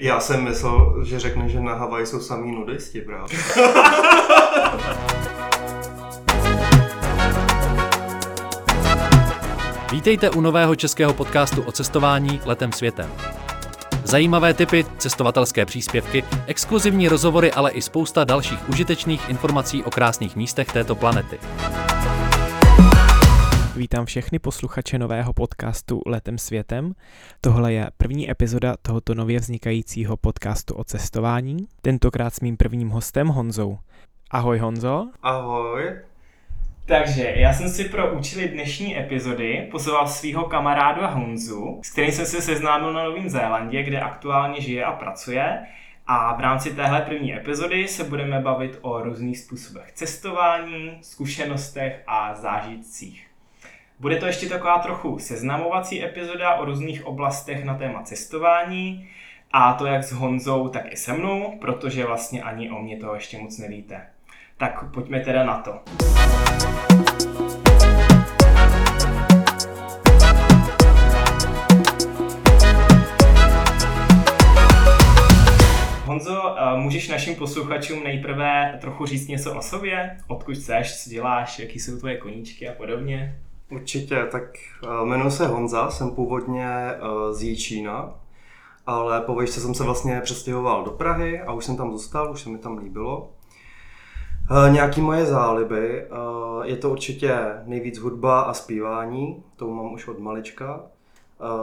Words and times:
Já 0.00 0.20
jsem 0.20 0.44
myslel, 0.44 1.04
že 1.04 1.18
řekne, 1.18 1.48
že 1.48 1.60
na 1.60 1.74
Havaji 1.74 2.06
jsou 2.06 2.20
samý 2.20 2.52
nudisti, 2.52 3.00
právě. 3.00 3.38
Vítejte 9.92 10.30
u 10.30 10.40
nového 10.40 10.76
českého 10.76 11.14
podcastu 11.14 11.62
o 11.62 11.72
cestování 11.72 12.40
letem 12.44 12.72
světem. 12.72 13.12
Zajímavé 14.04 14.54
typy, 14.54 14.86
cestovatelské 14.98 15.66
příspěvky, 15.66 16.24
exkluzivní 16.46 17.08
rozhovory, 17.08 17.52
ale 17.52 17.70
i 17.70 17.82
spousta 17.82 18.24
dalších 18.24 18.68
užitečných 18.68 19.28
informací 19.28 19.84
o 19.84 19.90
krásných 19.90 20.36
místech 20.36 20.72
této 20.72 20.94
planety. 20.94 21.38
Vítám 23.78 24.06
všechny 24.06 24.38
posluchače 24.38 24.98
nového 24.98 25.32
podcastu 25.32 26.02
Letem 26.06 26.38
světem. 26.38 26.92
Tohle 27.40 27.72
je 27.72 27.90
první 27.96 28.30
epizoda 28.30 28.74
tohoto 28.82 29.14
nově 29.14 29.40
vznikajícího 29.40 30.16
podcastu 30.16 30.74
o 30.74 30.84
cestování. 30.84 31.56
Tentokrát 31.82 32.34
s 32.34 32.40
mým 32.40 32.56
prvním 32.56 32.88
hostem 32.88 33.28
Honzou. 33.28 33.78
Ahoj 34.30 34.58
Honzo. 34.58 35.08
Ahoj. 35.22 35.96
Takže 36.86 37.32
já 37.36 37.52
jsem 37.52 37.68
si 37.68 37.84
pro 37.84 38.12
účely 38.14 38.48
dnešní 38.48 38.98
epizody 38.98 39.68
pozval 39.70 40.08
svého 40.08 40.44
kamaráda 40.44 41.06
Honzu, 41.06 41.80
s 41.82 41.90
kterým 41.90 42.12
jsem 42.12 42.26
se 42.26 42.42
seznámil 42.42 42.92
na 42.92 43.04
Novém 43.04 43.28
Zélandě, 43.28 43.82
kde 43.82 44.00
aktuálně 44.00 44.60
žije 44.60 44.84
a 44.84 44.92
pracuje. 44.92 45.58
A 46.06 46.36
v 46.36 46.40
rámci 46.40 46.74
téhle 46.74 47.00
první 47.00 47.34
epizody 47.34 47.88
se 47.88 48.04
budeme 48.04 48.40
bavit 48.40 48.78
o 48.80 49.02
různých 49.02 49.38
způsobech 49.38 49.92
cestování, 49.92 50.98
zkušenostech 51.00 52.02
a 52.06 52.34
zážitcích. 52.34 53.27
Bude 54.00 54.16
to 54.16 54.26
ještě 54.26 54.48
taková 54.48 54.78
trochu 54.78 55.18
seznamovací 55.18 56.04
epizoda 56.04 56.54
o 56.54 56.64
různých 56.64 57.06
oblastech 57.06 57.64
na 57.64 57.74
téma 57.74 58.02
cestování, 58.02 59.08
a 59.52 59.72
to 59.72 59.86
jak 59.86 60.04
s 60.04 60.12
Honzou, 60.12 60.68
tak 60.68 60.92
i 60.92 60.96
se 60.96 61.12
mnou, 61.12 61.58
protože 61.60 62.06
vlastně 62.06 62.42
ani 62.42 62.70
o 62.70 62.78
mě 62.78 62.96
toho 62.96 63.14
ještě 63.14 63.38
moc 63.38 63.58
nevíte. 63.58 64.06
Tak 64.56 64.90
pojďme 64.94 65.20
teda 65.20 65.44
na 65.44 65.58
to. 65.58 65.80
Honzo, 76.04 76.56
eh, 76.58 76.76
můžeš 76.76 77.08
našim 77.08 77.34
posluchačům 77.34 78.04
nejprve 78.04 78.78
trochu 78.80 79.06
říct 79.06 79.28
něco 79.28 79.54
o 79.54 79.62
sobě? 79.62 80.16
Odkud 80.26 80.56
jsi, 80.56 80.72
co 81.02 81.10
děláš, 81.10 81.58
jaký 81.58 81.78
jsou 81.78 81.98
tvoje 81.98 82.16
koníčky 82.16 82.68
a 82.68 82.72
podobně? 82.72 83.38
Určitě, 83.70 84.28
tak 84.30 84.42
uh, 84.84 85.06
jmenuji 85.06 85.30
se 85.30 85.46
Honza, 85.46 85.90
jsem 85.90 86.10
původně 86.10 86.94
uh, 87.02 87.32
z 87.32 87.42
Jíčína, 87.42 88.14
ale 88.86 89.20
po 89.20 89.34
vejšce 89.34 89.60
jsem 89.60 89.74
se 89.74 89.84
vlastně 89.84 90.20
přestěhoval 90.20 90.84
do 90.84 90.90
Prahy 90.90 91.40
a 91.40 91.52
už 91.52 91.64
jsem 91.64 91.76
tam 91.76 91.92
zůstal, 91.92 92.32
už 92.32 92.40
se 92.40 92.48
mi 92.48 92.58
tam 92.58 92.78
líbilo. 92.78 93.30
Uh, 94.50 94.72
nějaký 94.72 95.00
moje 95.00 95.26
záliby, 95.26 96.06
je 96.62 96.76
to 96.76 96.90
určitě 96.90 97.38
nejvíc 97.64 97.98
hudba 97.98 98.40
a 98.40 98.54
zpívání, 98.54 99.44
to 99.56 99.66
mám 99.66 99.92
už 99.92 100.08
od 100.08 100.18
malička, 100.18 100.80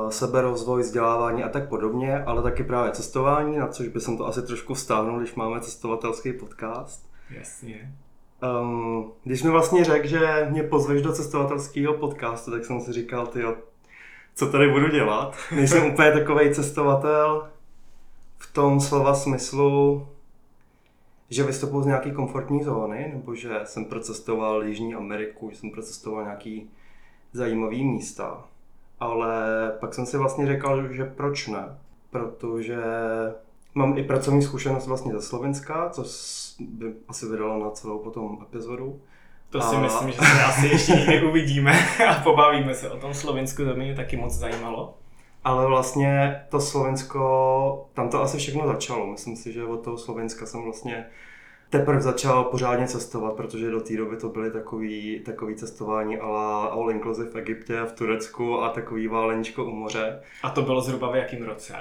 seberozvoj, 0.09 0.81
vzdělávání 0.81 1.43
a 1.43 1.49
tak 1.49 1.69
podobně, 1.69 2.23
ale 2.23 2.43
taky 2.43 2.63
právě 2.63 2.91
cestování, 2.91 3.57
na 3.57 3.67
což 3.67 3.87
by 3.87 3.99
jsem 3.99 4.17
to 4.17 4.27
asi 4.27 4.41
trošku 4.41 4.73
vztáhnul, 4.73 5.19
když 5.19 5.35
máme 5.35 5.61
cestovatelský 5.61 6.33
podcast. 6.33 7.09
Jasně. 7.29 7.95
Um, 8.41 9.11
když 9.23 9.43
mi 9.43 9.49
vlastně 9.49 9.83
řekl, 9.83 10.07
že 10.07 10.47
mě 10.49 10.63
pozveš 10.63 11.01
do 11.01 11.13
cestovatelského 11.13 11.93
podcastu, 11.93 12.51
tak 12.51 12.65
jsem 12.65 12.81
si 12.81 12.93
říkal, 12.93 13.27
ty 13.27 13.43
co 14.35 14.51
tady 14.51 14.71
budu 14.71 14.89
dělat. 14.89 15.35
Nejsem 15.55 15.93
úplně 15.93 16.11
takový 16.11 16.53
cestovatel 16.53 17.49
v 18.37 18.53
tom 18.53 18.81
slova 18.81 19.15
smyslu, 19.15 20.07
že 21.29 21.43
vystupuji 21.43 21.81
z 21.81 21.85
nějaké 21.85 22.11
komfortní 22.11 22.63
zóny, 22.63 23.11
nebo 23.13 23.35
že 23.35 23.59
jsem 23.63 23.85
procestoval 23.85 24.63
Jižní 24.63 24.95
Ameriku, 24.95 25.49
že 25.49 25.57
jsem 25.57 25.71
procestoval 25.71 26.23
nějaký 26.23 26.69
zajímavý 27.33 27.85
místa. 27.85 28.43
Ale 28.99 29.35
pak 29.79 29.93
jsem 29.93 30.05
si 30.05 30.17
vlastně 30.17 30.47
říkal, 30.47 30.93
že 30.93 31.05
proč 31.05 31.47
ne, 31.47 31.77
protože 32.09 32.83
Mám 33.75 33.97
i 33.97 34.03
pracovní 34.03 34.41
zkušenost 34.41 34.87
vlastně 34.87 35.11
ze 35.11 35.21
Slovenska, 35.21 35.89
co 35.89 36.03
by 36.59 36.93
asi 37.07 37.25
vydalo 37.25 37.63
na 37.63 37.69
celou 37.69 37.99
potom 37.99 38.37
epizodu. 38.41 39.01
To 39.49 39.61
si 39.61 39.75
a... 39.75 39.79
myslím, 39.79 40.11
že 40.11 40.17
se 40.17 40.43
asi 40.43 40.67
ještě 40.67 40.93
někdy 40.93 41.23
uvidíme 41.29 41.73
a 42.09 42.13
pobavíme 42.23 42.73
se 42.73 42.89
o 42.89 42.97
tom 42.97 43.13
Slovensku, 43.13 43.65
to 43.65 43.75
mě 43.75 43.95
taky 43.95 44.17
moc 44.17 44.33
zajímalo. 44.33 44.97
Ale 45.43 45.67
vlastně 45.67 46.41
to 46.49 46.61
Slovensko, 46.61 47.89
tam 47.93 48.09
to 48.09 48.21
asi 48.21 48.37
všechno 48.37 48.67
začalo. 48.67 49.07
Myslím 49.07 49.35
si, 49.35 49.53
že 49.53 49.63
od 49.63 49.77
toho 49.77 49.97
Slovenska 49.97 50.45
jsem 50.45 50.63
vlastně 50.63 51.05
teprve 51.69 52.01
začal 52.01 52.43
pořádně 52.43 52.87
cestovat, 52.87 53.33
protože 53.33 53.71
do 53.71 53.81
té 53.81 53.97
doby 53.97 54.17
to 54.17 54.29
byly 54.29 54.51
takový, 54.51 55.19
takový 55.25 55.55
cestování 55.55 56.17
ale 56.17 56.69
all 56.69 56.91
inclusive 56.91 57.29
v 57.29 57.35
Egyptě, 57.35 57.81
v 57.85 57.91
Turecku 57.91 58.61
a 58.61 58.69
takový 58.69 59.07
váleničko 59.07 59.65
u 59.65 59.71
moře. 59.71 60.19
A 60.43 60.49
to 60.49 60.61
bylo 60.61 60.81
zhruba 60.81 61.11
v 61.11 61.15
jakém 61.15 61.43
roce? 61.43 61.73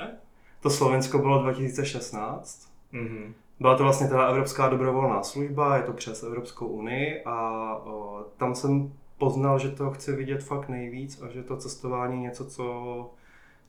To 0.65 0.71
Slovensko 0.71 1.19
bylo 1.19 1.43
2016. 1.43 2.69
Mm-hmm. 2.93 3.33
Byla 3.61 3.77
to 3.77 3.83
vlastně 3.83 4.09
teda 4.09 4.27
Evropská 4.27 4.69
dobrovolná 4.69 5.23
služba, 5.23 5.77
je 5.77 5.83
to 5.83 5.93
přes 5.93 6.23
Evropskou 6.23 6.67
unii 6.67 7.23
a 7.25 7.61
o, 7.85 8.25
tam 8.37 8.55
jsem 8.55 8.93
poznal, 9.19 9.59
že 9.59 9.71
to 9.71 9.91
chci 9.91 10.13
vidět 10.13 10.43
fakt 10.43 10.69
nejvíc 10.69 11.23
a 11.23 11.29
že 11.29 11.43
to 11.43 11.57
cestování 11.57 12.17
je 12.17 12.29
něco, 12.29 12.45
co, 12.47 13.11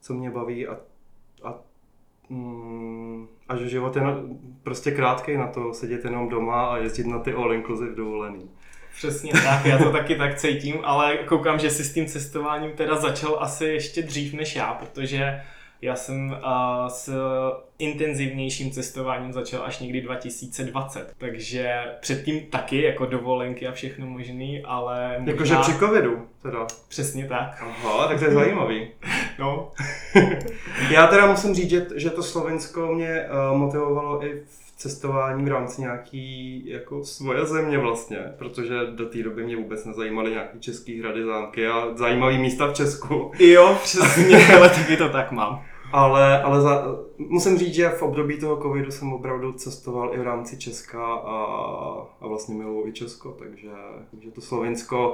co 0.02 0.14
mě 0.14 0.32
baví 0.32 0.68
a, 0.68 0.78
a, 1.44 1.54
mm, 2.30 3.28
a 3.50 3.56
že 3.56 3.70
život 3.70 3.96
je 3.96 4.02
na, 4.02 4.18
prostě 4.64 4.92
krátký 4.92 5.38
na 5.38 5.48
to 5.48 5.74
sedět 5.74 6.06
jenom 6.06 6.30
doma 6.30 6.66
a 6.66 6.78
jezdit 6.78 7.08
na 7.08 7.20
ty 7.20 7.34
all-inclusive 7.34 7.96
dovolený. 7.96 8.50
Přesně 8.96 9.32
tak, 9.32 9.66
já 9.66 9.78
to 9.78 9.92
taky 9.92 10.16
tak 10.16 10.36
cítím, 10.36 10.76
ale 10.84 11.18
koukám, 11.18 11.60
že 11.60 11.70
si 11.70 11.84
s 11.84 11.94
tím 11.94 12.06
cestováním 12.06 12.72
teda 12.72 12.96
začal 12.96 13.38
asi 13.40 13.66
ještě 13.66 14.02
dřív 14.02 14.34
než 14.34 14.56
já, 14.56 14.74
protože 14.74 15.42
já 15.86 15.96
jsem 15.96 16.30
uh, 16.32 16.88
s 16.88 17.14
intenzivnějším 17.80 18.72
cestováním 18.72 19.34
začal 19.34 19.64
až 19.66 19.80
někdy 19.80 20.02
2020, 20.02 21.14
takže 21.18 21.84
předtím 22.00 22.42
taky 22.42 22.82
jako 22.82 23.06
dovolenky 23.06 23.68
a 23.68 23.72
všechno 23.72 24.06
možný, 24.06 24.64
ale 24.64 25.16
možná... 25.20 25.32
Jakože 25.32 25.56
při 25.56 25.80
covidu 25.80 26.28
teda. 26.42 26.68
Přesně 26.88 27.28
tak. 27.28 27.62
Aha, 27.62 28.08
tak 28.08 28.20
to 28.20 28.26
je 28.26 28.32
zajímavý. 28.32 28.88
no. 29.40 29.72
Já 30.92 31.08
teda 31.08 31.26
musím 31.26 31.54
říct, 31.54 31.70
že, 31.70 31.88
že 31.96 32.10
to 32.10 32.24
Slovensko 32.24 32.88
mě 32.88 33.26
uh, 33.52 33.58
motivovalo 33.58 34.26
i 34.26 34.44
v 34.46 34.78
cestování 34.78 35.46
v 35.46 35.48
rámci 35.48 35.82
nějaký 35.82 36.64
jako 36.70 37.04
svoje 37.04 37.46
země 37.46 37.78
vlastně, 37.78 38.18
protože 38.38 38.74
do 38.96 39.06
té 39.06 39.24
doby 39.24 39.44
mě 39.44 39.58
vůbec 39.58 39.86
nezajímaly 39.86 40.32
nějaké 40.32 40.60
české 40.60 41.00
hrady, 41.00 41.24
zámky 41.24 41.68
a 41.68 41.88
zajímavé 41.96 42.38
místa 42.38 42.68
v 42.68 42.74
Česku. 42.74 43.32
Jo, 43.40 43.78
přesně, 43.84 44.48
ale 44.58 44.70
taky 44.70 44.98
to 44.98 45.10
tak 45.10 45.32
mám. 45.32 45.66
Ale, 45.92 46.42
ale 46.42 46.62
za, 46.62 46.86
musím 47.18 47.58
říct, 47.58 47.74
že 47.74 47.90
v 47.90 48.02
období 48.02 48.40
toho 48.40 48.62
covidu 48.62 48.92
jsem 48.92 49.14
opravdu 49.14 49.54
cestoval 49.54 50.14
i 50.14 50.18
v 50.18 50.24
rámci 50.24 50.58
Česka 50.58 51.06
a, 51.06 51.36
a 52.22 52.28
vlastně 52.28 52.56
miluji 52.56 52.88
i 52.88 52.94
Česko, 52.94 53.32
takže, 53.32 53.70
takže 54.12 54.32
to 54.32 54.42
Slovinsko, 54.42 55.14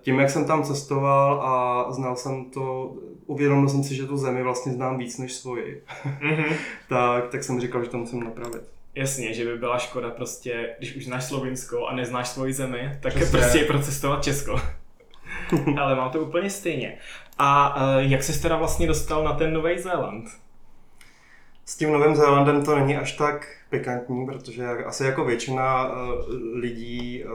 tím 0.00 0.20
jak 0.20 0.30
jsem 0.30 0.44
tam 0.44 0.62
cestoval 0.62 1.40
a 1.40 1.86
znal 1.92 2.16
jsem 2.16 2.44
to, 2.44 2.94
uvědomil 3.26 3.68
jsem 3.68 3.84
si, 3.84 3.94
že 3.94 4.06
tu 4.06 4.16
zemi 4.16 4.42
vlastně 4.42 4.72
znám 4.72 4.98
víc 4.98 5.18
než 5.18 5.32
svoji, 5.32 5.82
mm-hmm. 6.20 6.54
tak, 6.88 7.28
tak 7.28 7.44
jsem 7.44 7.60
říkal, 7.60 7.84
že 7.84 7.90
to 7.90 7.98
musím 7.98 8.24
napravit. 8.24 8.62
Jasně, 8.94 9.34
že 9.34 9.44
by 9.44 9.58
byla 9.58 9.78
škoda 9.78 10.10
prostě, 10.10 10.74
když 10.78 10.96
už 10.96 11.04
znáš 11.04 11.24
Slovinsko 11.24 11.86
a 11.86 11.94
neznáš 11.94 12.28
svoji 12.28 12.52
zemi, 12.52 12.98
tak 13.00 13.14
Přesně. 13.14 13.38
prostě 13.38 13.64
procestovat 13.64 14.24
Česko. 14.24 14.60
Ale 15.80 15.96
mám 15.96 16.10
to 16.10 16.20
úplně 16.20 16.50
stejně. 16.50 16.98
A 17.42 17.76
uh, 17.76 18.10
jak 18.10 18.22
jsi 18.22 18.42
teda 18.42 18.56
vlastně 18.56 18.86
dostal 18.86 19.24
na 19.24 19.32
ten 19.32 19.52
Nový 19.52 19.78
Zéland? 19.78 20.28
S 21.64 21.76
tím 21.76 21.92
Novým 21.92 22.16
Zélandem 22.16 22.64
to 22.64 22.78
není 22.78 22.96
až 22.96 23.12
tak 23.12 23.46
pikantní, 23.70 24.26
protože 24.26 24.68
asi 24.68 25.04
jako 25.04 25.24
většina 25.24 25.88
uh, 25.88 25.94
lidí 26.54 27.24
uh, 27.24 27.30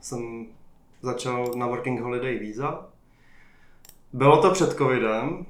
jsem 0.00 0.46
začal 1.02 1.50
na 1.56 1.66
Working 1.66 2.00
Holiday 2.00 2.38
víza. 2.38 2.86
Bylo 4.12 4.42
to 4.42 4.50
před 4.50 4.72
covidem, 4.72 5.46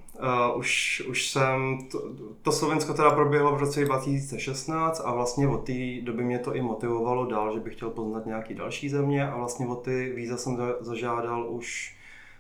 uh, 0.49 0.59
už, 0.59 1.03
už 1.09 1.29
jsem, 1.31 1.79
to, 1.93 2.03
to 2.43 2.53
Slovensko 2.53 2.95
teda 2.95 3.11
proběhlo 3.11 3.57
v 3.57 3.61
roce 3.61 3.85
2016 3.85 5.03
a 5.05 5.13
vlastně 5.13 5.49
od 5.49 5.67
té 5.67 6.01
doby 6.03 6.25
mě 6.25 6.39
to 6.39 6.55
i 6.55 6.63
motivovalo 6.63 7.27
dál, 7.27 7.55
že 7.55 7.61
bych 7.61 7.75
chtěl 7.75 7.91
poznat 7.91 8.27
nějaký 8.27 8.55
další 8.55 8.89
země 8.89 9.31
a 9.31 9.37
vlastně 9.37 9.67
od 9.67 9.83
ty 9.85 10.13
víza 10.17 10.37
jsem 10.37 10.59
zažádal 10.81 11.47
už 11.49 11.95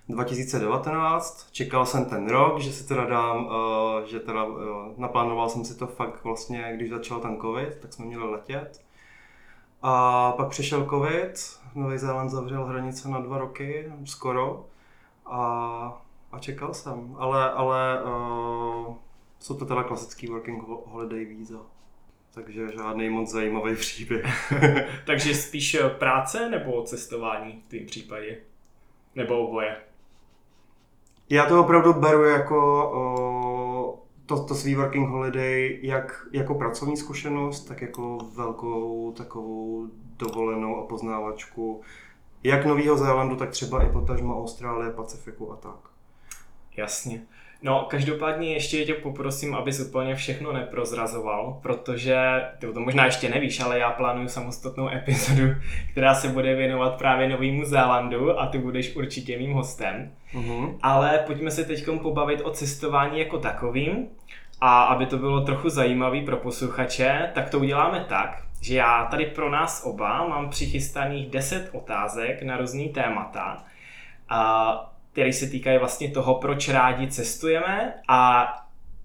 2019, 0.08 1.48
čekal 1.52 1.86
jsem 1.86 2.04
ten 2.04 2.28
rok, 2.28 2.58
že 2.58 2.72
si 2.72 2.88
teda 2.88 3.04
dám, 3.04 3.46
uh, 3.46 3.52
že 4.06 4.20
teda 4.20 4.44
uh, 4.44 4.58
naplánoval 4.96 5.48
jsem 5.48 5.64
si 5.64 5.78
to 5.78 5.86
fakt 5.86 6.24
vlastně, 6.24 6.72
když 6.76 6.90
začal 6.90 7.20
ten 7.20 7.36
covid, 7.40 7.78
tak 7.80 7.92
jsme 7.92 8.04
měli 8.04 8.30
letět. 8.30 8.84
A 9.82 10.32
pak 10.32 10.48
přišel 10.48 10.86
covid, 10.90 11.60
Nový 11.74 11.98
Zéland 11.98 12.30
zavřel 12.30 12.64
hranice 12.64 13.08
na 13.08 13.20
dva 13.20 13.38
roky, 13.38 13.92
skoro. 14.04 14.66
A, 15.26 16.02
a 16.32 16.38
čekal 16.38 16.74
jsem, 16.74 17.14
ale, 17.18 17.50
ale 17.52 18.02
uh, 18.04 18.94
Jsou 19.44 19.58
to 19.58 19.64
teda 19.64 19.82
klasický 19.82 20.26
working 20.26 20.62
holiday 20.66 21.24
víza. 21.24 21.60
Takže 22.34 22.68
žádný 22.72 23.10
moc 23.10 23.30
zajímavý 23.30 23.76
příběh. 23.80 24.52
Takže 25.06 25.34
spíš 25.34 25.74
eh, 25.74 25.88
práce 25.88 26.50
nebo 26.50 26.82
cestování 26.82 27.62
v 27.62 27.68
tom 27.68 27.86
případě? 27.86 28.40
Nebo 29.14 29.48
oboje? 29.48 29.76
Já 31.30 31.46
to 31.46 31.60
opravdu 31.60 31.92
beru 31.92 32.24
jako 32.24 32.90
o, 32.94 34.02
to, 34.26 34.44
to 34.44 34.54
svý 34.54 34.74
working 34.74 35.08
holiday 35.08 35.78
jak 35.82 36.26
jako 36.32 36.54
pracovní 36.54 36.96
zkušenost, 36.96 37.64
tak 37.64 37.82
jako 37.82 38.18
velkou 38.36 39.12
takovou 39.12 39.86
dovolenou 40.18 40.76
a 40.76 40.86
poznávačku 40.86 41.82
jak 42.44 42.64
Nového 42.64 42.96
Zélandu, 42.96 43.36
tak 43.36 43.50
třeba 43.50 43.82
i 43.82 43.92
potažmo 43.92 44.38
Austrálie, 44.38 44.90
Pacifiku 44.90 45.52
a 45.52 45.56
tak. 45.56 45.78
Jasně. 46.76 47.26
No, 47.64 47.86
každopádně 47.90 48.52
ještě 48.52 48.84
tě 48.84 48.94
poprosím, 48.94 49.54
abys 49.54 49.80
úplně 49.80 50.14
všechno 50.14 50.52
neprozrazoval, 50.52 51.58
protože 51.62 52.16
ty 52.58 52.66
to 52.72 52.80
možná 52.80 53.04
ještě 53.04 53.28
nevíš, 53.28 53.60
ale 53.60 53.78
já 53.78 53.90
plánuju 53.90 54.28
samostatnou 54.28 54.88
epizodu, 54.88 55.48
která 55.90 56.14
se 56.14 56.28
bude 56.28 56.54
věnovat 56.54 56.98
právě 56.98 57.28
Novému 57.28 57.64
Zélandu 57.64 58.40
a 58.40 58.46
ty 58.46 58.58
budeš 58.58 58.96
určitě 58.96 59.38
mým 59.38 59.52
hostem. 59.52 60.12
Uh-huh. 60.34 60.78
Ale 60.82 61.18
pojďme 61.26 61.50
se 61.50 61.64
teď 61.64 61.84
pobavit 62.02 62.40
o 62.44 62.50
cestování 62.50 63.18
jako 63.18 63.38
takovým 63.38 64.06
a 64.60 64.82
aby 64.82 65.06
to 65.06 65.18
bylo 65.18 65.40
trochu 65.40 65.68
zajímavý 65.68 66.22
pro 66.22 66.36
posluchače, 66.36 67.30
tak 67.34 67.50
to 67.50 67.58
uděláme 67.58 68.04
tak, 68.08 68.42
že 68.60 68.76
já 68.76 69.04
tady 69.04 69.26
pro 69.26 69.50
nás 69.50 69.84
oba 69.84 70.28
mám 70.28 70.50
přichystaných 70.50 71.30
10 71.30 71.70
otázek 71.72 72.42
na 72.42 72.56
různý 72.56 72.88
témata. 72.88 73.64
A 74.28 74.93
které 75.14 75.32
se 75.32 75.46
týkají 75.46 75.78
vlastně 75.78 76.10
toho, 76.10 76.34
proč 76.34 76.68
rádi 76.68 77.06
cestujeme. 77.06 77.94
A 78.08 78.46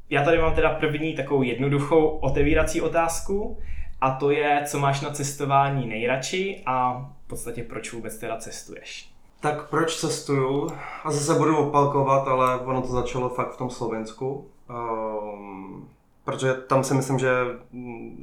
já 0.09 0.23
tady 0.23 0.37
mám 0.37 0.55
teda 0.55 0.69
první 0.69 1.15
takovou 1.15 1.41
jednoduchou 1.41 2.07
otevírací 2.07 2.81
otázku 2.81 3.59
a 4.01 4.11
to 4.11 4.31
je, 4.31 4.63
co 4.65 4.79
máš 4.79 5.01
na 5.01 5.09
cestování 5.09 5.87
nejradši 5.87 6.63
a 6.65 7.05
v 7.25 7.27
podstatě 7.27 7.63
proč 7.63 7.93
vůbec 7.93 8.17
teda 8.17 8.37
cestuješ. 8.37 9.11
Tak 9.39 9.69
proč 9.69 9.95
cestuju? 9.95 10.69
A 11.03 11.11
zase 11.11 11.39
budu 11.39 11.57
opalkovat, 11.57 12.27
ale 12.27 12.59
ono 12.59 12.81
to 12.81 12.87
začalo 12.87 13.29
fakt 13.29 13.53
v 13.53 13.57
tom 13.57 13.69
Slovensku. 13.69 14.47
Um, 14.69 15.89
protože 16.25 16.53
tam 16.53 16.83
si 16.83 16.93
myslím, 16.93 17.19
že 17.19 17.29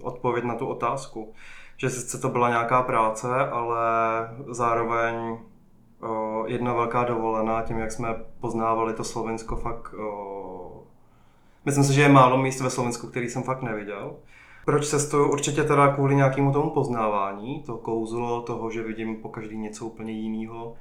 odpověď 0.02 0.44
na 0.44 0.54
tu 0.54 0.66
otázku, 0.66 1.32
že 1.76 1.90
sice 1.90 2.18
to 2.18 2.28
byla 2.28 2.48
nějaká 2.48 2.82
práce, 2.82 3.28
ale 3.36 3.78
zároveň 4.48 5.38
jedna 6.46 6.72
velká 6.72 7.04
dovolená, 7.04 7.62
tím 7.62 7.78
jak 7.78 7.92
jsme 7.92 8.08
poznávali 8.40 8.94
to 8.94 9.04
Slovensko 9.04 9.56
fakt... 9.56 9.94
Myslím 11.64 11.84
si, 11.84 11.94
že 11.94 12.02
je 12.02 12.08
málo 12.08 12.38
míst 12.38 12.60
ve 12.60 12.70
Slovensku, 12.70 13.06
který 13.06 13.28
jsem 13.28 13.42
fakt 13.42 13.62
neviděl. 13.62 14.16
Proč 14.64 14.88
cestuju? 14.88 15.32
Určitě 15.32 15.62
teda 15.62 15.94
kvůli 15.94 16.14
nějakému 16.14 16.52
tomu 16.52 16.70
poznávání, 16.70 17.62
to 17.62 17.76
kouzlo 17.76 18.42
toho, 18.42 18.70
že 18.70 18.82
vidím 18.82 19.16
po 19.16 19.28
každý 19.28 19.58
něco 19.58 19.86
úplně 19.86 20.12
jiného. 20.12 20.74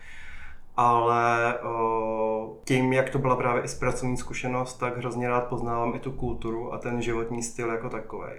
Ale 0.77 1.57
tím, 2.63 2.93
jak 2.93 3.09
to 3.09 3.19
byla 3.19 3.35
právě 3.35 3.61
i 3.61 3.79
pracovní 3.79 4.17
zkušenost, 4.17 4.73
tak 4.77 4.97
hrozně 4.97 5.29
rád 5.29 5.47
poznávám 5.47 5.95
i 5.95 5.99
tu 5.99 6.11
kulturu 6.11 6.73
a 6.73 6.77
ten 6.77 7.01
životní 7.01 7.43
styl 7.43 7.69
jako 7.69 7.89
takový. 7.89 8.31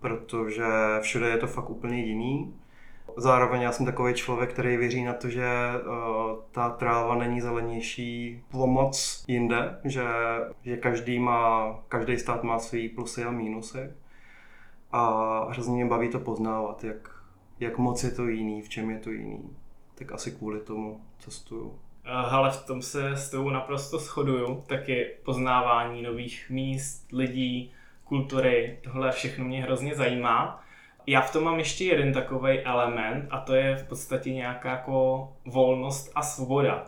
Protože 0.00 0.64
všude 1.00 1.28
je 1.28 1.36
to 1.36 1.46
fakt 1.46 1.70
úplně 1.70 2.00
jiný 2.00 2.54
Zároveň 3.16 3.62
já 3.62 3.72
jsem 3.72 3.86
takový 3.86 4.14
člověk, 4.14 4.52
který 4.52 4.76
věří 4.76 5.04
na 5.04 5.12
to, 5.12 5.28
že 5.28 5.46
uh, 5.86 6.38
ta 6.50 6.70
tráva 6.70 7.14
není 7.14 7.40
zelenější 7.40 8.42
pomoc 8.50 9.24
jinde, 9.28 9.78
že, 9.84 10.04
že 10.62 10.76
každý, 10.76 11.18
má, 11.18 11.74
každý 11.88 12.18
stát 12.18 12.42
má 12.42 12.58
svý 12.58 12.88
plusy 12.88 13.24
a 13.24 13.30
mínusy. 13.30 13.90
A 14.92 15.44
hrozně 15.50 15.74
mě 15.74 15.86
baví 15.86 16.08
to 16.08 16.18
poznávat, 16.18 16.84
jak, 16.84 17.10
jak 17.60 17.78
moc 17.78 18.04
je 18.04 18.10
to 18.10 18.28
jiný, 18.28 18.62
v 18.62 18.68
čem 18.68 18.90
je 18.90 18.98
to 18.98 19.10
jiný. 19.10 19.56
Tak 19.94 20.12
asi 20.12 20.30
kvůli 20.30 20.60
tomu 20.60 21.00
cestuju. 21.18 21.78
Ale 22.04 22.50
v 22.50 22.66
tom 22.66 22.82
se 22.82 23.10
s 23.10 23.30
tou 23.30 23.50
naprosto 23.50 23.98
shoduju, 23.98 24.64
taky 24.66 25.06
poznávání 25.24 26.02
nových 26.02 26.50
míst, 26.50 27.12
lidí, 27.12 27.72
kultury, 28.04 28.78
tohle 28.84 29.12
všechno 29.12 29.44
mě 29.44 29.62
hrozně 29.62 29.94
zajímá. 29.94 30.61
Já 31.06 31.20
v 31.20 31.32
tom 31.32 31.44
mám 31.44 31.58
ještě 31.58 31.84
jeden 31.84 32.12
takový 32.12 32.60
element 32.60 33.26
a 33.30 33.40
to 33.40 33.54
je 33.54 33.76
v 33.76 33.88
podstatě 33.88 34.30
nějaká 34.30 34.70
jako 34.70 35.28
volnost 35.44 36.12
a 36.14 36.22
svoboda. 36.22 36.84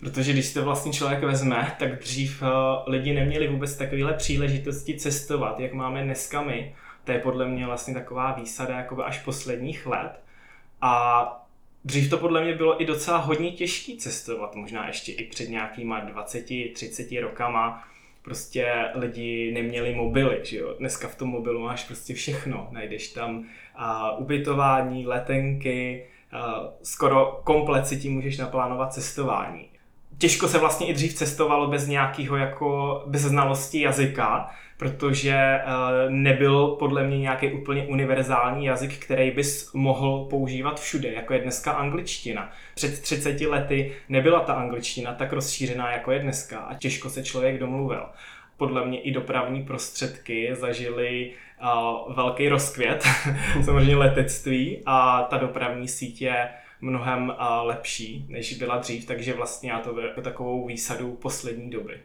Protože 0.00 0.32
když 0.32 0.52
to 0.52 0.64
vlastně 0.64 0.92
člověk 0.92 1.22
vezme, 1.22 1.76
tak 1.78 1.98
dřív 1.98 2.42
uh, 2.42 2.48
lidi 2.86 3.14
neměli 3.14 3.48
vůbec 3.48 3.76
takovéhle 3.76 4.14
příležitosti 4.14 4.98
cestovat, 4.98 5.60
jak 5.60 5.72
máme 5.72 6.04
dneska 6.04 6.42
my. 6.42 6.74
To 7.04 7.12
je 7.12 7.18
podle 7.18 7.48
mě 7.48 7.66
vlastně 7.66 7.94
taková 7.94 8.32
výsada 8.32 8.76
jako 8.76 9.04
až 9.04 9.18
posledních 9.18 9.86
let. 9.86 10.20
A 10.80 11.24
dřív 11.84 12.10
to 12.10 12.18
podle 12.18 12.44
mě 12.44 12.54
bylo 12.54 12.82
i 12.82 12.86
docela 12.86 13.18
hodně 13.18 13.52
těžké 13.52 13.92
cestovat, 13.98 14.54
možná 14.54 14.86
ještě 14.86 15.12
i 15.12 15.24
před 15.24 15.48
nějakýma 15.48 16.06
20-30 16.06 17.20
rokama 17.20 17.84
prostě 18.22 18.84
lidi 18.94 19.52
neměli 19.52 19.94
mobily, 19.94 20.40
že 20.42 20.58
jo. 20.58 20.74
Dneska 20.78 21.08
v 21.08 21.14
tom 21.14 21.28
mobilu 21.28 21.60
máš 21.60 21.84
prostě 21.84 22.14
všechno. 22.14 22.68
Najdeš 22.70 23.08
tam 23.08 23.38
uh, 23.38 23.44
ubytování, 24.22 25.06
letenky, 25.06 26.06
uh, 26.32 26.68
skoro 26.82 27.40
komplet 27.44 27.86
si 27.86 27.96
tím 27.96 28.12
můžeš 28.14 28.38
naplánovat 28.38 28.92
cestování. 28.92 29.68
Těžko 30.18 30.48
se 30.48 30.58
vlastně 30.58 30.86
i 30.86 30.94
dřív 30.94 31.14
cestovalo 31.14 31.66
bez 31.66 31.86
nějakého 31.86 32.36
jako, 32.36 33.02
bez 33.06 33.22
znalosti 33.22 33.80
jazyka, 33.80 34.50
protože 34.80 35.34
eh, 35.34 35.64
nebyl 36.08 36.68
podle 36.68 37.06
mě 37.06 37.18
nějaký 37.18 37.52
úplně 37.52 37.82
univerzální 37.82 38.64
jazyk, 38.66 39.04
který 39.04 39.30
bys 39.30 39.72
mohl 39.72 40.26
používat 40.30 40.80
všude, 40.80 41.12
jako 41.12 41.32
je 41.32 41.40
dneska 41.40 41.72
angličtina. 41.72 42.52
Před 42.74 43.00
30 43.00 43.40
lety 43.40 43.92
nebyla 44.08 44.40
ta 44.40 44.52
angličtina 44.52 45.14
tak 45.14 45.32
rozšířená, 45.32 45.92
jako 45.92 46.12
je 46.12 46.18
dneska 46.18 46.58
a 46.58 46.74
těžko 46.74 47.10
se 47.10 47.22
člověk 47.22 47.58
domluvil. 47.58 48.06
Podle 48.56 48.86
mě 48.86 49.00
i 49.00 49.10
dopravní 49.10 49.62
prostředky 49.62 50.50
zažili 50.54 51.32
uh, 51.62 52.14
velký 52.14 52.48
rozkvět, 52.48 53.04
samozřejmě 53.64 53.96
letectví 53.96 54.82
a 54.86 55.22
ta 55.22 55.36
dopravní 55.38 55.88
síť 55.88 56.22
je 56.22 56.48
mnohem 56.80 57.28
uh, 57.28 57.66
lepší, 57.66 58.26
než 58.28 58.58
byla 58.58 58.78
dřív, 58.78 59.06
takže 59.06 59.32
vlastně 59.32 59.70
já 59.70 59.78
to 59.78 60.00
jako 60.00 60.22
takovou 60.22 60.66
výsadu 60.66 61.12
poslední 61.12 61.70
doby. 61.70 62.00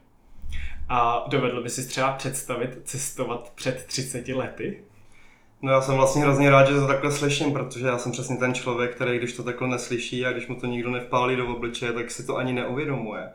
A 0.89 1.25
dovedl 1.27 1.63
by 1.63 1.69
si 1.69 1.87
třeba 1.87 2.11
představit 2.11 2.81
cestovat 2.83 3.51
před 3.55 3.85
30 3.85 4.27
lety? 4.27 4.83
No 5.61 5.71
já 5.71 5.81
jsem 5.81 5.95
vlastně 5.95 6.21
hrozně 6.21 6.49
rád, 6.49 6.67
že 6.67 6.73
to 6.73 6.87
takhle 6.87 7.11
slyším, 7.11 7.53
protože 7.53 7.87
já 7.87 7.97
jsem 7.97 8.11
přesně 8.11 8.37
ten 8.37 8.53
člověk, 8.53 8.95
který 8.95 9.17
když 9.17 9.33
to 9.33 9.43
takhle 9.43 9.67
neslyší 9.67 10.25
a 10.25 10.31
když 10.31 10.47
mu 10.47 10.55
to 10.55 10.65
nikdo 10.65 10.91
nevpálí 10.91 11.35
do 11.35 11.47
obličeje, 11.47 11.93
tak 11.93 12.11
si 12.11 12.25
to 12.25 12.37
ani 12.37 12.53
neuvědomuje. 12.53 13.29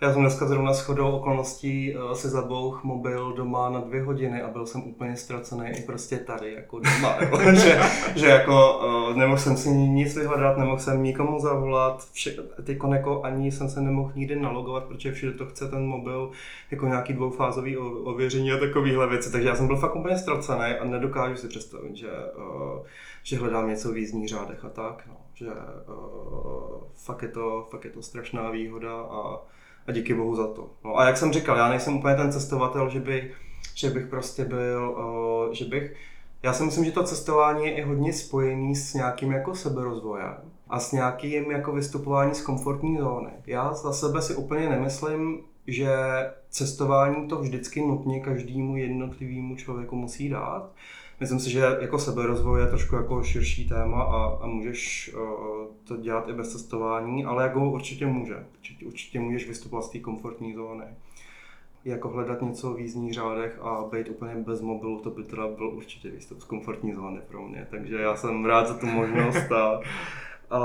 Já 0.00 0.12
jsem 0.12 0.22
dneska 0.22 0.46
zrovna 0.46 0.72
shodou 0.72 1.10
okolností 1.10 1.96
uh, 1.96 2.12
si 2.12 2.28
zabouch 2.28 2.84
mobil 2.84 3.32
doma 3.32 3.70
na 3.70 3.80
dvě 3.80 4.02
hodiny 4.02 4.42
a 4.42 4.48
byl 4.48 4.66
jsem 4.66 4.82
úplně 4.82 5.16
ztracený 5.16 5.70
i 5.78 5.82
prostě 5.82 6.16
tady, 6.16 6.54
jako 6.54 6.78
doma. 6.78 7.18
Že, 7.52 7.80
že 8.16 8.26
jako 8.26 8.78
uh, 8.78 9.16
nemohl 9.16 9.38
jsem 9.38 9.56
si 9.56 9.70
nic 9.70 10.16
vyhledat, 10.16 10.58
nemohl 10.58 10.78
jsem 10.78 11.02
nikomu 11.02 11.38
zavolat, 11.38 12.08
vše, 12.12 12.36
ty 12.64 12.78
jako 12.90 13.22
ani 13.22 13.52
jsem 13.52 13.68
se 13.68 13.80
nemohl 13.80 14.12
nikdy 14.14 14.36
nalogovat, 14.36 14.84
protože 14.84 15.12
všude 15.12 15.32
to 15.32 15.46
chce 15.46 15.68
ten 15.68 15.86
mobil 15.86 16.30
jako 16.70 16.86
nějaký 16.86 17.12
dvoufázový 17.12 17.76
ověření 17.76 18.52
a 18.52 18.58
takovéhle 18.58 19.06
věci. 19.06 19.32
Takže 19.32 19.48
já 19.48 19.54
jsem 19.54 19.66
byl 19.66 19.76
fakt 19.76 19.96
úplně 19.96 20.18
ztracený 20.18 20.74
a 20.80 20.84
nedokážu 20.84 21.36
si 21.36 21.48
představit, 21.48 21.96
že, 21.96 22.10
uh, 22.36 22.86
že 23.22 23.38
hledám 23.38 23.68
něco 23.68 23.92
v 23.92 23.96
jízdních 23.96 24.28
řádech 24.28 24.64
a 24.64 24.68
tak. 24.68 25.04
No. 25.08 25.16
Že 25.34 25.46
uh, 25.46 26.82
fakt, 26.94 27.22
je 27.22 27.28
to, 27.28 27.66
fakt 27.70 27.84
je 27.84 27.90
to 27.90 28.02
strašná 28.02 28.50
výhoda 28.50 28.92
a 28.92 29.40
a 29.88 29.92
díky 29.92 30.14
bohu 30.14 30.34
za 30.34 30.46
to. 30.46 30.70
No 30.84 30.98
a 30.98 31.06
jak 31.06 31.16
jsem 31.16 31.32
říkal, 31.32 31.56
já 31.56 31.68
nejsem 31.68 31.96
úplně 31.96 32.14
ten 32.14 32.32
cestovatel, 32.32 32.90
že 32.90 33.00
bych, 33.00 33.34
že 33.74 33.90
bych 33.90 34.06
prostě 34.06 34.44
byl, 34.44 34.96
uh, 35.46 35.52
že 35.52 35.64
bych, 35.64 35.94
já 36.42 36.52
si 36.52 36.62
myslím, 36.62 36.84
že 36.84 36.92
to 36.92 37.04
cestování 37.04 37.64
je 37.66 37.74
i 37.74 37.82
hodně 37.82 38.12
spojený 38.12 38.76
s 38.76 38.94
nějakým 38.94 39.32
jako 39.32 39.54
seberozvojem 39.54 40.34
a 40.68 40.80
s 40.80 40.92
nějakým 40.92 41.50
jako 41.50 41.72
vystupování 41.72 42.34
z 42.34 42.42
komfortní 42.42 42.98
zóny. 42.98 43.30
Já 43.46 43.74
za 43.74 43.92
sebe 43.92 44.22
si 44.22 44.34
úplně 44.34 44.68
nemyslím, 44.68 45.40
že 45.66 45.88
cestování 46.50 47.28
to 47.28 47.36
vždycky 47.36 47.80
nutně 47.80 48.20
každému 48.20 48.76
jednotlivému 48.76 49.56
člověku 49.56 49.96
musí 49.96 50.28
dát. 50.28 50.70
Myslím 51.20 51.40
si, 51.40 51.50
že 51.50 51.60
jako 51.80 51.98
seberozvoj 51.98 52.60
je 52.60 52.66
trošku 52.66 52.96
jako 52.96 53.22
širší 53.22 53.68
téma 53.68 54.02
a, 54.02 54.38
a 54.40 54.46
můžeš 54.46 55.14
uh, 55.14 55.20
to 55.84 55.96
dělat 55.96 56.28
i 56.28 56.32
bez 56.32 56.52
cestování, 56.52 57.24
ale 57.24 57.42
jako 57.42 57.70
určitě 57.70 58.06
může. 58.06 58.36
Určitě, 58.54 58.86
určitě 58.86 59.20
můžeš 59.20 59.48
vystupovat 59.48 59.84
z 59.84 59.90
té 59.90 59.98
komfortní 59.98 60.54
zóny. 60.54 60.84
Jako 61.84 62.08
hledat 62.08 62.42
něco 62.42 62.74
v 62.74 62.80
jízdních 62.80 63.14
řádech 63.14 63.58
a 63.62 63.84
být 63.92 64.08
úplně 64.08 64.34
bez 64.34 64.60
mobilu, 64.60 65.00
to 65.00 65.10
by 65.10 65.22
teda 65.22 65.48
byl 65.48 65.68
určitě 65.68 66.10
výstup 66.10 66.40
z 66.40 66.44
komfortní 66.44 66.94
zóny 66.94 67.20
pro 67.28 67.42
mě. 67.42 67.66
Takže 67.70 67.96
já 67.96 68.16
jsem 68.16 68.44
rád 68.44 68.68
za 68.68 68.74
tu 68.74 68.86
možnost 68.86 69.52
a, 69.52 69.80
a 70.50 70.60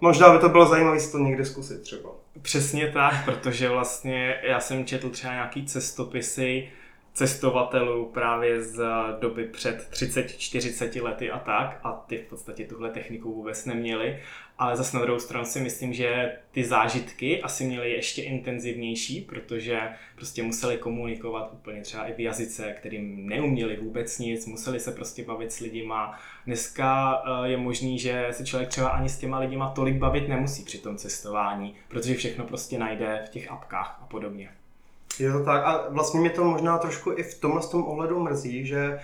možná 0.00 0.32
by 0.32 0.38
to 0.38 0.48
bylo 0.48 0.66
zajímavé 0.66 1.00
si 1.00 1.12
to 1.12 1.18
někdy 1.18 1.44
zkusit 1.44 1.82
třeba. 1.82 2.10
Přesně 2.42 2.92
tak, 2.92 3.24
protože 3.24 3.68
vlastně 3.68 4.40
já 4.42 4.60
jsem 4.60 4.84
četl 4.84 5.10
třeba 5.10 5.32
nějaký 5.32 5.66
cestopisy, 5.66 6.68
cestovatelů 7.16 8.10
právě 8.14 8.62
z 8.62 8.84
doby 9.20 9.44
před 9.44 9.88
30-40 9.90 11.02
lety 11.02 11.30
a 11.30 11.38
tak 11.38 11.80
a 11.82 11.92
ty 11.92 12.18
v 12.18 12.28
podstatě 12.28 12.64
tuhle 12.64 12.90
techniku 12.90 13.34
vůbec 13.34 13.64
neměli, 13.64 14.18
ale 14.58 14.76
zase 14.76 14.96
na 14.96 15.02
druhou 15.02 15.18
stranu 15.18 15.44
si 15.44 15.60
myslím, 15.60 15.92
že 15.92 16.38
ty 16.50 16.64
zážitky 16.64 17.42
asi 17.42 17.64
měly 17.64 17.90
ještě 17.90 18.22
intenzivnější, 18.22 19.20
protože 19.20 19.80
prostě 20.16 20.42
museli 20.42 20.76
komunikovat 20.76 21.50
úplně 21.52 21.80
třeba 21.80 22.06
i 22.06 22.14
v 22.14 22.20
jazyce, 22.20 22.72
kterým 22.72 23.28
neuměli 23.28 23.76
vůbec 23.76 24.18
nic, 24.18 24.46
museli 24.46 24.80
se 24.80 24.92
prostě 24.92 25.24
bavit 25.24 25.52
s 25.52 25.60
lidima. 25.60 26.18
Dneska 26.46 27.22
eh, 27.26 27.48
je 27.48 27.56
možný, 27.56 27.98
že 27.98 28.28
se 28.30 28.46
člověk 28.46 28.68
třeba 28.68 28.88
ani 28.88 29.08
s 29.08 29.18
těma 29.18 29.38
lidima 29.38 29.70
tolik 29.70 29.96
bavit 29.96 30.28
nemusí 30.28 30.64
při 30.64 30.78
tom 30.78 30.96
cestování, 30.96 31.74
protože 31.88 32.14
všechno 32.14 32.44
prostě 32.44 32.78
najde 32.78 33.24
v 33.26 33.28
těch 33.30 33.50
apkách 33.50 33.98
a 34.02 34.06
podobně. 34.06 34.50
Je 35.18 35.32
to 35.32 35.44
tak 35.44 35.62
a 35.64 35.88
vlastně 35.88 36.20
mě 36.20 36.30
to 36.30 36.44
možná 36.44 36.78
trošku 36.78 37.12
i 37.12 37.22
v 37.22 37.40
tomhle 37.40 37.62
tom 37.62 37.84
ohledu 37.84 38.22
mrzí, 38.22 38.66
že 38.66 38.98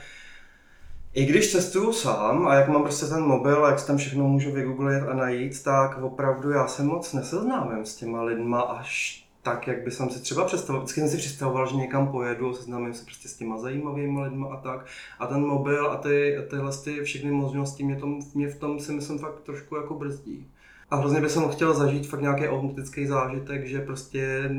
i 1.14 1.26
když 1.26 1.52
cestuju 1.52 1.92
sám 1.92 2.47
a 2.47 2.54
jak 2.54 2.69
mám 2.69 2.83
prostě 2.83 3.07
ten 3.07 3.23
mobil 3.23 3.64
a 3.64 3.71
jak 3.71 3.78
si 3.78 3.87
tam 3.87 3.97
všechno 3.97 4.28
můžu 4.28 4.52
vygooglit 4.52 5.02
a 5.02 5.14
najít, 5.14 5.62
tak 5.62 6.02
opravdu 6.02 6.50
já 6.50 6.66
se 6.66 6.83
moc 6.83 7.12
neseznámím 7.12 7.87
s 7.87 7.97
těma 7.97 8.23
lidma 8.23 8.61
až 8.61 9.23
tak, 9.42 9.66
jak 9.66 9.85
by 9.85 9.90
jsem 9.90 10.11
si 10.11 10.23
třeba 10.23 10.45
představoval. 10.45 10.85
Vždycky 10.85 11.00
jsem 11.00 11.09
si 11.09 11.16
představoval, 11.16 11.66
že 11.66 11.76
někam 11.76 12.09
pojedu 12.09 12.54
seznámím 12.54 12.95
se 12.95 13.04
prostě 13.04 13.28
s 13.28 13.37
těma 13.37 13.59
zajímavými 13.59 14.21
lidma 14.21 14.49
a 14.49 14.57
tak. 14.57 14.87
A 15.19 15.26
ten 15.26 15.40
mobil 15.40 15.90
a 15.90 15.97
ty, 15.97 16.37
tyhle 16.50 16.73
ty 16.85 17.00
všechny 17.00 17.31
možnosti 17.31 17.85
mě, 17.85 17.97
tom, 17.97 18.21
mě 18.35 18.49
v 18.49 18.59
tom 18.59 18.81
si 18.81 18.92
myslím 18.92 19.19
fakt 19.19 19.40
trošku 19.40 19.76
jako 19.76 19.95
brzdí. 19.95 20.47
A 20.92 20.96
hrozně 20.96 21.20
bych 21.20 21.30
jsem 21.30 21.49
chtěl 21.49 21.75
zažít 21.75 22.06
fakt 22.06 22.20
nějaký 22.20 22.49
autentický 22.49 23.06
zážitek, 23.06 23.66
že 23.66 23.80
prostě 23.80 24.50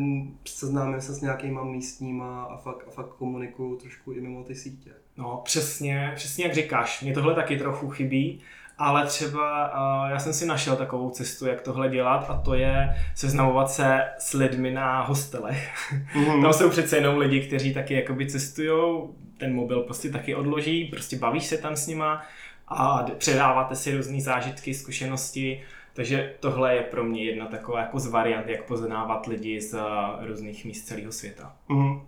seznámím 0.46 1.02
se 1.02 1.14
s 1.14 1.22
nějakýma 1.22 1.64
místníma 1.64 2.44
a 2.44 2.58
fakt, 2.58 2.86
a 2.88 2.92
fakt 2.92 3.14
komunikuju 3.14 3.76
trošku 3.76 4.12
i 4.12 4.22
mimo 4.22 4.44
ty 4.44 4.56
sítě. 4.56 4.90
No 5.18 5.42
přesně, 5.44 6.12
přesně 6.16 6.46
jak 6.46 6.54
říkáš, 6.54 7.02
mě 7.02 7.14
tohle 7.14 7.36
taky 7.36 7.58
trochu 7.58 7.90
chybí, 7.90 8.40
ale 8.78 9.06
třeba 9.06 9.68
uh, 9.68 10.10
já 10.12 10.20
jsem 10.20 10.34
si 10.34 10.46
našel 10.46 10.76
takovou 10.76 11.10
cestu, 11.10 11.48
jak 11.48 11.62
tohle 11.62 11.90
dělat 11.90 12.26
a 12.30 12.42
to 12.42 12.54
je 12.54 12.96
seznamovat 13.16 13.72
se 13.72 14.02
s 14.18 14.34
lidmi 14.34 14.72
na 14.72 15.02
hostelech. 15.02 15.72
Mm-hmm. 16.16 16.42
Tam 16.42 16.54
jsou 16.54 16.70
přece 16.70 16.98
jenom 16.98 17.18
lidi, 17.18 17.48
kteří 17.48 17.74
taky 17.74 17.94
jakoby 17.94 18.28
cestují, 18.28 19.04
ten 19.38 19.56
mobil 19.56 19.82
prostě 19.82 20.10
taky 20.10 20.36
odloží, 20.36 20.86
prostě 20.86 21.18
bavíš 21.18 21.46
se 21.46 21.58
tam 21.58 21.76
s 21.76 21.88
nima 21.88 22.22
a 22.68 23.06
předáváte 23.18 23.76
si 23.76 23.96
různé 23.96 24.22
zážitky, 24.22 24.74
zkušenosti 24.74 25.62
takže 25.94 26.36
tohle 26.40 26.76
je 26.76 26.82
pro 26.82 27.04
mě 27.04 27.24
jedna 27.24 27.46
taková 27.46 27.80
jako 27.80 28.00
z 28.00 28.08
variant, 28.08 28.48
jak 28.48 28.64
poznávat 28.64 29.26
lidi 29.28 29.62
z 29.62 29.74
eh, 29.74 30.26
různých 30.28 30.66
míst 30.66 30.84
celého 30.84 31.12
světa. 31.12 31.56
Mm. 31.70 32.02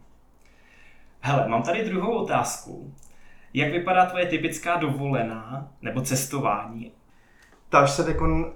Hele, 1.19 1.47
mám 1.47 1.63
tady 1.63 1.85
druhou 1.85 2.17
otázku. 2.17 2.93
Jak 3.53 3.71
vypadá 3.71 4.05
tvoje 4.05 4.25
typická 4.25 4.77
dovolená 4.77 5.71
nebo 5.81 6.01
cestování? 6.01 6.91
Ptáš 7.69 7.91
se 7.91 8.03
dekon 8.03 8.53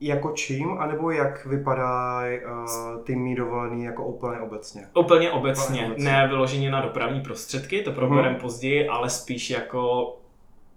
jako 0.00 0.32
čím, 0.32 0.78
anebo 0.78 1.10
jak 1.10 1.46
vypadá 1.46 2.20
uh, 2.20 3.04
ty 3.04 3.16
mý 3.16 3.34
dovolený 3.34 3.84
jako 3.84 4.04
úplně 4.04 4.40
obecně? 4.40 4.86
Úplně 4.98 5.30
obecně, 5.30 5.64
úplně 5.64 5.86
obecně. 5.86 6.04
ne 6.04 6.28
vyloženě 6.28 6.70
na 6.70 6.80
dopravní 6.80 7.20
prostředky, 7.20 7.82
to 7.82 7.92
probereme 7.92 8.28
hmm. 8.28 8.40
později, 8.40 8.88
ale 8.88 9.10
spíš 9.10 9.50
jako 9.50 10.16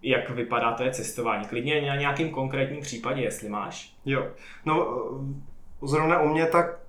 jak 0.03 0.29
vypadá 0.29 0.71
to 0.71 0.83
je 0.83 0.91
cestování. 0.91 1.45
Klidně 1.45 1.81
na 1.81 1.95
nějakým 1.95 2.29
konkrétním 2.29 2.81
případě, 2.81 3.21
jestli 3.21 3.49
máš. 3.49 3.95
Jo, 4.05 4.27
no 4.65 5.03
zrovna 5.81 6.21
u 6.21 6.29
mě 6.29 6.45
tak 6.45 6.79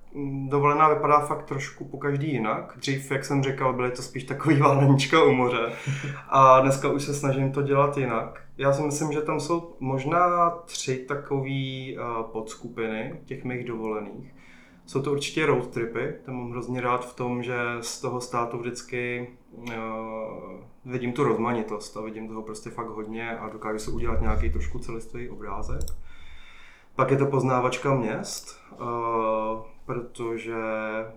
dovolená 0.49 0.89
vypadá 0.89 1.19
fakt 1.19 1.45
trošku 1.45 1.85
po 1.85 1.97
každý 1.97 2.31
jinak. 2.31 2.73
Dřív, 2.77 3.11
jak 3.11 3.25
jsem 3.25 3.43
říkal, 3.43 3.73
byly 3.73 3.91
to 3.91 4.01
spíš 4.01 4.23
takový 4.23 4.57
válenička 4.59 5.23
u 5.23 5.31
moře. 5.31 5.71
A 6.29 6.61
dneska 6.61 6.89
už 6.89 7.03
se 7.03 7.13
snažím 7.13 7.51
to 7.51 7.61
dělat 7.61 7.97
jinak. 7.97 8.41
Já 8.57 8.73
si 8.73 8.81
myslím, 8.81 9.11
že 9.11 9.21
tam 9.21 9.39
jsou 9.39 9.75
možná 9.79 10.49
tři 10.49 10.97
takové 10.97 11.95
podskupiny 12.31 13.19
těch 13.25 13.43
mých 13.43 13.65
dovolených. 13.65 14.35
Jsou 14.85 15.01
to 15.01 15.11
určitě 15.11 15.45
road 15.45 15.67
tripy, 15.67 16.13
to 16.25 16.31
mám 16.31 16.51
hrozně 16.51 16.81
rád 16.81 17.05
v 17.05 17.15
tom, 17.15 17.43
že 17.43 17.55
z 17.81 18.01
toho 18.01 18.21
státu 18.21 18.57
vždycky 18.57 19.27
uh, 19.51 19.73
vidím 20.85 21.13
tu 21.13 21.23
rozmanitost 21.23 21.97
a 21.97 22.01
vidím 22.01 22.27
toho 22.27 22.41
prostě 22.41 22.69
fakt 22.69 22.87
hodně 22.87 23.37
a 23.37 23.49
dokážu 23.49 23.79
si 23.79 23.91
udělat 23.91 24.21
nějaký 24.21 24.49
trošku 24.49 24.79
celistvý 24.79 25.29
obrázek. 25.29 25.81
Pak 26.95 27.11
je 27.11 27.17
to 27.17 27.25
poznávačka 27.25 27.93
měst, 27.93 28.59
uh, 28.71 28.87
protože 29.85 30.55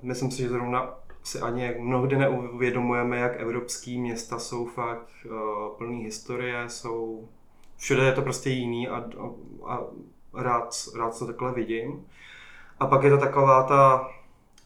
myslím 0.02 0.30
si, 0.30 0.42
že 0.42 0.48
zrovna 0.48 0.94
si 1.22 1.40
ani 1.40 1.74
mnohdy 1.78 2.16
neuvědomujeme, 2.16 3.18
jak 3.18 3.40
evropský 3.40 4.00
města 4.00 4.38
jsou 4.38 4.66
fakt 4.66 5.08
uh, 5.24 5.76
plný 5.78 6.04
historie, 6.04 6.68
jsou 6.68 7.28
všude 7.76 8.02
je 8.02 8.12
to 8.12 8.22
prostě 8.22 8.50
jiný 8.50 8.88
a, 8.88 8.96
a, 8.96 9.30
a 9.66 9.80
rád, 10.34 10.74
rád 10.98 11.18
to 11.18 11.26
takhle 11.26 11.52
vidím. 11.52 12.06
A 12.80 12.86
pak 12.86 13.02
je 13.02 13.10
to 13.10 13.18
taková 13.18 13.62
ta, 13.62 14.10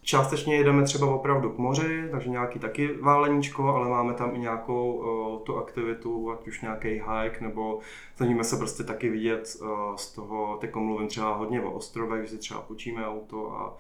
částečně 0.03 0.57
jedeme 0.57 0.83
třeba 0.83 1.15
opravdu 1.15 1.51
k 1.51 1.59
moři, 1.59 2.09
takže 2.11 2.31
nějaký 2.31 2.59
taky 2.59 2.93
váleníčko, 2.93 3.75
ale 3.75 3.89
máme 3.89 4.15
tam 4.15 4.37
i 4.37 4.39
nějakou 4.39 4.93
uh, 4.93 5.43
tu 5.43 5.57
aktivitu, 5.57 6.33
ať 6.33 6.49
už 6.49 6.61
nějaký 6.61 6.89
hike, 6.89 7.41
nebo 7.41 7.79
snažíme 8.17 8.45
se 8.45 8.57
prostě 8.57 8.85
taky 8.85 9.11
vidět 9.11 9.57
uh, 9.61 9.97
z 9.97 10.13
toho, 10.13 10.57
teď 10.61 10.75
mluvím 10.75 11.09
třeba 11.09 11.37
hodně 11.37 11.63
o 11.63 11.73
ostrovech, 11.73 12.23
že 12.23 12.29
si 12.29 12.39
třeba 12.39 12.61
počíme 12.61 13.07
auto 13.07 13.53
a, 13.53 13.79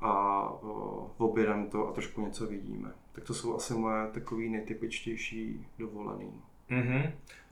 a 0.00 0.42
uh, 0.62 1.04
objedeme 1.18 1.66
to 1.66 1.88
a 1.88 1.92
trošku 1.92 2.20
něco 2.20 2.46
vidíme. 2.46 2.92
Tak 3.12 3.24
to 3.24 3.34
jsou 3.34 3.56
asi 3.56 3.74
moje 3.74 4.06
takový 4.12 4.48
nejtypičtější 4.48 5.66
dovolený. 5.78 6.32
Mm-hmm. 6.70 7.10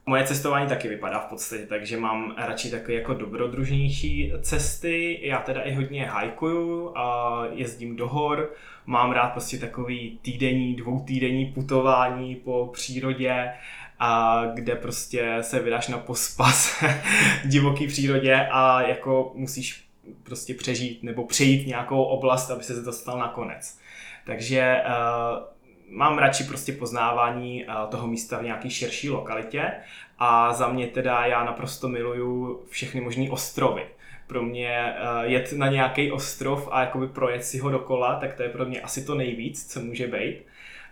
Moje 0.09 0.23
cestování 0.23 0.67
taky 0.67 0.87
vypadá 0.87 1.19
v 1.19 1.25
podstatě, 1.25 1.65
takže 1.65 1.97
mám 1.97 2.35
radši 2.37 2.71
takové 2.71 2.93
jako 2.93 3.13
dobrodružnější 3.13 4.33
cesty. 4.41 5.19
Já 5.21 5.37
teda 5.37 5.61
i 5.61 5.73
hodně 5.73 6.05
hajkuju 6.05 6.97
a 6.97 7.41
jezdím 7.51 7.95
do 7.95 8.07
hor. 8.07 8.53
Mám 8.85 9.11
rád 9.11 9.27
prostě 9.27 9.57
takový 9.57 10.19
týdenní, 10.21 10.75
dvoutýdenní 10.75 11.45
putování 11.45 12.35
po 12.35 12.69
přírodě, 12.73 13.51
a 13.99 14.41
kde 14.53 14.75
prostě 14.75 15.37
se 15.41 15.59
vydáš 15.59 15.87
na 15.87 15.97
pospas 15.97 16.83
divoký 17.45 17.87
přírodě 17.87 18.47
a 18.51 18.81
jako 18.81 19.31
musíš 19.35 19.87
prostě 20.23 20.53
přežít 20.53 21.03
nebo 21.03 21.25
přejít 21.25 21.67
nějakou 21.67 22.03
oblast, 22.03 22.49
aby 22.49 22.63
se 22.63 22.81
dostal 22.81 23.19
na 23.19 23.27
konec. 23.27 23.79
Takže 24.25 24.81
uh, 24.85 25.56
mám 25.89 26.17
radši 26.17 26.43
prostě 26.43 26.71
poznávání 26.73 27.65
eh, 27.65 27.73
toho 27.89 28.07
místa 28.07 28.37
v 28.37 28.43
nějaké 28.43 28.69
širší 28.69 29.09
lokalitě 29.09 29.71
a 30.19 30.53
za 30.53 30.67
mě 30.67 30.87
teda 30.87 31.25
já 31.25 31.43
naprosto 31.43 31.87
miluju 31.87 32.61
všechny 32.69 33.01
možné 33.01 33.29
ostrovy. 33.29 33.85
Pro 34.27 34.43
mě 34.43 34.69
eh, 34.69 34.95
jet 35.23 35.53
na 35.53 35.67
nějaký 35.67 36.11
ostrov 36.11 36.67
a 36.71 36.81
jakoby 36.81 37.07
projet 37.07 37.43
si 37.43 37.59
ho 37.59 37.69
dokola, 37.69 38.15
tak 38.15 38.33
to 38.33 38.43
je 38.43 38.49
pro 38.49 38.65
mě 38.65 38.81
asi 38.81 39.05
to 39.05 39.15
nejvíc, 39.15 39.73
co 39.73 39.79
může 39.79 40.07
být. 40.07 40.37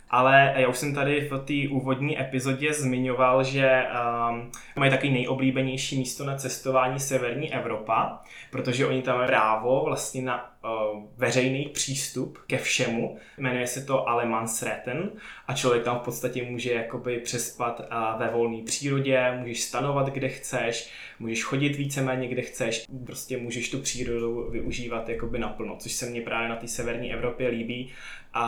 Ale 0.09 0.53
já 0.57 0.67
už 0.67 0.77
jsem 0.77 0.95
tady 0.95 1.29
v 1.31 1.37
té 1.39 1.73
úvodní 1.73 2.21
epizodě 2.21 2.73
zmiňoval, 2.73 3.43
že 3.43 3.83
um, 4.31 4.51
mají 4.75 4.91
takový 4.91 5.13
nejoblíbenější 5.13 5.97
místo 5.97 6.25
na 6.25 6.35
cestování 6.35 6.99
Severní 6.99 7.53
Evropa, 7.53 8.21
protože 8.51 8.85
oni 8.85 9.01
tam 9.01 9.25
právo 9.25 9.85
vlastně 9.85 10.21
na 10.21 10.54
veřejný 11.17 11.65
přístup 11.65 12.38
ke 12.48 12.57
všemu. 12.57 13.17
Jmenuje 13.38 13.67
se 13.67 13.86
to 13.86 14.10
Alemansreten 14.10 15.12
a 15.48 15.53
člověk 15.53 15.84
tam 15.84 16.00
v 16.00 16.03
podstatě 16.03 16.43
může 16.43 16.74
jakoby 16.74 17.19
přespat 17.19 17.79
uh, 17.79 18.19
ve 18.19 18.29
volné 18.29 18.63
přírodě, 18.63 19.36
můžeš 19.39 19.63
stanovat 19.63 20.10
kde 20.10 20.29
chceš, 20.29 20.91
můžeš 21.19 21.43
chodit 21.43 21.75
víceméně 21.75 22.27
kde 22.27 22.41
chceš, 22.41 22.86
prostě 23.05 23.38
můžeš 23.38 23.72
tu 23.72 23.79
přírodu 23.79 24.50
využívat 24.51 25.10
jakoby 25.10 25.39
naplno, 25.39 25.75
což 25.79 25.93
se 25.93 26.05
mně 26.05 26.22
právě 26.22 26.50
na 26.50 26.55
té 26.55 26.67
severní 26.67 27.13
Evropě 27.13 27.48
líbí 27.48 27.91
a, 28.34 28.43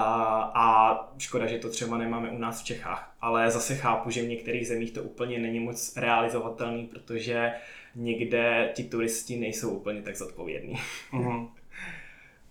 a 0.56 0.98
škoda, 1.18 1.46
že 1.46 1.58
to 1.58 1.70
třeba 1.70 1.98
nemáme 1.98 2.30
u 2.30 2.38
nás 2.38 2.62
v 2.62 2.66
Čechách. 2.66 3.16
Ale 3.22 3.52
zase 3.52 3.76
chápu, 3.76 4.10
že 4.10 4.22
v 4.22 4.28
některých 4.28 4.68
zemích 4.68 4.92
to 4.92 5.04
úplně 5.04 5.40
není 5.40 5.60
moc 5.60 5.98
realizovatelný, 5.98 6.86
protože 6.88 7.52
někde 7.96 8.72
ti 8.74 8.84
turisti 8.84 9.38
nejsou 9.38 9.70
úplně 9.70 10.02
tak 10.02 10.16
zodpovědní. 10.16 10.76
Mm-hmm. 11.14 11.50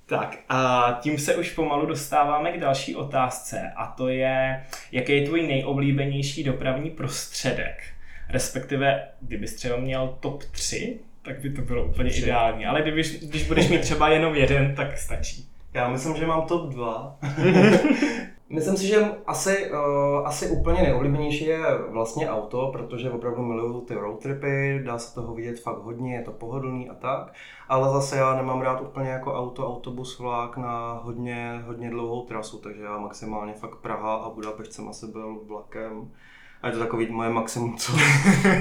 Tak 0.08 0.38
a 0.48 0.98
tím 1.00 1.18
se 1.18 1.36
už 1.36 1.50
pomalu 1.50 1.86
dostáváme 1.86 2.52
k 2.52 2.60
další 2.60 2.96
otázce 2.96 3.72
a 3.76 3.86
to 3.86 4.08
je, 4.08 4.64
jaký 4.92 5.12
je 5.12 5.26
tvůj 5.26 5.46
nejoblíbenější 5.46 6.44
dopravní 6.44 6.90
prostředek? 6.90 7.82
Respektive, 8.28 9.08
kdybys 9.20 9.54
třeba 9.54 9.76
měl 9.76 10.16
top 10.20 10.44
3, 10.44 11.00
tak 11.22 11.40
by 11.40 11.50
to 11.50 11.62
bylo 11.62 11.84
úplně 11.84 12.10
ideální, 12.10 12.66
ale 12.66 12.82
kdybyš, 12.82 13.20
když 13.20 13.48
budeš 13.48 13.68
mít 13.68 13.80
třeba 13.80 14.08
jenom 14.08 14.34
jeden, 14.34 14.74
tak 14.74 14.98
stačí. 14.98 15.48
Já 15.74 15.88
myslím, 15.88 16.16
že 16.16 16.26
mám 16.26 16.46
top 16.46 16.70
2. 16.70 17.18
Myslím 18.48 18.76
si, 18.76 18.86
že 18.86 18.96
asi, 19.26 19.70
uh, 19.70 20.26
asi 20.26 20.50
úplně 20.50 20.82
nejoblíbenější 20.82 21.44
je 21.44 21.62
vlastně 21.88 22.30
auto, 22.30 22.70
protože 22.72 23.10
opravdu 23.10 23.42
miluju 23.42 23.80
ty 23.80 23.94
road 23.94 24.22
tripy, 24.22 24.82
dá 24.84 24.98
se 24.98 25.14
toho 25.14 25.34
vidět 25.34 25.60
fakt 25.60 25.78
hodně, 25.78 26.14
je 26.14 26.22
to 26.22 26.32
pohodlný 26.32 26.88
a 26.88 26.94
tak. 26.94 27.34
Ale 27.68 27.92
zase 27.92 28.16
já 28.16 28.36
nemám 28.36 28.60
rád 28.60 28.80
úplně 28.80 29.10
jako 29.10 29.34
auto, 29.34 29.68
autobus, 29.68 30.18
vlak 30.18 30.56
na 30.56 30.92
hodně, 30.92 31.62
hodně 31.66 31.90
dlouhou 31.90 32.24
trasu, 32.24 32.58
takže 32.58 32.82
já 32.82 32.98
maximálně 32.98 33.52
fakt 33.52 33.76
Praha 33.76 34.14
a 34.14 34.30
Budapešť 34.30 34.72
jsem 34.72 34.88
asi 34.88 35.06
byl 35.06 35.40
vlakem. 35.46 36.10
A 36.62 36.66
je 36.66 36.72
to 36.72 36.78
takový 36.78 37.10
moje 37.10 37.30
maximum, 37.30 37.76
co, 37.76 37.92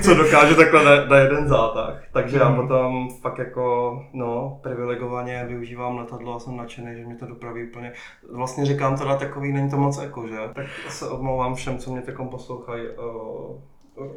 co 0.04 0.16
dokáže 0.16 0.56
takhle 0.56 0.84
na, 0.86 1.06
na 1.06 1.18
jeden 1.18 1.48
zátah. 1.48 2.02
Takže 2.12 2.38
já 2.38 2.50
Mhm. 2.50 2.56
potom 2.62 3.10
fakt 3.22 3.38
jako, 3.38 4.00
no, 4.14 4.60
privilegovaně 4.64 5.46
využívám 5.48 5.98
letadlo 5.98 6.36
a 6.36 6.40
jsem 6.40 6.58
nadšený, 6.58 6.96
že 6.98 7.06
mě 7.06 7.16
to 7.16 7.26
dopraví 7.26 7.70
úplně. 7.70 7.92
Vlastně 8.34 8.66
říkám 8.66 8.98
teda 8.98 9.16
takový, 9.18 9.54
není 9.54 9.70
to 9.70 9.78
moc 9.78 9.98
jako, 10.02 10.28
že? 10.28 10.36
Tak 10.54 10.66
se 10.90 11.10
omlouvám 11.10 11.56
všem, 11.56 11.78
co 11.78 11.92
mě 11.92 12.02
teď 12.02 12.16
poslouchají. 12.32 12.84
Uh, 12.90 13.58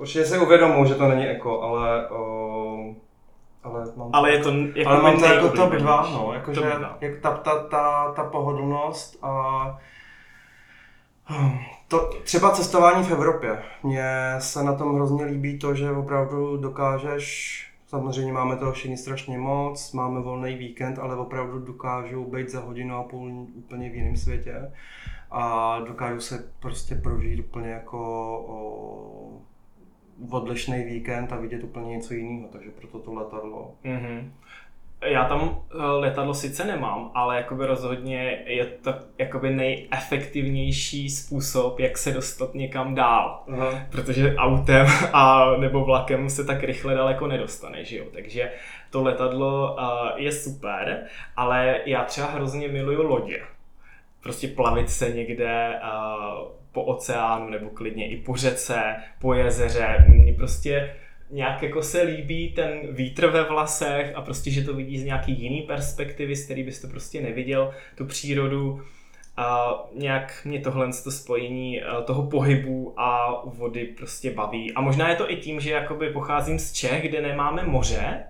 určitě 0.00 0.24
si 0.24 0.38
uvědomuji, 0.38 0.84
že 0.84 0.94
to 0.94 1.08
není 1.08 1.24
jako, 1.24 1.62
ale 1.62 2.08
uh, 2.10 2.94
ale 3.62 3.84
mám 3.96 4.10
Ale 4.12 4.32
je 4.32 4.38
to 4.38 4.50
jako 4.74 4.90
ale 4.90 5.02
mám 5.02 5.18
to 5.18 5.24
jako 5.24 5.46
nejoblíbenější. 5.46 5.82
2, 5.84 6.10
no, 6.12 6.32
jakože 6.34 6.60
Top 6.60 6.78
dva. 6.78 6.98
jak 7.00 7.18
ta, 7.20 7.30
ta, 7.36 7.62
ta, 7.62 8.12
ta 8.12 8.24
pohodlnost 8.24 9.18
a 9.24 9.78
to, 11.88 12.10
třeba 12.24 12.50
cestování 12.50 13.04
v 13.04 13.10
Evropě. 13.10 13.62
Mně 13.82 14.04
se 14.38 14.64
na 14.64 14.74
tom 14.74 14.94
hrozně 14.94 15.24
líbí 15.24 15.58
to, 15.58 15.74
že 15.74 15.90
opravdu 15.90 16.56
dokážeš, 16.56 17.58
samozřejmě 17.86 18.32
máme 18.32 18.56
toho 18.56 18.72
všichni 18.72 18.96
strašně 18.96 19.38
moc, 19.38 19.92
máme 19.92 20.20
volný 20.20 20.54
víkend, 20.54 20.98
ale 20.98 21.16
opravdu 21.16 21.58
dokážu 21.58 22.24
být 22.24 22.48
za 22.48 22.60
hodinu 22.60 22.96
a 22.96 23.02
půl 23.02 23.46
úplně 23.54 23.90
v 23.90 23.94
jiném 23.94 24.16
světě 24.16 24.72
a 25.30 25.80
dokážu 25.80 26.20
se 26.20 26.52
prostě 26.60 26.94
prožít 26.94 27.40
úplně 27.40 27.68
jako 27.68 27.98
o, 28.48 29.40
odlišný 30.30 30.84
víkend 30.84 31.32
a 31.32 31.36
vidět 31.36 31.64
úplně 31.64 31.88
něco 31.96 32.14
jiného, 32.14 32.48
takže 32.52 32.70
proto 32.70 32.98
to 32.98 33.14
letadlo. 33.14 33.74
Mhm. 33.84 34.32
Já 35.04 35.24
tam 35.24 35.60
eh, 35.70 35.76
letadlo 35.82 36.34
sice 36.34 36.64
nemám, 36.64 37.10
ale 37.14 37.36
jakoby 37.36 37.66
rozhodně 37.66 38.42
je 38.46 38.64
to 38.64 38.94
jakoby 39.18 39.50
nejefektivnější 39.50 41.10
způsob, 41.10 41.80
jak 41.80 41.98
se 41.98 42.12
dostat 42.12 42.54
někam 42.54 42.94
dál. 42.94 43.42
Aha. 43.52 43.82
Protože 43.90 44.36
autem 44.36 44.86
a 45.12 45.50
nebo 45.56 45.84
vlakem 45.84 46.30
se 46.30 46.44
tak 46.44 46.62
rychle 46.62 46.94
daleko 46.94 47.26
nedostane, 47.26 47.84
že 47.84 47.98
jo? 47.98 48.04
Takže 48.12 48.50
to 48.90 49.02
letadlo 49.02 49.76
uh, 49.78 50.08
je 50.16 50.32
super, 50.32 51.04
ale 51.36 51.80
já 51.86 52.04
třeba 52.04 52.26
hrozně 52.26 52.68
miluju 52.68 53.02
lodě. 53.02 53.40
Prostě 54.22 54.48
plavit 54.48 54.90
se 54.90 55.10
někde 55.10 55.80
uh, 55.82 56.48
po 56.72 56.84
oceánu 56.84 57.50
nebo 57.50 57.70
klidně 57.70 58.08
i 58.10 58.16
po 58.16 58.36
řece, 58.36 58.96
po 59.20 59.34
jezeře. 59.34 60.04
Mně 60.08 60.32
prostě 60.32 60.94
nějak 61.30 61.62
jako 61.62 61.82
se 61.82 62.02
líbí 62.02 62.52
ten 62.52 62.80
vítr 62.90 63.26
ve 63.26 63.44
vlasech 63.44 64.12
a 64.14 64.22
prostě, 64.22 64.50
že 64.50 64.64
to 64.64 64.74
vidí 64.74 64.98
z 64.98 65.04
nějaký 65.04 65.42
jiný 65.42 65.62
perspektivy, 65.62 66.36
z 66.36 66.44
který 66.44 66.62
byste 66.62 66.88
prostě 66.88 67.20
neviděl 67.20 67.74
tu 67.94 68.06
přírodu. 68.06 68.82
A 69.36 69.74
nějak 69.94 70.40
mě 70.44 70.60
tohle 70.60 70.90
to 71.04 71.10
spojení 71.10 71.82
eh, 71.82 71.84
toho 72.04 72.26
pohybu 72.26 72.94
a 73.00 73.40
vody 73.44 73.84
prostě 73.84 74.30
baví. 74.30 74.72
A 74.74 74.80
možná 74.80 75.08
je 75.10 75.16
to 75.16 75.32
i 75.32 75.36
tím, 75.36 75.60
že 75.60 75.70
jakoby 75.70 76.10
pocházím 76.10 76.58
z 76.58 76.72
Čech, 76.72 77.08
kde 77.08 77.22
nemáme 77.22 77.64
moře, 77.64 78.24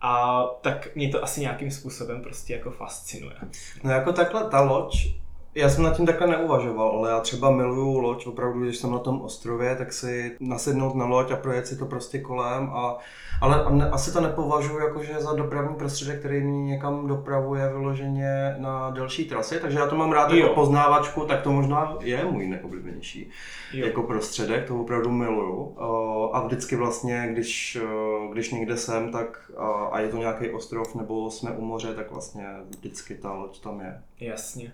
a 0.00 0.42
tak 0.60 0.96
mě 0.96 1.08
to 1.08 1.24
asi 1.24 1.40
nějakým 1.40 1.70
způsobem 1.70 2.22
prostě 2.22 2.52
jako 2.54 2.70
fascinuje. 2.70 3.36
No 3.84 3.90
jako 3.90 4.12
takhle 4.12 4.50
ta 4.50 4.60
loď, 4.60 5.06
já 5.54 5.68
jsem 5.68 5.84
nad 5.84 5.96
tím 5.96 6.06
takhle 6.06 6.26
neuvažoval, 6.26 6.88
ale 6.88 7.10
já 7.10 7.20
třeba 7.20 7.50
miluju 7.50 7.98
loď, 7.98 8.26
opravdu, 8.26 8.60
když 8.60 8.76
jsem 8.76 8.90
na 8.92 8.98
tom 8.98 9.20
ostrově, 9.20 9.76
tak 9.76 9.92
si 9.92 10.36
nasednout 10.40 10.94
na 10.94 11.06
loď 11.06 11.30
a 11.30 11.36
projet 11.36 11.66
si 11.66 11.76
to 11.78 11.86
prostě 11.86 12.18
kolem, 12.18 12.70
a, 12.72 12.98
ale 13.40 13.64
asi 13.90 14.12
to 14.12 14.20
nepovažuji 14.20 14.78
jakože 14.78 15.14
za 15.20 15.32
dopravní 15.32 15.74
prostředek, 15.76 16.18
který 16.18 16.40
mě 16.40 16.64
někam 16.64 17.06
dopravuje 17.06 17.68
vyloženě 17.68 18.56
na 18.58 18.90
delší 18.90 19.24
trasy, 19.28 19.60
takže 19.60 19.78
já 19.78 19.86
to 19.86 19.96
mám 19.96 20.12
rád 20.12 20.30
Jo. 20.30 20.36
jako 20.36 20.54
poznávačku, 20.54 21.20
tak 21.24 21.42
to 21.42 21.52
možná 21.52 21.96
je 22.00 22.24
můj 22.24 22.46
nejoblíbenější 22.46 23.30
Jo. 23.72 23.86
jako 23.86 24.02
prostředek, 24.02 24.66
to 24.66 24.80
opravdu 24.80 25.10
miluju. 25.10 25.74
Eh, 25.80 26.28
A 26.32 26.40
vždycky 26.46 26.76
vlastně, 26.76 27.28
když, 27.32 27.78
eh, 27.82 28.28
když 28.32 28.50
někde 28.50 28.76
jsem, 28.76 29.12
tak 29.12 29.50
a, 29.56 29.66
a 29.70 30.00
je 30.00 30.08
to 30.08 30.16
nějaký 30.16 30.50
ostrov 30.50 30.94
nebo 30.94 31.30
jsme 31.30 31.50
u 31.50 31.64
moře, 31.64 31.94
tak 31.94 32.10
vlastně 32.10 32.46
vždycky 32.68 33.14
ta 33.14 33.32
loď 33.32 33.60
tam 33.62 33.80
je. 33.80 34.02
Jasně. 34.20 34.72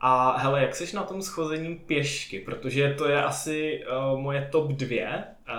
A 0.00 0.38
hele, 0.38 0.62
jak 0.62 0.76
jsi 0.76 0.96
na 0.96 1.02
tom 1.02 1.22
schozením 1.22 1.78
pěšky? 1.78 2.40
Protože 2.40 2.94
to 2.98 3.08
je 3.08 3.22
asi 3.24 3.80
uh, 4.12 4.20
moje 4.20 4.48
top 4.52 4.70
dvě. 4.72 5.24
Uh, 5.48 5.54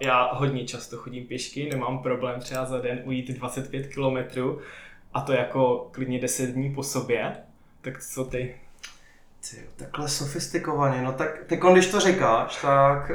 já 0.00 0.32
hodně 0.32 0.64
často 0.64 0.96
chodím 0.96 1.26
pěšky, 1.26 1.68
nemám 1.70 1.98
problém 2.02 2.40
třeba 2.40 2.64
za 2.64 2.78
den 2.80 3.02
ujít 3.04 3.30
25 3.30 3.86
km 3.94 4.40
a 5.14 5.20
to 5.20 5.32
jako 5.32 5.88
klidně 5.92 6.18
10 6.20 6.46
dní 6.50 6.74
po 6.74 6.82
sobě. 6.82 7.36
Tak 7.80 8.02
co 8.02 8.24
ty? 8.24 8.54
Ty, 9.50 9.56
takhle 9.76 10.08
sofistikovaně, 10.08 11.02
no 11.02 11.12
tak 11.12 11.44
teď, 11.46 11.60
když 11.72 11.86
to 11.90 12.00
říkáš, 12.00 12.62
tak 12.62 13.10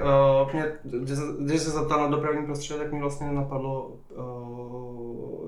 uh, 0.46 0.54
mě, 0.54 0.66
když, 0.84 1.18
se- 1.18 1.36
když 1.40 1.62
se 1.62 1.70
zeptal 1.70 2.02
na 2.02 2.08
dopravní 2.08 2.46
prostředek, 2.46 2.84
tak 2.84 2.94
mi 2.94 3.00
vlastně 3.00 3.28
nenapadlo, 3.28 3.88
uh, 4.10 4.95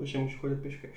že 0.02 0.18
můžu 0.18 0.38
chodit 0.38 0.62
pěšky. 0.62 0.88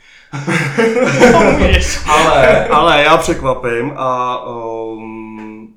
Ale, 2.09 2.67
ale 2.67 3.03
já 3.03 3.17
překvapím 3.17 3.93
a 3.95 4.39
um, 4.47 5.73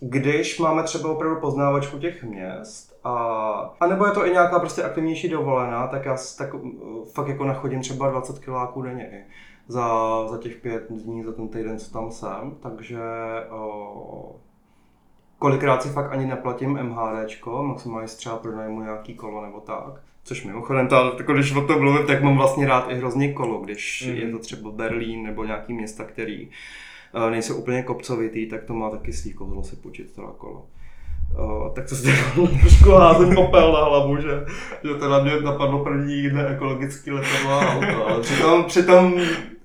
když 0.00 0.58
máme 0.58 0.82
třeba 0.82 1.10
opravdu 1.10 1.40
poznávačku 1.40 1.98
těch 1.98 2.24
měst, 2.24 2.92
a, 3.04 3.14
a 3.80 3.86
nebo 3.86 4.06
je 4.06 4.12
to 4.12 4.26
i 4.26 4.30
nějaká 4.30 4.58
prostě 4.58 4.82
aktivnější 4.82 5.28
dovolená, 5.28 5.86
tak 5.86 6.04
já 6.04 6.16
tak, 6.38 6.54
uh, 6.54 6.60
fakt 7.14 7.28
jako 7.28 7.44
nachodím 7.44 7.80
třeba 7.80 8.10
20 8.10 8.38
kiláků 8.38 8.82
denně 8.82 9.10
i 9.12 9.24
za, 9.68 9.88
za 10.28 10.38
těch 10.38 10.56
pět 10.56 10.86
dní, 10.90 11.24
za 11.24 11.32
ten 11.32 11.48
týden, 11.48 11.78
co 11.78 11.92
tam 11.92 12.10
jsem, 12.10 12.56
takže 12.62 13.00
uh, 13.50 14.32
kolikrát 15.38 15.82
si 15.82 15.88
fakt 15.88 16.12
ani 16.12 16.26
neplatím 16.26 16.78
MHDčko, 16.82 17.62
maximálně 17.62 18.08
si 18.08 18.16
třeba 18.16 18.36
pronajmu 18.36 18.80
nějaký 18.80 19.14
kolo 19.14 19.42
nebo 19.42 19.60
tak. 19.60 20.00
Což 20.24 20.44
mimochodem, 20.44 20.88
ta, 20.88 21.12
jako 21.18 21.32
když 21.32 21.52
o 21.52 21.66
tom 21.66 21.80
mluvím, 21.80 22.06
tak 22.06 22.22
mám 22.22 22.36
vlastně 22.36 22.66
rád 22.66 22.86
i 22.90 22.94
hrozně 22.94 23.32
kolo, 23.32 23.60
když 23.60 24.06
mm. 24.06 24.16
je 24.16 24.30
to 24.30 24.38
třeba 24.38 24.70
Berlín 24.70 25.22
nebo 25.22 25.44
nějaký 25.44 25.72
města, 25.72 26.04
který 26.04 26.48
uh, 27.14 27.30
nejsou 27.30 27.56
úplně 27.56 27.82
kopcovitý, 27.82 28.46
tak 28.46 28.64
to 28.64 28.74
má 28.74 28.90
taky 28.90 29.12
svý 29.12 29.32
kouzlo 29.32 29.62
si 29.62 29.76
počít 29.76 30.12
teda 30.12 30.28
kolo. 30.38 30.66
Uh, 31.38 31.74
tak 31.74 31.88
to 31.88 31.94
si 31.94 32.08
trošku 32.60 32.90
házím 32.90 33.34
popel 33.34 33.72
na 33.72 33.84
hlavu, 33.84 34.16
že, 34.16 34.44
že 34.84 34.94
teda 34.94 35.22
mě 35.22 35.40
napadlo 35.40 35.84
první 35.84 36.28
neekologický 36.28 37.10
letadlo 37.10 37.50
a 37.50 37.74
auto, 37.74 38.06
ale 38.08 38.20
přitom, 38.20 38.64
přitom 38.64 39.20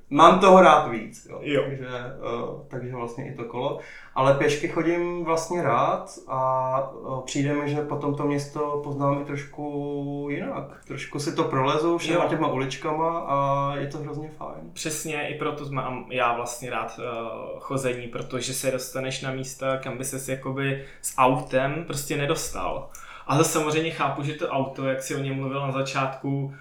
mám 0.10 0.39
toho 0.39 0.62
rád 0.62 0.88
víc, 0.88 1.28
jo. 1.30 1.39
Jo. 1.41 1.63
Takže, 1.67 1.88
uh, 1.88 2.62
takže 2.67 2.96
vlastně 2.96 3.32
i 3.32 3.36
to 3.36 3.43
kolo. 3.43 3.80
Ale 4.15 4.34
pěšky 4.34 4.67
chodím 4.67 5.26
vlastně 5.26 5.63
rád 5.63 6.12
a 6.28 6.91
uh, 6.91 7.22
přijde 7.22 7.54
mi, 7.54 7.70
že 7.70 7.82
potom 7.82 8.15
to 8.15 8.24
město 8.24 8.82
poznám 8.84 9.22
i 9.22 9.26
trošku 9.26 10.28
jinak. 10.32 10.84
Trošku 10.88 11.20
si 11.20 11.36
to 11.36 11.43
prolezu 11.43 11.98
všema 11.98 12.24
Jo. 12.24 12.30
těma 12.30 12.48
uličkama 12.48 13.20
a 13.20 13.76
je 13.76 13.88
to 13.88 13.98
hrozně 13.98 14.30
fajn. 14.30 14.72
Přesně, 14.74 15.28
i 15.28 15.39
proto 15.39 15.65
mám 15.72 16.06
já 16.10 16.36
vlastně 16.36 16.70
rád 16.70 17.00
uh, 17.00 17.60
chození, 17.60 18.08
protože 18.08 18.54
se 18.54 18.72
dostaneš 18.72 19.22
na 19.22 19.32
místa, 19.32 19.78
kam 19.78 19.98
by 19.98 20.04
ses 20.04 20.30
jakoby 20.30 20.86
s 21.02 21.17
autem 21.17 21.84
prostě 21.88 22.17
nedostal. 22.17 22.89
Ale 23.28 23.43
samozřejmě 23.43 23.91
chápu, 23.91 24.24
že 24.24 24.34
to 24.34 24.50
auto, 24.50 24.86
jak 24.86 25.04
si 25.04 25.15
o 25.15 25.20
něm 25.20 25.36
mluvil 25.36 25.62
na 25.62 25.72
začátku, 25.72 26.43
uh, 26.46 26.54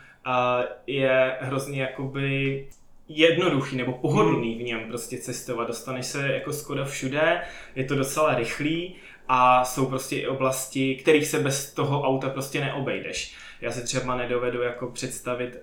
je 0.87 1.37
hrozně 1.41 1.83
jakoby 1.83 2.69
jednoduchý 3.09 3.77
nebo 3.77 3.93
pohodlný 3.93 4.55
v 4.55 4.63
něm 4.63 4.81
prostě 4.89 5.19
cestovat. 5.19 5.69
Dostaneš 5.69 6.07
se 6.07 6.33
jako 6.33 6.53
skoro 6.53 6.85
všude, 6.85 7.43
je 7.75 7.85
to 7.85 7.95
docela 7.95 8.35
rychlý 8.35 8.95
a 9.29 9.65
jsou 9.65 9.87
prostě 9.87 10.17
i 10.17 10.27
oblasti, 10.27 10.97
kterých 10.97 11.27
se 11.27 11.39
bez 11.39 11.73
toho 11.73 12.03
auta 12.03 12.31
prostě 12.31 12.61
neobejdeš. 12.61 13.37
Já 13.61 13.73
si 13.73 13.85
třeba 13.85 14.17
nedovedu 14.17 14.63
jako 14.63 14.91
představit 14.91 15.57
uh, 15.57 15.63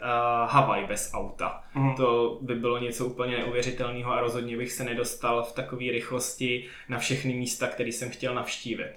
Havaj 0.50 0.86
bez 0.88 1.12
auta. 1.14 1.64
Mhm. 1.76 1.96
To 1.96 2.38
by 2.42 2.56
bylo 2.56 2.78
něco 2.78 3.06
úplně 3.06 3.38
neuvěřitelného 3.38 4.12
a 4.12 4.22
rozhodně 4.22 4.58
bych 4.58 4.72
se 4.72 4.84
nedostal 4.84 5.44
v 5.44 5.52
takové 5.52 5.92
rychlosti 5.92 6.66
na 6.90 7.00
všechny 7.00 7.34
místa, 7.34 7.68
které 7.68 7.90
jsem 7.90 8.10
chtěl 8.10 8.36
navštívit. 8.36 8.92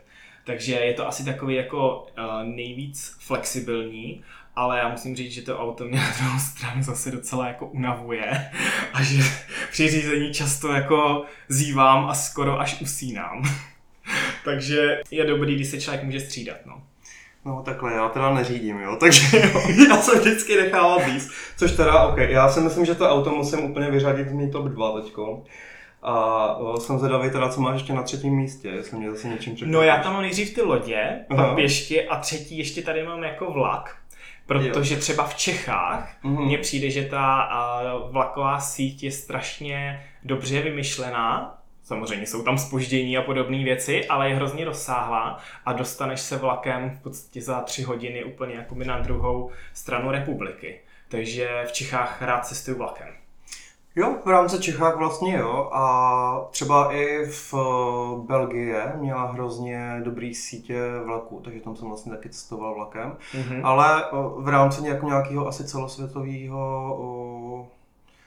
Takže 0.45 0.75
je 0.75 0.95
to 0.95 1.09
asi 1.09 1.25
takový 1.25 1.55
jako 1.55 2.01
uh, 2.03 2.25
nejvíc 2.45 3.17
flexibilní, 3.21 4.25
ale 4.57 4.79
já 4.79 4.89
musím 4.89 5.17
říct, 5.17 5.33
že 5.33 5.43
to 5.43 5.59
auto 5.59 5.85
mě 5.85 5.99
na 5.99 6.11
druhou 6.19 6.39
stranu 6.39 6.83
zase 6.83 7.11
docela 7.11 7.49
jako 7.49 7.67
unavuje 7.67 8.51
a 8.93 9.03
že 9.03 9.23
při 9.71 9.89
řízení 9.89 10.33
často 10.35 10.73
jako 10.73 11.25
zívám 11.49 12.07
a 12.07 12.15
skoro 12.15 12.61
až 12.61 12.81
usínám. 12.81 13.43
Takže 14.45 15.03
je 15.11 15.25
dobrý, 15.25 15.55
když 15.55 15.69
se 15.69 15.81
člověk 15.81 16.05
může 16.05 16.21
střídat, 16.21 16.57
no. 16.67 16.83
No 17.45 17.63
takhle, 17.63 17.93
já 17.93 18.09
teda 18.09 18.35
neřídím, 18.35 18.81
jo, 18.81 18.97
takže 19.01 19.39
jo, 19.39 19.61
já 19.89 19.97
se 19.97 20.19
vždycky 20.19 20.57
nechávám 20.57 21.13
víc, 21.13 21.31
což 21.57 21.73
teda, 21.73 22.07
ok, 22.07 22.19
já 22.19 22.49
si 22.49 22.61
myslím, 22.61 22.85
že 22.85 22.95
to 22.95 23.11
auto 23.11 23.31
musím 23.31 23.65
úplně 23.65 23.91
vyřadit 23.91 24.29
z 24.29 24.33
mý 24.33 24.51
top 24.51 24.65
2 24.65 25.01
teďko. 25.01 25.45
A 26.03 26.55
o, 26.57 26.81
jsem 26.81 26.99
zvědavý 26.99 27.31
teda, 27.31 27.49
co 27.49 27.61
máš 27.61 27.75
ještě 27.75 27.93
na 27.93 28.03
třetím 28.03 28.37
místě, 28.37 28.69
jestli 28.69 28.99
mě 28.99 29.11
zase 29.11 29.29
něčím 29.29 29.55
překvapíš. 29.55 29.75
No 29.75 29.83
já 29.83 30.03
tam 30.03 30.13
mám 30.13 30.23
nejdřív 30.23 30.55
ty 30.55 30.63
lodě, 30.63 31.25
Aha. 31.31 31.45
pak 31.45 31.55
pěšky 31.55 32.09
a 32.09 32.17
třetí 32.21 32.59
ještě 32.59 32.83
tady 32.83 33.03
mám 33.05 33.23
jako 33.23 33.51
vlak. 33.51 33.97
Protože 34.47 34.97
třeba 34.97 35.25
v 35.27 35.35
Čechách 35.35 36.17
Mhm. 36.23 36.45
mně 36.45 36.59
přijde, 36.59 36.91
že 36.91 37.05
ta 37.05 37.49
vlaková 38.11 38.61
síť 38.61 39.03
je 39.03 39.13
strašně 39.13 40.05
dobře 40.25 40.63
vymyšlená. 40.63 41.59
Samozřejmě 41.83 42.27
jsou 42.27 42.43
tam 42.43 42.59
spoždění 42.59 43.17
a 43.17 43.23
podobné 43.23 43.65
věci, 43.65 44.07
ale 44.07 44.29
je 44.29 44.35
hrozně 44.35 44.65
rozsáhlá 44.65 45.39
a 45.65 45.73
dostaneš 45.73 46.21
se 46.21 46.37
vlakem 46.37 46.91
v 46.91 47.03
podstatě 47.03 47.43
za 47.43 47.61
tři 47.61 47.83
hodiny 47.83 48.25
úplně 48.25 48.55
jakoby 48.55 48.85
na 48.85 48.99
druhou 48.99 49.51
stranu 49.75 50.11
republiky. 50.11 50.81
Takže 51.09 51.65
v 51.69 51.73
Čechách 51.73 52.23
rád 52.23 52.47
cestuju 52.47 52.79
vlakem. 52.79 53.09
Jo, 53.97 54.17
v 54.25 54.29
rámci 54.29 54.61
Čechách 54.61 54.97
vlastně 54.97 55.37
jo. 55.37 55.71
A 55.73 56.49
třeba 56.51 56.93
i 56.93 57.25
v 57.27 57.55
eh, 57.55 58.27
Belgii 58.27 58.75
měla 58.97 59.25
hrozně 59.33 60.01
dobrý 60.05 60.35
sítě 60.35 60.81
vlaků, 61.05 61.41
takže 61.45 61.61
tam 61.61 61.77
jsem 61.77 61.89
vlastně 61.89 62.13
taky 62.13 62.29
cestoval 62.29 62.75
vlakem. 62.75 63.17
Mhm. 63.35 63.67
Ale 63.67 64.11
o, 64.11 64.41
v 64.43 64.49
rámci 64.49 64.83
nějak, 64.83 65.03
nějakého 65.03 65.47
asi 65.47 65.65
celosvětového, 65.65 66.97
o, 67.01 67.69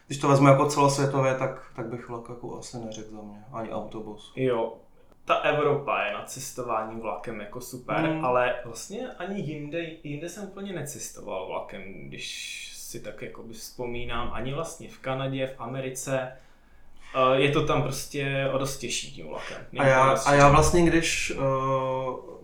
když 0.07 0.19
to 0.19 0.27
vezmu 0.27 0.47
jako 0.47 0.65
celosvětové, 0.65 1.35
tak, 1.35 1.71
tak 1.75 1.85
bych 1.85 2.09
vlak 2.09 2.29
jako 2.29 2.57
asi 2.59 2.77
neřekl 2.77 3.15
za 3.15 3.21
mě, 3.21 3.43
ani 3.53 3.69
autobus. 3.69 4.33
Jo, 4.35 4.73
ta 5.25 5.35
Evropa 5.35 6.03
je 6.03 6.13
na 6.13 6.23
cestování 6.23 6.99
vlakem 7.01 7.39
jako 7.39 7.61
super, 7.61 8.09
Mm. 8.13 8.25
ale 8.25 8.55
vlastně 8.65 9.07
ani 9.17 9.39
jinde, 9.41 9.79
jinde 10.03 10.29
jsem 10.29 10.43
úplně 10.43 10.73
necestoval 10.73 11.47
vlakem, 11.47 11.81
když 12.07 12.68
si 12.89 12.99
tak 12.99 13.21
jako 13.21 13.43
vzpomínám, 13.51 14.29
ani 14.33 14.53
vlastně 14.53 14.89
v 14.89 14.97
Kanadě, 14.97 15.47
v 15.47 15.61
Americe. 15.61 16.31
Eh, 17.15 17.41
Je 17.41 17.51
to 17.51 17.65
tam 17.65 17.83
prostě 17.83 18.49
o 18.53 18.57
dost 18.57 18.77
těžší 18.77 19.11
tím 19.11 19.27
vlakem. 19.27 19.57
A 19.77 19.85
já, 19.85 20.11
a 20.11 20.33
já 20.33 20.49
vlastně, 20.49 20.85
když 20.85 21.33
o, 21.39 22.39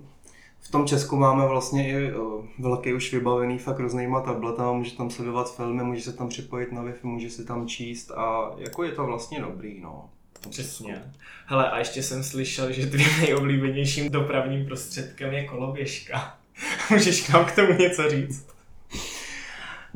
v 0.60 0.72
tom 0.72 0.88
Česku 0.88 1.16
máme 1.16 1.48
vlastně 1.48 1.90
i 1.90 2.14
o, 2.14 2.44
velký 2.60 2.94
už 2.94 3.14
vybavený 3.14 3.60
fakt 3.60 3.80
různýma 3.80 4.22
tabletama, 4.22 4.72
může 4.72 4.98
tam 4.98 5.10
sledovat 5.10 5.56
filmy, 5.56 5.84
může 5.84 6.02
se 6.02 6.14
tam 6.14 6.30
připojit 6.30 6.72
na 6.72 6.82
Wi-Fi, 6.82 7.04
může 7.04 7.30
si 7.30 7.46
tam 7.46 7.68
číst 7.68 8.12
a 8.12 8.52
jako 8.58 8.84
je 8.84 8.92
to 8.92 9.06
vlastně 9.06 9.42
dobrý, 9.42 9.80
no. 9.82 10.10
Přesně. 10.50 11.04
Hele, 11.46 11.72
a 11.72 11.80
ještě 11.80 12.04
jsem 12.04 12.24
slyšel, 12.24 12.72
že 12.72 12.88
tvým 12.88 13.20
nejoblíbenějším 13.22 14.10
dopravním 14.12 14.66
prostředkem 14.66 15.34
je 15.34 15.46
koloběžka. 15.46 16.38
Můžeš 16.92 17.28
nám 17.28 17.46
k 17.46 17.56
tomu 17.56 17.74
něco 17.74 18.10
říct? 18.10 18.55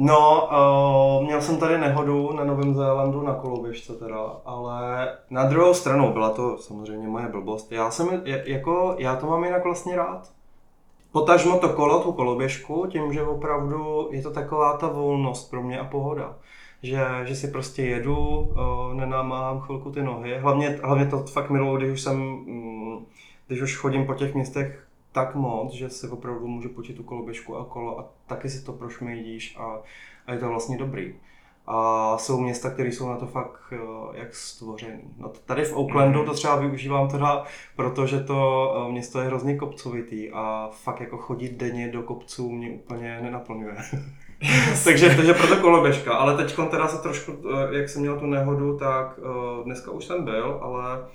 No, 0.01 0.49
uh, 1.19 1.25
měl 1.25 1.41
jsem 1.41 1.57
tady 1.57 1.77
nehodu 1.77 2.33
na 2.33 2.43
Novém 2.43 2.75
Zélandu 2.75 3.21
na 3.21 3.33
koloběžce 3.33 3.93
teda, 3.93 4.19
ale 4.45 5.07
na 5.29 5.45
druhou 5.45 5.73
stranu 5.73 6.13
byla 6.13 6.29
to 6.29 6.57
samozřejmě 6.57 7.07
moje 7.07 7.27
blbost. 7.27 7.71
Já 7.71 7.91
jsem, 7.91 8.21
jako, 8.25 8.95
já 8.97 9.15
to 9.15 9.27
mám 9.27 9.43
jinak 9.43 9.63
vlastně 9.63 9.95
rád. 9.95 10.29
Potažmo 11.11 11.59
to 11.59 11.69
kolo, 11.69 12.03
tu 12.03 12.11
koloběžku, 12.11 12.87
tím, 12.89 13.13
že 13.13 13.23
opravdu 13.23 14.09
je 14.11 14.21
to 14.21 14.31
taková 14.31 14.77
ta 14.77 14.87
volnost 14.87 15.49
pro 15.49 15.63
mě 15.63 15.79
a 15.79 15.83
pohoda. 15.83 16.35
Že, 16.83 17.05
že 17.23 17.35
si 17.35 17.47
prostě 17.47 17.83
jedu, 17.83 18.17
uh, 18.17 18.93
nenamáhám 18.93 19.59
chvilku 19.59 19.91
ty 19.91 20.03
nohy. 20.03 20.37
Hlavně, 20.39 20.79
hlavně 20.83 21.05
to 21.05 21.17
fakt 21.19 21.49
miluju, 21.49 21.77
když 21.77 21.91
už 21.91 22.01
jsem, 22.01 22.17
mm, 22.17 23.05
když 23.47 23.61
už 23.61 23.77
chodím 23.77 24.05
po 24.05 24.13
těch 24.13 24.35
městech 24.35 24.88
tak 25.11 25.35
moc, 25.35 25.73
že 25.73 25.89
si 25.89 26.07
opravdu 26.07 26.47
můžu 26.47 26.69
počít 26.69 26.97
tu 26.97 27.03
koloběžku 27.03 27.57
a 27.57 27.65
kolo 27.65 27.99
a 27.99 28.05
taky 28.27 28.49
si 28.49 28.65
to 28.65 28.73
prošmejdíš 28.73 29.55
a, 29.57 29.81
a 30.27 30.33
je 30.33 30.39
to 30.39 30.49
vlastně 30.49 30.77
dobrý. 30.77 31.15
A 31.71 32.17
jsou 32.17 32.39
města, 32.39 32.69
které 32.69 32.89
jsou 32.89 33.09
na 33.09 33.17
to 33.17 33.25
fakt 33.25 33.59
eh, 33.71 33.77
jak 34.13 34.35
stvořený. 34.35 35.03
No 35.17 35.31
tady 35.45 35.65
v 35.65 35.73
Oaklandu 35.73 36.25
to 36.25 36.33
třeba 36.33 36.55
využívám 36.55 37.07
teda, 37.07 37.43
protože 37.75 38.19
to 38.19 38.71
eh, 38.75 38.91
město 38.91 39.19
je 39.19 39.27
hrozně 39.27 39.57
kopcovitý 39.57 40.31
a 40.31 40.69
fakt 40.71 41.01
jako 41.01 41.17
chodit 41.17 41.51
denně 41.51 41.91
do 41.91 42.03
kopců 42.03 42.51
mě 42.51 42.69
úplně 42.69 43.19
nenaplňuje. 43.21 43.75
takže, 44.83 45.15
takže 45.15 45.33
proto 45.33 45.55
koloběžka, 45.55 46.13
ale 46.13 46.37
teď 46.37 46.55
teda 46.69 46.87
se 46.87 47.01
trošku, 47.01 47.31
eh, 47.31 47.77
jak 47.77 47.89
jsem 47.89 48.01
měl 48.01 48.19
tu 48.19 48.25
nehodu, 48.25 48.77
tak 48.77 49.19
dneska 49.65 49.91
už 49.91 50.05
jsem 50.05 50.23
byl, 50.23 50.59
ale 50.61 51.05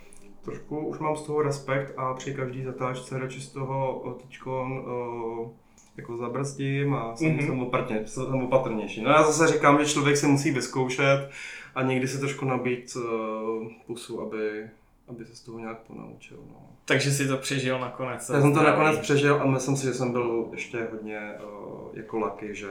trošku 0.44 0.78
už 0.78 0.98
mám 0.98 1.16
z 1.16 1.22
toho 1.22 1.42
respekt 1.42 1.94
a 1.96 2.14
při 2.14 2.34
každý 2.34 2.64
zatáčce 2.64 3.18
radši 3.18 3.40
z 3.40 3.48
toho 3.48 4.04
eh, 4.08 4.22
teďkon 4.22 4.72
uh, 4.72 5.48
jako 5.96 6.16
zabrzdím 6.16 6.94
a 6.94 7.16
jsem, 7.16 7.28
Mhm. 7.28 7.38
mm-hmm. 7.38 7.46
jsem, 7.46 7.60
opatrně, 7.62 8.06
jsem 8.06 8.42
opatrnější. 8.42 9.02
No 9.02 9.10
já 9.10 9.22
zase 9.22 9.52
říkám, 9.52 9.78
že 9.84 9.90
člověk 9.92 10.16
si 10.16 10.26
musí 10.26 10.50
vyzkoušet 10.50 11.30
a 11.74 11.82
někdy 11.82 12.08
si 12.08 12.18
trošku 12.20 12.44
nabít 12.44 12.96
uh, 12.96 13.68
pusu, 13.86 14.20
aby, 14.20 14.66
aby 15.08 15.24
se 15.24 15.36
z 15.36 15.40
toho 15.40 15.58
nějak 15.58 15.78
ponaučil. 15.78 16.36
No. 16.50 16.56
Takže 16.84 17.10
si 17.10 17.28
to 17.28 17.36
přežil 17.36 17.78
nakonec. 17.80 18.28
Já 18.28 18.40
jsem 18.40 18.52
to 18.52 18.58
Zdraví. 18.60 18.66
nakonec 18.78 18.98
přežil 18.98 19.40
a 19.42 19.46
myslím 19.46 19.76
si, 19.76 19.84
že 19.86 19.94
jsem 19.94 20.12
byl 20.12 20.48
ještě 20.52 20.88
hodně 20.92 21.32
uh, 21.44 21.88
jako 21.92 22.18
laky, 22.18 22.54
že, 22.54 22.70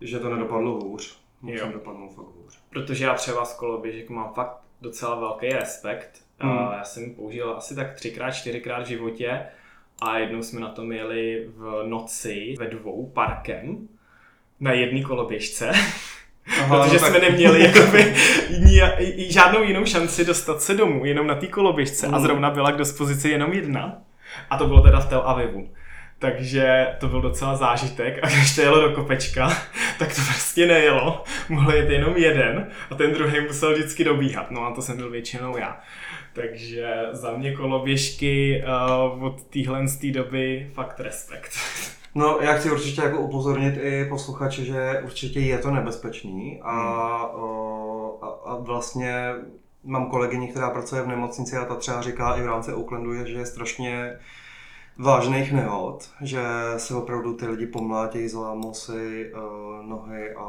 že 0.00 0.18
to 0.18 0.30
nedopadlo 0.34 0.70
hůř. 0.80 1.18
Musím 1.42 1.72
dopadnout 1.72 2.08
fakt 2.14 2.26
hůř. 2.42 2.58
Protože 2.70 3.04
já 3.04 3.14
třeba 3.14 3.44
z 3.44 3.54
koloběžek 3.54 4.10
mám 4.10 4.32
fakt 4.34 4.61
docela 4.82 5.14
velký 5.14 5.48
respekt. 5.48 6.10
Hmm. 6.38 6.58
A 6.58 6.74
já 6.78 6.84
jsem 6.84 7.02
ji 7.02 7.10
použil 7.10 7.54
asi 7.56 7.74
tak 7.74 7.94
třikrát, 7.94 8.30
čtyřikrát 8.30 8.82
v 8.82 8.88
životě 8.88 9.40
a 10.02 10.18
jednou 10.18 10.42
jsme 10.42 10.60
na 10.60 10.68
tom 10.68 10.92
jeli 10.92 11.46
v 11.56 11.82
noci 11.86 12.54
ve 12.58 12.66
dvou 12.66 13.10
parkem 13.14 13.88
na 14.60 14.72
jedné 14.72 15.02
koloběžce, 15.02 15.70
Aha, 16.60 16.66
protože 16.82 16.94
no 16.94 17.00
tak- 17.00 17.10
jsme 17.10 17.18
neměli 17.20 17.62
jakoby 17.64 18.14
žádnou 19.30 19.62
jinou 19.62 19.84
šanci 19.84 20.24
dostat 20.24 20.62
se 20.62 20.74
domů, 20.74 21.04
jenom 21.04 21.26
na 21.26 21.34
té 21.34 21.46
koloběžce 21.46 22.06
a 22.06 22.10
Hmm. 22.10 22.22
zrovna 22.22 22.50
byla 22.50 22.72
k 22.72 22.78
dispozici 22.78 23.28
jenom 23.28 23.52
jedna 23.52 23.98
a 24.50 24.56
to 24.58 24.66
bylo 24.66 24.80
teda 24.82 25.00
v 25.00 25.08
Tel 25.08 25.22
Avivu. 25.26 25.68
Takže 26.18 26.86
to 27.00 27.08
byl 27.08 27.20
docela 27.20 27.56
zážitek 27.56 28.18
a 28.22 28.26
když 28.36 28.54
to 28.54 28.60
jelo 28.60 28.80
do 28.88 28.94
kopečka, 28.94 29.52
tak 30.02 30.14
to 30.14 30.20
prostě 30.34 30.66
nejelo. 30.66 31.24
Mohl 31.48 31.72
jet 31.72 31.90
jenom 31.90 32.16
jeden 32.16 32.68
a 32.90 32.94
ten 32.94 33.12
druhý 33.12 33.40
musel 33.40 33.74
vždycky 33.74 34.04
dobíhat. 34.04 34.50
No 34.50 34.66
a 34.66 34.74
to 34.74 34.82
jsem 34.82 34.96
byl 34.96 35.10
většinou 35.10 35.56
já. 35.56 35.80
Takže 36.32 36.94
za 37.12 37.36
mě 37.36 37.52
koloběžky 37.54 38.64
uh, 39.16 39.24
od 39.24 39.44
téhle 39.44 39.88
z 39.88 39.96
té 39.96 40.10
doby 40.10 40.70
fakt 40.72 41.00
respekt. 41.00 41.52
No, 42.14 42.38
já 42.40 42.54
chci 42.54 42.70
určitě 42.70 43.02
jako 43.02 43.20
upozornit 43.20 43.78
i 43.82 44.06
posluchače, 44.08 44.64
že 44.64 45.00
určitě 45.04 45.40
je 45.40 45.58
to 45.58 45.70
nebezpečný 45.70 46.60
a, 46.62 47.26
o, 47.26 48.18
a, 48.22 48.50
a 48.50 48.56
vlastně 48.56 49.32
mám 49.84 50.10
kolegyni, 50.10 50.48
která 50.48 50.70
pracuje 50.70 51.02
v 51.02 51.06
nemocnici 51.06 51.56
a 51.56 51.64
ta 51.64 51.74
třeba 51.74 52.02
říká 52.02 52.34
i 52.34 52.42
v 52.42 52.46
rámci 52.46 52.72
Oaklandu, 52.72 53.26
že 53.26 53.38
je 53.38 53.46
strašně 53.46 54.18
vážných 54.98 55.52
nehod, 55.52 56.08
že 56.20 56.42
se 56.76 56.94
opravdu 56.94 57.34
ty 57.34 57.46
lidi 57.46 57.66
pomlátějí, 57.66 58.28
zlámou 58.28 58.74
si 58.74 59.32
uh, 59.34 59.86
nohy 59.86 60.30
a 60.36 60.42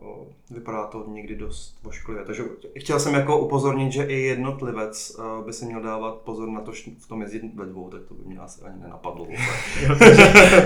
uh, 0.00 0.26
vypadá 0.50 0.86
to 0.86 1.04
někdy 1.08 1.36
dost 1.36 1.78
ošklivě. 1.84 2.24
Takže 2.24 2.42
chtěl 2.78 3.00
jsem 3.00 3.14
jako 3.14 3.38
upozornit, 3.38 3.92
že 3.92 4.04
i 4.04 4.20
jednotlivec 4.20 5.16
uh, 5.18 5.46
by 5.46 5.52
si 5.52 5.64
měl 5.64 5.82
dávat 5.82 6.14
pozor 6.14 6.48
na 6.48 6.60
to, 6.60 6.72
že 6.72 6.90
v 6.98 7.08
tom 7.08 7.22
jezdit 7.22 7.54
ve 7.54 7.66
dvou, 7.66 7.90
tak 7.90 8.00
to 8.08 8.14
by 8.14 8.24
mě 8.24 8.38
asi 8.38 8.62
ani 8.62 8.80
nenapadlo. 8.82 9.26
Jo, 9.82 9.96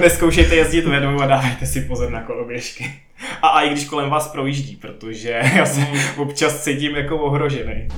neskoušejte 0.00 0.56
jezdit 0.56 0.86
ve 0.86 1.00
dvou 1.00 1.20
a 1.20 1.26
dávejte 1.26 1.66
si 1.66 1.80
pozor 1.80 2.10
na 2.10 2.22
koloběžky. 2.22 3.02
A, 3.42 3.48
a 3.48 3.62
i 3.62 3.70
když 3.70 3.84
kolem 3.84 4.10
vás 4.10 4.28
projíždí, 4.28 4.76
protože 4.76 5.42
já 5.56 5.66
se 5.66 5.86
občas 6.18 6.64
cítím 6.64 6.96
jako 6.96 7.18
ohrožený. 7.18 7.88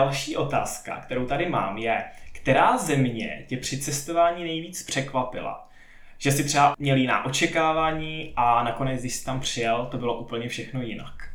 Další 0.00 0.36
otázka, 0.36 0.96
kterou 0.96 1.26
tady 1.26 1.48
mám, 1.48 1.78
je, 1.78 2.04
která 2.32 2.76
země 2.76 3.44
tě 3.48 3.56
při 3.56 3.78
cestování 3.78 4.44
nejvíc 4.44 4.82
překvapila? 4.82 5.68
Že 6.18 6.32
si 6.32 6.44
třeba 6.44 6.74
měl 6.78 6.96
jiná 6.96 7.24
očekávání 7.24 8.32
a 8.36 8.64
nakonec, 8.64 9.00
když 9.00 9.14
jsi 9.14 9.24
tam 9.24 9.40
přijel, 9.40 9.88
to 9.90 9.98
bylo 9.98 10.18
úplně 10.18 10.48
všechno 10.48 10.82
jinak. 10.82 11.28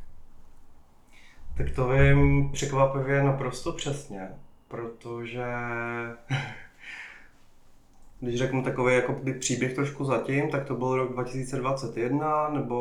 Tak 1.57 1.71
to 1.71 1.87
vím 1.87 2.49
překvapivě 2.53 3.23
naprosto 3.23 3.71
přesně, 3.71 4.29
protože 4.67 5.45
když 8.25 8.39
řeknu 8.39 8.63
takový 8.63 8.95
jako 8.95 9.15
by 9.23 9.33
příběh 9.33 9.73
trošku 9.73 10.05
zatím, 10.05 10.49
tak 10.49 10.65
to 10.65 10.75
byl 10.75 10.95
rok 10.95 11.11
2021, 11.11 12.49
nebo 12.49 12.75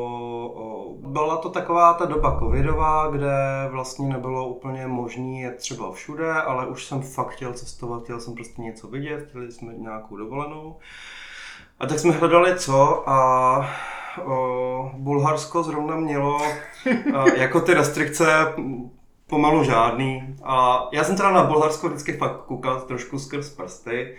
o, 0.54 0.94
byla 1.08 1.36
to 1.36 1.50
taková 1.50 1.94
ta 1.94 2.04
doba 2.04 2.38
covidová, 2.38 3.08
kde 3.08 3.32
vlastně 3.70 4.08
nebylo 4.08 4.48
úplně 4.48 4.86
možné 4.86 5.40
jet 5.40 5.56
třeba 5.56 5.92
všude, 5.92 6.32
ale 6.32 6.66
už 6.66 6.84
jsem 6.84 7.02
fakt 7.02 7.28
chtěl 7.28 7.52
cestovat, 7.52 8.02
chtěl 8.02 8.20
jsem 8.20 8.34
prostě 8.34 8.62
něco 8.62 8.88
vidět, 8.88 9.26
chtěli 9.28 9.52
jsme 9.52 9.74
nějakou 9.74 10.16
dovolenou. 10.16 10.76
A 11.80 11.86
tak 11.86 11.98
jsme 11.98 12.12
hledali 12.12 12.58
co 12.58 13.08
a 13.08 13.70
o, 14.24 14.90
Bulharsko 14.94 15.62
zrovna 15.62 15.96
mělo 15.96 16.38
a, 17.14 17.28
jako 17.36 17.60
ty 17.60 17.74
restrikce 17.74 18.54
pomalu 19.26 19.64
žádný. 19.64 20.36
A 20.44 20.86
já 20.92 21.04
jsem 21.04 21.16
teda 21.16 21.30
na 21.30 21.44
Bulharsko 21.44 21.88
vždycky 21.88 22.12
fakt 22.12 22.44
koukal 22.46 22.80
trošku 22.80 23.18
skrz 23.18 23.50
prsty. 23.50 24.16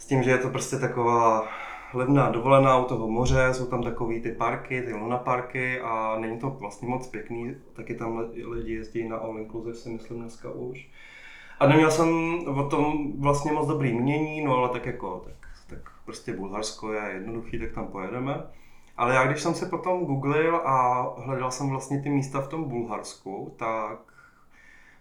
S 0.00 0.06
tím, 0.06 0.22
že 0.22 0.30
je 0.30 0.38
to 0.38 0.48
prostě 0.48 0.76
taková 0.76 1.48
levná 1.94 2.30
dovolená 2.30 2.78
u 2.78 2.84
toho 2.84 3.08
moře, 3.08 3.48
jsou 3.52 3.66
tam 3.66 3.82
takový 3.82 4.20
ty 4.20 4.32
parky, 4.32 4.82
ty 4.82 4.94
luna 4.94 5.18
parky 5.18 5.80
a 5.80 6.16
není 6.18 6.38
to 6.38 6.50
vlastně 6.50 6.88
moc 6.88 7.06
pěkný, 7.06 7.54
taky 7.72 7.94
tam 7.94 8.30
lidi 8.44 8.72
jezdí 8.72 9.08
na 9.08 9.16
all 9.16 9.38
inclusive 9.38 9.74
si 9.74 9.88
myslím 9.88 10.20
dneska 10.20 10.50
už. 10.50 10.88
A 11.60 11.66
neměl 11.66 11.90
jsem 11.90 12.08
o 12.46 12.68
tom 12.68 13.12
vlastně 13.20 13.52
moc 13.52 13.68
dobrý 13.68 13.94
mění, 13.94 14.44
no 14.44 14.56
ale 14.56 14.68
tak 14.68 14.86
jako, 14.86 15.22
tak, 15.24 15.48
tak 15.66 15.92
prostě 16.04 16.32
Bulharsko 16.32 16.92
je 16.92 17.10
jednoduchý, 17.12 17.58
tak 17.58 17.72
tam 17.72 17.86
pojedeme. 17.86 18.42
Ale 18.96 19.14
já 19.14 19.26
když 19.26 19.42
jsem 19.42 19.54
se 19.54 19.66
potom 19.66 20.04
googlil 20.04 20.56
a 20.56 21.02
hledal 21.18 21.50
jsem 21.50 21.68
vlastně 21.68 22.02
ty 22.02 22.10
místa 22.10 22.40
v 22.40 22.48
tom 22.48 22.64
Bulharsku, 22.64 23.54
tak 23.58 24.09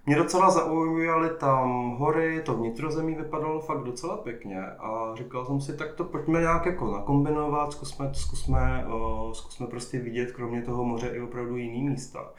mě 0.10 0.18
docela 0.18 0.50
zaujaly 0.50 1.30
tam 1.40 1.96
hory, 1.98 2.42
to 2.42 2.54
vnitrozemí 2.54 3.16
vypadalo 3.16 3.60
fakt 3.60 3.84
docela 3.84 4.18
pěkně 4.18 4.66
a 4.66 5.12
říkal 5.16 5.46
jsem 5.46 5.62
si, 5.62 5.78
tak 5.78 5.94
to 5.94 6.04
pojďme 6.04 6.40
nějak 6.40 6.66
jako 6.66 6.92
nakombinovat, 6.92 7.72
zkusme, 7.72 8.10
zkusme, 8.14 8.86
uh, 8.88 9.32
zkusme 9.32 9.68
prostě 9.68 10.00
vidět 10.00 10.32
kromě 10.32 10.62
toho 10.62 10.84
moře 10.84 11.12
i 11.14 11.22
opravdu 11.22 11.58
jiný 11.58 11.90
místa. 11.90 12.34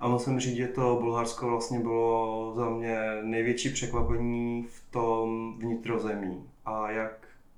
A 0.00 0.08
musím 0.08 0.40
říct, 0.40 0.56
že 0.56 0.66
to 0.68 0.98
Bulharsko 1.00 1.48
vlastně 1.48 1.78
bylo 1.78 2.52
za 2.56 2.70
mě 2.70 2.98
největší 3.22 3.68
překvapení 3.68 4.66
v 4.70 4.90
tom 4.90 5.54
vnitrozemí. 5.58 6.44
A 6.66 6.90
jak 6.90 7.12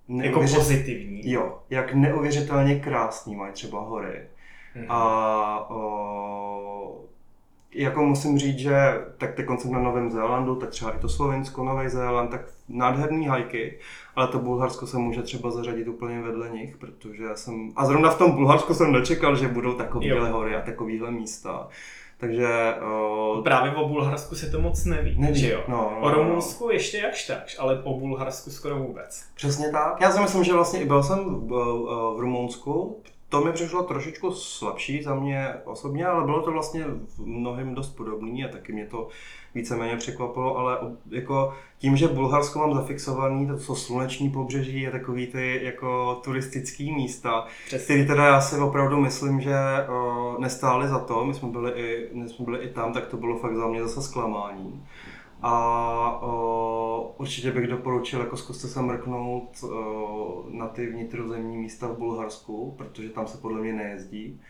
jako 0.09 0.41
pozitivní. 0.41 1.31
Jo, 1.31 1.59
jak 1.71 1.95
neuvěřitelně 1.95 2.81
krásný 2.81 3.37
mají 3.37 3.53
třeba 3.53 3.81
hory. 3.81 4.27
Mm-hmm. 4.77 4.87
A 4.89 5.71
o, 5.71 7.05
jako 7.75 8.03
musím 8.03 8.39
říct, 8.39 8.59
že 8.59 8.77
tak 9.19 9.35
teď 9.35 9.47
jsem 9.59 9.73
na 9.73 9.79
Novém 9.79 10.11
Zélandu, 10.11 10.57
tak 10.57 10.71
třeba 10.71 10.91
i 10.91 10.99
to 10.99 11.09
Slovensko, 11.09 11.65
Nový 11.65 11.89
Zéland, 11.89 12.31
tak 12.31 12.41
nádherný 12.69 13.27
hajky, 13.27 13.79
ale 14.17 14.29
to 14.29 14.39
Bulharsko 14.39 14.87
se 14.87 14.99
může 14.99 15.23
třeba 15.23 15.51
zařadit 15.51 15.89
úplně 15.89 16.21
vedle 16.21 16.51
nich, 16.51 16.77
protože 16.77 17.25
já 17.25 17.37
jsem, 17.37 17.73
a 17.77 17.87
zrovna 17.87 18.11
v 18.11 18.19
tom 18.19 18.33
Bulharsku 18.33 18.75
jsem 18.75 18.93
nečekal, 18.93 19.37
že 19.37 19.49
budou 19.49 19.75
takovéhle 19.75 20.31
hory 20.31 20.57
a 20.57 20.61
takovéhle 20.61 21.11
místa. 21.11 21.69
Takže... 22.19 22.75
Uh, 23.37 23.45
Právě 23.45 23.75
o 23.75 23.89
Bulharsku 23.89 24.35
se 24.35 24.51
to 24.51 24.61
moc 24.61 24.85
neví, 24.85 25.15
neví. 25.19 25.41
že 25.41 25.53
jo? 25.53 25.65
No, 25.69 25.77
no, 25.77 26.01
o 26.01 26.11
Rumunsku 26.11 26.65
no. 26.67 26.71
ještě 26.71 26.99
jakž 26.99 27.27
tak, 27.27 27.43
ale 27.59 27.83
o 27.83 27.99
Bulharsku 27.99 28.51
skoro 28.51 28.79
vůbec. 28.79 29.25
Přesně 29.35 29.71
tak. 29.71 30.01
Já 30.01 30.11
si 30.11 30.21
myslím, 30.21 30.45
že 30.45 30.53
vlastně 30.53 30.81
i 30.81 30.85
byl 30.85 31.03
jsem 31.03 31.25
v, 31.25 31.49
v 32.17 32.21
Rumunsku, 32.21 33.03
to 33.33 33.41
mi 33.41 33.53
přišlo 33.53 33.83
trošičku 33.83 34.33
slabší 34.33 35.03
za 35.03 35.15
mě 35.15 35.49
osobně, 35.65 36.07
ale 36.07 36.25
bylo 36.25 36.43
to 36.43 36.53
vlastně 36.53 36.85
v 36.85 37.27
mnohem 37.27 37.75
dost 37.75 37.89
podobný 37.89 38.45
a 38.45 38.49
taky 38.49 38.73
mě 38.73 38.87
to 38.87 39.09
víceméně 39.55 39.97
překvapilo, 39.97 40.59
ale 40.59 40.79
jako 41.11 41.55
tím, 41.79 41.97
že 41.97 42.09
Bulharsko 42.09 42.59
mám 42.59 42.75
zafixovaný, 42.75 43.47
to 43.47 43.59
jsou 43.59 43.75
sluneční 43.75 44.31
pobřeží 44.31 44.89
a 44.89 44.91
takový 44.91 45.27
ty 45.27 45.61
jako 45.63 46.21
turistický 46.25 46.93
místa, 46.93 47.47
které 47.85 48.05
teda 48.05 48.27
já 48.27 48.41
si 48.41 48.61
opravdu 48.61 49.01
myslím, 49.01 49.41
že 49.41 49.57
o, 49.89 50.37
nestály 50.39 50.89
za 50.89 50.99
to, 50.99 51.25
my 51.25 51.35
jsme 51.35 51.49
byli 51.49 51.73
i, 51.73 52.09
my 52.13 52.29
jsme 52.29 52.45
byli 52.45 52.59
i 52.59 52.69
tam, 52.69 52.93
tak 52.93 53.07
to 53.07 53.17
bylo 53.17 53.39
fakt 53.39 53.57
za 53.57 53.67
mě 53.67 53.83
zase 53.83 54.03
zklamání. 54.03 54.83
A 55.43 56.19
o, 56.23 57.15
určitě 57.19 57.51
bych 57.51 57.67
doporučil, 57.67 58.21
jako 58.21 58.37
zkuste 58.37 58.69
se 58.69 58.83
mrknout 58.83 59.65
o, 59.65 60.45
na 60.49 60.69
ty 60.69 60.87
vnitrozemní 60.87 61.57
místa 61.57 61.89
v 61.89 61.99
Bulharsku, 61.99 62.75
protože 62.79 63.09
tam 63.09 63.27
se 63.27 63.39
podle 63.39 63.61
mě 63.61 63.73
nejezdí. 63.73 64.41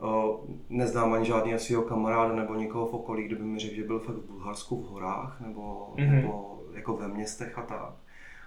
O, 0.00 0.40
neznám 0.68 1.12
ani 1.12 1.26
žádného 1.26 1.58
svého 1.58 1.82
kamaráda 1.82 2.34
nebo 2.34 2.54
někoho 2.54 2.86
v 2.86 2.94
okolí, 2.94 3.24
kdo 3.24 3.36
by 3.36 3.42
mi 3.42 3.58
řekl, 3.58 3.74
že 3.74 3.84
byl 3.84 3.98
fakt 3.98 4.16
v 4.16 4.30
Bulharsku 4.30 4.82
v 4.82 4.86
horách 4.86 5.40
nebo, 5.40 5.94
mm-hmm. 5.96 6.10
nebo 6.10 6.60
jako 6.74 6.96
ve 6.96 7.08
městech 7.08 7.58
a 7.58 7.62
tak. 7.62 7.94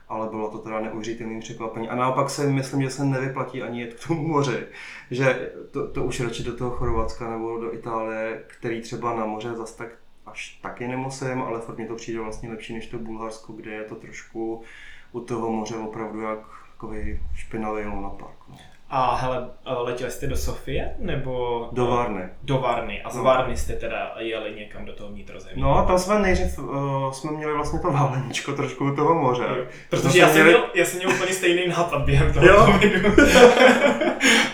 Ale 0.10 0.30
bylo 0.30 0.50
to 0.50 0.58
teda 0.58 0.80
neuvěřitelné 0.80 1.40
překvapení. 1.40 1.90
A 1.90 1.96
naopak 1.96 2.30
si 2.30 2.48
myslím, 2.48 2.82
že 2.82 2.90
se 2.90 3.06
nevyplatí 3.06 3.62
ani 3.62 3.82
jet 3.82 3.94
k 3.94 4.08
tomu 4.08 4.28
moři. 4.28 4.68
Že 5.12 5.52
to, 5.72 5.88
to 5.88 6.04
už 6.04 6.20
radši 6.20 6.44
do 6.44 6.58
toho 6.58 6.72
Chorvatska 6.72 7.30
nebo 7.30 7.60
do 7.60 7.74
Itálie, 7.74 8.44
který 8.48 8.82
třeba 8.82 9.16
na 9.16 9.26
moře 9.26 9.54
zas 9.54 9.76
tak 9.76 9.90
až 10.26 10.60
taky 10.62 10.88
nemusím, 10.88 11.42
ale 11.42 11.62
fakt 11.62 11.78
mi 11.78 11.88
to 11.88 11.96
přijde 11.96 12.20
vlastně 12.20 12.50
lepší 12.50 12.74
než 12.74 12.88
to 12.88 13.00
Bulharsko, 13.00 13.54
kde 13.54 13.72
je 13.72 13.84
to 13.84 13.96
trošku 13.96 14.64
u 15.12 15.20
toho 15.20 15.52
moře 15.52 15.76
opravdu 15.76 16.22
jak 16.22 16.40
takový 16.72 17.20
špinavý 17.36 17.86
Luna 17.86 18.10
Park. 18.10 18.38
No. 18.50 18.58
A 18.98 19.16
hele, 19.16 19.48
letěli 19.66 20.12
jste 20.12 20.28
do 20.28 20.38
Sofie 20.38 20.96
nebo? 21.00 21.68
Do 21.72 21.86
Varny. 21.86 22.30
Do 22.44 22.58
Varny. 22.58 23.02
A 23.02 23.10
z 23.10 23.16
no. 23.16 23.24
Varny 23.24 23.58
jste 23.58 23.74
teda 23.74 24.16
jeli 24.20 24.56
někam 24.56 24.86
do 24.86 24.94
toho 24.94 25.10
vnitrozemí? 25.10 25.62
No, 25.62 25.86
tam 25.88 26.00
jsme 26.00 26.20
nejdřív 26.20 26.60
uh, 26.60 27.12
jsme 27.12 27.32
měli 27.32 27.54
vlastně 27.54 27.80
to 27.80 27.92
váleníčko 27.92 28.54
trošku 28.54 28.86
u 28.86 28.96
toho 28.96 29.16
moře. 29.16 29.44
Jo. 29.58 29.66
Protože 29.90 30.20
já 30.20 30.26
jsem, 30.28 30.36
měli... 30.36 30.50
měl, 30.50 30.64
já 30.74 30.86
jsem 30.86 30.98
měl 30.98 31.10
úplně 31.10 31.34
stejný 31.34 31.68
nápad 31.68 32.02
během 32.02 32.34
toho 32.34 32.46
jo. 32.46 32.80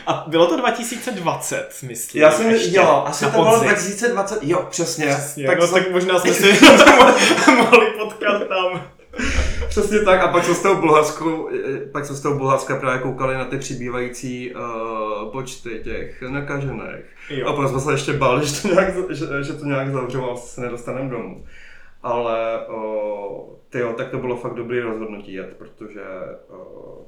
A 0.08 0.24
bylo 0.28 0.48
to 0.48 0.58
2020, 0.58 1.70
myslím. 1.84 2.22
Já 2.22 2.32
jsem, 2.32 2.50
ještě, 2.50 2.78
jo, 2.78 3.04
asi 3.06 3.26
to 3.26 3.32
bylo 3.32 3.60
2020, 3.60 4.40
jo, 4.42 4.68
přesně. 4.70 5.06
přesně 5.06 5.46
tak, 5.46 5.60
no, 5.60 5.68
jsem... 5.68 5.84
tak 5.84 5.92
možná 5.92 6.20
jsme 6.20 6.34
si 6.34 6.66
mohli 7.52 7.86
potkat 7.86 8.48
tam. 8.48 8.82
Přesně 9.72 10.00
tak. 10.00 10.22
A 10.22 10.28
pak 10.28 10.44
se 10.44 10.56
z 10.56 10.62
toho 10.62 10.82
Bulharsku, 10.82 11.50
pak 11.92 12.06
se 12.06 12.14
z 12.14 12.22
toho 12.22 12.38
Bulharska 12.38 12.80
právě 12.80 13.02
koukali 13.02 13.36
na 13.36 13.46
ty 13.46 13.58
přibývající 13.58 14.56
uh, 14.56 15.32
počty 15.32 15.82
těch 15.84 16.22
nakažených. 16.22 17.06
Jo. 17.30 17.48
A 17.48 17.54
potom 17.54 17.68
jsme 17.70 17.80
se 17.80 17.92
ještě 17.92 18.14
báli, 18.14 18.48
že 18.48 18.62
to 18.62 18.68
nějak, 18.68 18.94
že, 19.10 19.26
že 19.42 19.54
to 19.54 19.66
nějak 19.66 19.92
zavřou 19.92 20.32
a 20.32 20.36
se 20.36 20.62
nedostaneme 20.62 21.10
domů. 21.10 21.46
Ale 22.04 22.68
uh, 22.68 23.56
tyjo, 23.70 23.94
tak 23.94 24.10
to 24.10 24.18
bylo 24.18 24.36
fakt 24.36 24.54
dobrý 24.54 24.80
rozhodnutí 24.80 25.34
jet, 25.34 25.56
protože 25.58 26.02
uh, 26.50 27.06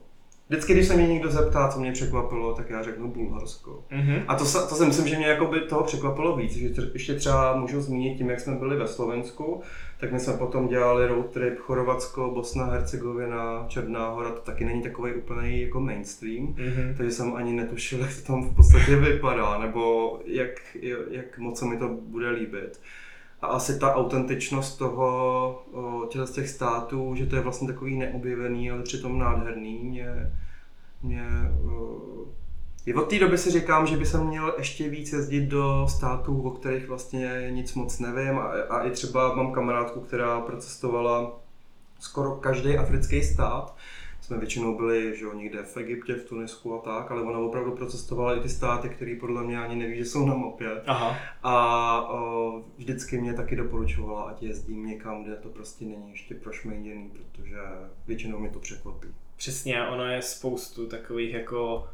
Vždycky, 0.49 0.73
když 0.73 0.88
se 0.88 0.95
mě 0.95 1.08
někdo 1.08 1.32
zeptá, 1.32 1.67
co 1.67 1.79
mě 1.79 1.91
překvapilo, 1.91 2.53
tak 2.53 2.69
já 2.69 2.84
řeknu 2.84 3.12
Bulharsko. 3.12 3.84
Mm-hmm. 3.91 4.23
A 4.27 4.36
to, 4.36 4.43
to 4.43 4.75
si 4.75 4.86
myslím, 4.86 5.08
že 5.08 5.17
mě 5.17 5.27
jako 5.27 5.45
by 5.45 5.60
toho 5.60 5.84
překvapilo 5.84 6.36
víc, 6.36 6.51
že 6.51 6.69
ještě 6.93 7.13
třeba 7.13 7.56
můžu 7.56 7.82
zmínit 7.82 8.17
tím, 8.17 8.29
jak 8.29 8.39
jsme 8.39 8.56
byli 8.56 8.75
ve 8.75 8.88
Slovensku, 8.88 9.62
tak 9.99 10.12
my 10.12 10.19
jsme 10.19 10.34
potom 10.34 10.67
dělali 10.67 11.08
road 11.08 11.32
trip 11.32 11.60
Chorvatsko, 11.60 12.32
Bosna, 12.34 12.65
Hercegovina, 12.65 13.65
Černá 13.67 14.10
hora, 14.10 14.29
to 14.29 14.41
taky 14.41 14.65
není 14.65 14.82
takový 14.82 15.13
úplný 15.13 15.62
jako 15.62 15.79
mainstream, 15.79 16.47
mm-hmm. 16.47 16.97
takže 16.97 17.12
jsem 17.12 17.34
ani 17.36 17.53
netušil, 17.53 17.99
jak 17.99 18.15
to 18.15 18.21
tam 18.21 18.49
v 18.49 18.56
podstatě 18.56 18.95
vypadá, 18.95 19.58
nebo 19.58 20.19
jak, 20.25 20.77
jak 21.10 21.38
moc 21.38 21.60
se 21.60 21.65
mi 21.65 21.77
to 21.77 21.88
bude 21.88 22.29
líbit. 22.29 22.79
A 23.43 23.47
asi 23.47 23.79
ta 23.79 23.95
autentičnost 23.95 24.77
toho, 24.77 25.63
těch, 26.10 26.29
těch 26.29 26.49
států, 26.49 27.15
že 27.15 27.25
to 27.25 27.36
je 27.36 27.41
vlastně 27.41 27.67
takový 27.67 27.97
neobjevený, 27.97 28.71
ale 28.71 28.84
přitom 28.84 29.19
nádherný, 29.19 29.84
mě, 29.84 30.32
mě 31.03 31.27
i 32.86 32.93
od 32.93 33.10
té 33.10 33.19
doby 33.19 33.38
si 33.38 33.51
říkám, 33.51 33.88
že 33.88 33.97
by 33.97 34.06
se 34.06 34.23
měl 34.23 34.53
ještě 34.58 34.89
víc 34.89 35.13
jezdit 35.13 35.45
do 35.45 35.88
států, 35.89 36.41
o 36.41 36.51
kterých 36.51 36.88
vlastně 36.88 37.47
nic 37.49 37.73
moc 37.73 37.99
nevím. 37.99 38.39
A, 38.39 38.43
a 38.69 38.84
i 38.84 38.91
třeba 38.91 39.36
mám 39.36 39.51
kamarádku, 39.51 39.99
která 39.99 40.41
procestovala 40.41 41.39
skoro 41.99 42.36
každý 42.36 42.77
africký 42.77 43.23
stát. 43.23 43.75
Jsme 44.23 44.38
většinou 44.38 44.77
byli 44.77 45.17
že 45.17 45.25
jo, 45.25 45.33
někde 45.33 45.63
v 45.63 45.77
Egyptě, 45.77 46.13
v 46.13 46.25
Tunisku 46.25 46.73
a 46.73 46.81
tak, 46.81 47.12
ale 47.12 47.21
ona 47.21 47.39
opravdu 47.39 47.71
procestovala 47.71 48.36
i 48.36 48.39
ty 48.39 48.49
státy, 48.49 48.89
které 48.89 49.15
podle 49.19 49.43
mě 49.43 49.59
ani 49.59 49.75
neví, 49.75 49.97
že 49.97 50.05
jsou 50.05 50.25
na 50.25 50.36
mapě. 50.36 50.81
Aha. 50.86 51.17
A 51.43 52.07
o, 52.09 52.62
vždycky 52.77 53.21
mě 53.21 53.33
taky 53.33 53.55
doporučovala, 53.55 54.23
ať 54.23 54.43
jezdím 54.43 54.86
někam, 54.86 55.23
kde 55.23 55.36
to 55.36 55.49
prostě 55.49 55.86
není 55.86 56.12
ještě 56.12 56.36
prošmejděný, 56.36 57.12
protože 57.12 57.57
většinou 58.07 58.39
mě 58.39 58.49
to 58.49 58.59
překvapí. 58.59 59.07
Přesně, 59.38 59.88
ono 59.88 60.05
je 60.05 60.21
spoustu 60.21 60.88
takových 60.88 61.33
jako 61.33 61.88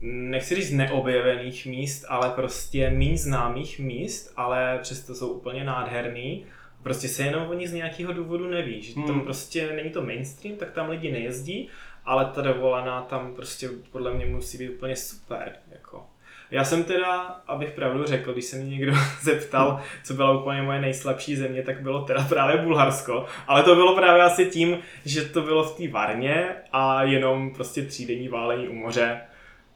nechci 0.00 0.54
říct 0.54 0.70
neobjevených 0.70 1.66
míst, 1.66 2.04
ale 2.08 2.30
prostě 2.30 2.90
méně 2.90 3.18
známých 3.18 3.78
míst, 3.78 4.32
ale 4.36 4.78
přesto 4.82 5.14
jsou 5.14 5.28
úplně 5.28 5.64
nádherný. 5.64 6.44
Prostě 6.84 7.08
se 7.08 7.22
jenom 7.22 7.48
o 7.48 7.54
nich 7.54 7.68
z 7.68 7.72
nějakého 7.72 8.12
důvodu 8.12 8.48
neví, 8.48 8.82
že 8.82 8.94
tam 8.94 9.04
hmm. 9.04 9.20
prostě 9.20 9.72
není 9.76 9.90
to 9.90 10.02
mainstream, 10.02 10.56
tak 10.56 10.70
tam 10.70 10.90
lidi 10.90 11.12
nejezdí, 11.12 11.68
ale 12.04 12.24
ta 12.24 12.42
dovolená 12.42 13.02
tam 13.02 13.34
prostě 13.34 13.68
podle 13.92 14.14
mě 14.14 14.26
musí 14.26 14.58
být 14.58 14.68
úplně 14.68 14.96
super. 14.96 15.52
Jako. 15.72 16.06
Já 16.50 16.64
jsem 16.64 16.84
teda, 16.84 17.20
abych 17.46 17.70
pravdu 17.70 18.04
řekl, 18.04 18.32
když 18.32 18.44
se 18.44 18.56
mě 18.56 18.70
někdo 18.70 18.92
zeptal, 19.22 19.80
co 20.04 20.14
byla 20.14 20.40
úplně 20.40 20.62
moje 20.62 20.80
nejslabší 20.80 21.36
země, 21.36 21.62
tak 21.62 21.82
bylo 21.82 22.04
teda 22.04 22.26
právě 22.28 22.56
Bulharsko. 22.56 23.26
Ale 23.46 23.62
to 23.62 23.74
bylo 23.74 23.96
právě 23.96 24.22
asi 24.22 24.46
tím, 24.46 24.78
že 25.04 25.24
to 25.24 25.42
bylo 25.42 25.64
v 25.64 25.76
té 25.76 25.88
Varně 25.88 26.48
a 26.72 27.02
jenom 27.02 27.54
prostě 27.54 27.82
třídenní 27.82 28.28
válení 28.28 28.68
u 28.68 28.74
moře 28.74 29.20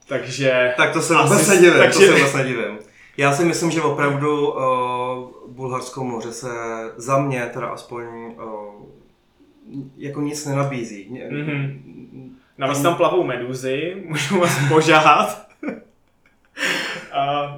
takže... 0.09 0.75
Tak 0.77 0.92
to 0.92 1.03
se 1.03 1.14
vůbec 1.14 1.49
nedivím, 1.49 1.73
takže... 1.79 1.99
to 1.99 2.05
se 2.07 2.12
vůbec 2.12 2.35
nedivím. 2.35 2.79
Já 3.16 3.33
si 3.33 3.44
myslím, 3.44 3.71
že 3.71 3.83
opravdu 3.83 4.51
uh, 4.51 5.28
Bulharsko 5.59 6.05
moře 6.05 6.33
se 6.33 6.49
za 6.97 7.18
mě 7.18 7.47
teda 7.47 7.66
aspoň 7.68 8.05
uh, 8.07 8.87
jako 9.97 10.21
nic 10.21 10.47
nenabízí. 10.47 11.11
Mm-hmm. 11.11 11.81
Navíc 12.59 12.83
tam 12.83 12.94
plavou 12.94 13.25
meduzy, 13.25 14.03
můžu 14.07 14.40
vás 14.40 14.68
požádat. 14.68 15.49
a, 17.12 17.57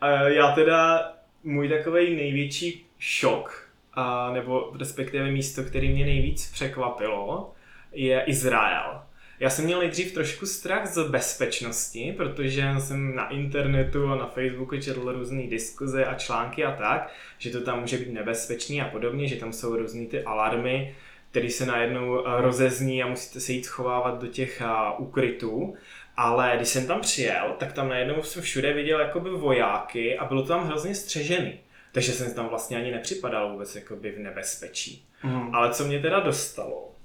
a 0.00 0.08
já 0.08 0.52
teda, 0.52 1.12
můj 1.44 1.68
takový 1.68 2.16
největší 2.16 2.86
šok, 2.98 3.70
a, 3.94 4.32
nebo 4.32 4.72
respektive 4.78 5.30
místo, 5.30 5.62
který 5.62 5.92
mě 5.92 6.04
nejvíc 6.04 6.52
překvapilo, 6.52 7.52
je 7.92 8.24
Izrael. 8.24 9.02
Já 9.40 9.50
jsem 9.50 9.64
měl 9.64 9.78
nejdřív 9.78 10.12
trošku 10.12 10.46
strach 10.46 10.86
z 10.86 11.08
bezpečnosti, 11.08 12.14
protože 12.16 12.74
jsem 12.78 13.14
na 13.14 13.28
internetu 13.28 14.06
a 14.06 14.16
na 14.16 14.26
Facebooku 14.26 14.80
četl 14.80 15.12
různé 15.12 15.46
diskuze 15.46 16.04
a 16.04 16.14
články 16.14 16.64
a 16.64 16.72
tak, 16.76 17.12
že 17.38 17.50
to 17.50 17.60
tam 17.60 17.80
může 17.80 17.98
být 17.98 18.12
nebezpečný 18.12 18.82
a 18.82 18.88
podobně, 18.88 19.28
že 19.28 19.36
tam 19.36 19.52
jsou 19.52 19.76
různé 19.76 20.06
ty 20.06 20.22
alarmy, 20.22 20.94
které 21.30 21.50
se 21.50 21.66
najednou 21.66 22.26
eh, 22.26 22.42
rozezní 22.42 23.02
a 23.02 23.06
musíte 23.06 23.40
se 23.40 23.52
jít 23.52 23.64
schovávat 23.64 24.20
do 24.20 24.26
těch 24.26 24.60
eh, 24.60 24.66
úkrytů. 24.98 25.74
Ale 26.16 26.52
když 26.56 26.68
jsem 26.68 26.86
tam 26.86 27.00
přijel, 27.00 27.56
tak 27.58 27.72
tam 27.72 27.88
najednou 27.88 28.22
jsem 28.22 28.42
všude 28.42 28.72
viděl 28.72 29.00
jakoby 29.00 29.30
vojáky 29.30 30.18
a 30.18 30.24
bylo 30.24 30.42
to 30.42 30.48
tam 30.48 30.66
hrozně 30.66 30.94
střežený. 30.94 31.60
Takže 31.92 32.12
jsem 32.12 32.34
tam 32.34 32.48
vlastně 32.48 32.76
ani 32.76 32.90
nepřipadal 32.90 33.52
vůbec 33.52 33.74
jakoby 33.76 34.10
v 34.12 34.18
nebezpečí. 34.18 35.06
Mm. 35.22 35.54
Ale 35.54 35.70
co 35.70 35.84
mě 35.84 35.98
teda 36.00 36.20
dostalo, 36.20 36.95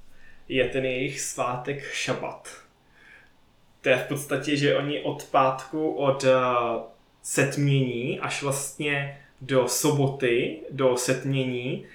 je 0.47 0.69
ten 0.69 0.85
jejich 0.85 1.21
svátek 1.21 1.83
šabat. 1.83 2.49
To 3.81 3.89
je 3.89 3.97
v 3.97 4.07
podstatě, 4.07 4.57
že 4.57 4.77
oni 4.77 5.01
od 5.01 5.23
pátku, 5.23 5.91
od 5.91 6.23
uh, 6.23 6.29
setmění 7.21 8.19
až 8.19 8.43
vlastně 8.43 9.21
do 9.41 9.67
soboty, 9.67 10.59
do 10.71 10.97
setmění, 10.97 11.85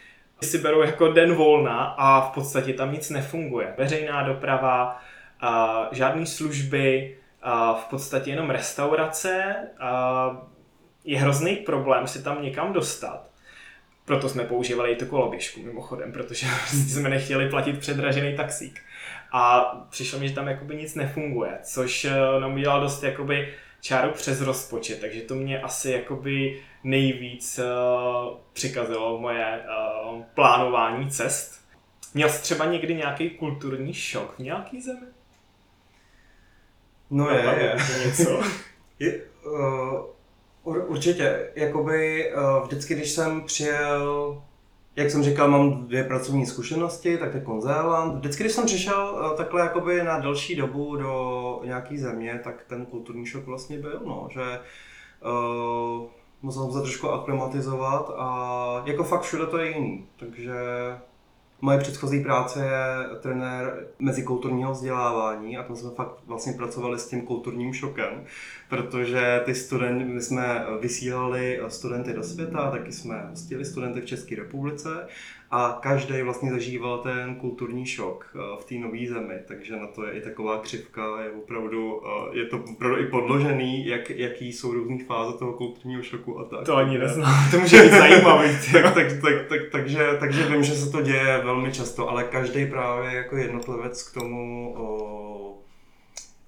si 0.43 0.59
berou 0.59 0.83
jako 0.83 1.09
den 1.09 1.35
volna 1.35 1.85
a 1.85 2.21
v 2.21 2.35
podstatě 2.35 2.73
tam 2.73 2.93
nic 2.93 3.11
nefunguje. 3.11 3.75
Veřejná 3.79 4.23
doprava, 4.23 5.03
uh, 5.43 5.49
žádné 5.93 6.27
služby, 6.27 7.17
uh, 7.47 7.79
v 7.79 7.85
podstatě 7.85 8.31
jenom 8.31 8.51
restaurace. 8.51 9.57
Je 11.05 11.19
hrozný 11.19 11.57
problém 11.57 12.07
si 12.07 12.23
tam 12.23 12.43
někam 12.43 12.73
dostat. 12.73 13.27
Proto 14.07 14.29
jsme 14.29 14.45
používali 14.45 14.92
i 14.92 14.97
tu 14.97 15.07
koloběžku 15.07 15.62
mimochodem, 15.62 16.12
protože 16.12 16.47
jsme 16.66 17.09
nechtěli 17.09 17.51
platit 17.51 17.79
předražený 17.79 18.37
taxík. 18.37 18.81
A 19.33 19.61
přišlo 19.90 20.19
mi, 20.19 20.29
že 20.29 20.35
tam 20.35 20.49
jakoby 20.49 20.77
nic 20.77 20.95
nefunguje, 20.95 21.59
což 21.62 22.05
eh, 22.05 22.40
nám 22.40 22.55
udělal 22.55 22.81
dost 22.81 23.03
jakoby 23.03 23.55
čáru 23.81 24.11
přes 24.11 24.40
rozpočet, 24.40 25.01
takže 25.01 25.21
to 25.21 25.35
mě 25.35 25.61
asi 25.61 25.90
jakoby 25.90 26.62
nejvíc 26.85 27.59
uh, 27.59 28.38
přikazilo 28.53 29.21
moje 29.21 29.64
uh, 30.14 30.23
plánování 30.23 31.11
cest. 31.11 31.61
Měl 32.14 32.29
jsi 32.29 32.42
třeba 32.42 32.64
někdy 32.64 32.95
nějaký 32.95 33.31
kulturní 33.31 33.95
šok 33.95 34.35
v 34.37 34.38
nějaký 34.38 34.81
zemi? 34.81 35.07
No 37.11 37.31
je, 37.31 37.42
je. 37.42 37.77
Něco? 38.07 38.42
je 38.99 39.21
uh, 39.45 40.15
Určitě, 40.66 41.50
jakoby 41.55 42.33
vždycky, 42.64 42.94
když 42.94 43.11
jsem 43.11 43.42
přijel, 43.42 44.42
jak 44.96 45.11
jsem 45.11 45.22
říkal, 45.22 45.50
mám 45.50 45.87
dvě 45.87 46.05
pracovní 46.05 46.46
zkušenosti, 46.46 47.18
tak 47.18 47.35
je 47.35 47.44
Zéland. 47.59 48.14
Vždycky, 48.14 48.42
když 48.42 48.52
jsem 48.52 48.66
přišel 48.66 49.35
takhle 49.37 49.61
jakoby 49.61 50.05
na 50.05 50.18
delší 50.18 50.57
dobu 50.57 50.96
do 50.96 51.61
nějaký 51.64 51.98
země, 51.98 52.40
tak 52.44 52.64
ten 52.66 52.87
kulturní 52.87 53.26
šok 53.26 53.46
vlastně 53.46 53.79
byl, 53.79 54.00
no, 54.07 54.29
že 54.31 54.40
uh, 54.40 56.07
musel 56.42 56.62
jsem 56.62 56.72
se 56.72 56.81
trošku 56.81 57.11
aklimatizovat 57.11 58.11
a 58.16 58.83
jako 58.87 59.05
fakt 59.05 59.22
všude 59.22 59.46
to 59.46 59.59
je 59.59 59.70
jiný, 59.70 60.07
takže 60.16 60.55
Moje 61.61 61.79
předchozí 61.79 62.23
práce 62.23 62.64
je 62.64 63.16
trenér 63.21 63.87
mezikulturního 63.99 64.73
vzdělávání 64.73 65.59
a 65.59 65.62
tam 65.62 65.77
jsme 65.77 65.90
fakt 65.90 66.19
vlastně 66.27 66.53
pracovali 66.53 66.99
s 66.99 67.09
tím 67.09 67.23
kulturním 67.23 67.73
šokem, 67.73 68.25
protože 68.69 69.42
ty 69.45 69.55
studenty, 69.55 70.05
my 70.05 70.21
jsme 70.21 70.66
vysílali 70.81 71.61
studenty 71.69 72.12
do 72.12 72.23
světa, 72.23 72.71
taky 72.71 72.92
jsme 72.92 73.27
hostili 73.31 73.64
studenty 73.64 74.01
v 74.01 74.07
České 74.07 74.37
republice 74.37 75.07
a 75.51 75.79
každý 75.83 76.23
vlastně 76.23 76.51
zažíval 76.51 76.99
ten 76.99 77.35
kulturní 77.35 77.87
šok 77.87 78.35
eh, 78.35 78.39
v 78.61 78.65
té 78.65 78.75
nové 78.75 79.07
zemi, 79.09 79.35
takže 79.49 79.77
na 79.77 79.87
to 79.87 80.07
je 80.07 80.13
i 80.13 80.21
taková 80.21 80.59
křivka, 80.59 81.21
je 81.23 81.31
opravdu, 81.31 82.03
eh, 82.07 82.39
je 82.39 82.45
to 82.45 82.65
opravdu 82.71 82.99
i 82.99 83.07
podložený, 83.07 83.87
jak, 83.87 84.11
jaký 84.11 84.53
jsou 84.53 84.73
různé 84.73 85.05
fáze 85.05 85.39
toho 85.39 85.53
kulturního 85.53 86.03
šoku 86.03 86.39
a 86.39 86.45
tak. 86.45 86.67
To 86.67 86.77
ani 86.77 86.99
neznám, 86.99 87.35
to 87.51 87.59
může 87.59 87.83
být 87.83 87.91
zajímavý. 87.99 88.49
tak, 88.73 88.95
tak, 88.95 89.07
tak, 89.23 89.49
tak, 89.49 89.61
takže, 89.73 90.09
takže 90.21 90.47
vím, 90.47 90.63
že 90.63 90.75
se 90.75 90.93
to 90.93 91.03
děje 91.03 91.41
velmi 91.45 91.73
často, 91.73 92.09
ale 92.09 92.25
každý 92.25 92.67
právě 92.67 93.17
jako 93.17 93.37
jednotlivec 93.37 94.11
k 94.11 94.15
tomu 94.15 94.75
o, 94.77 95.26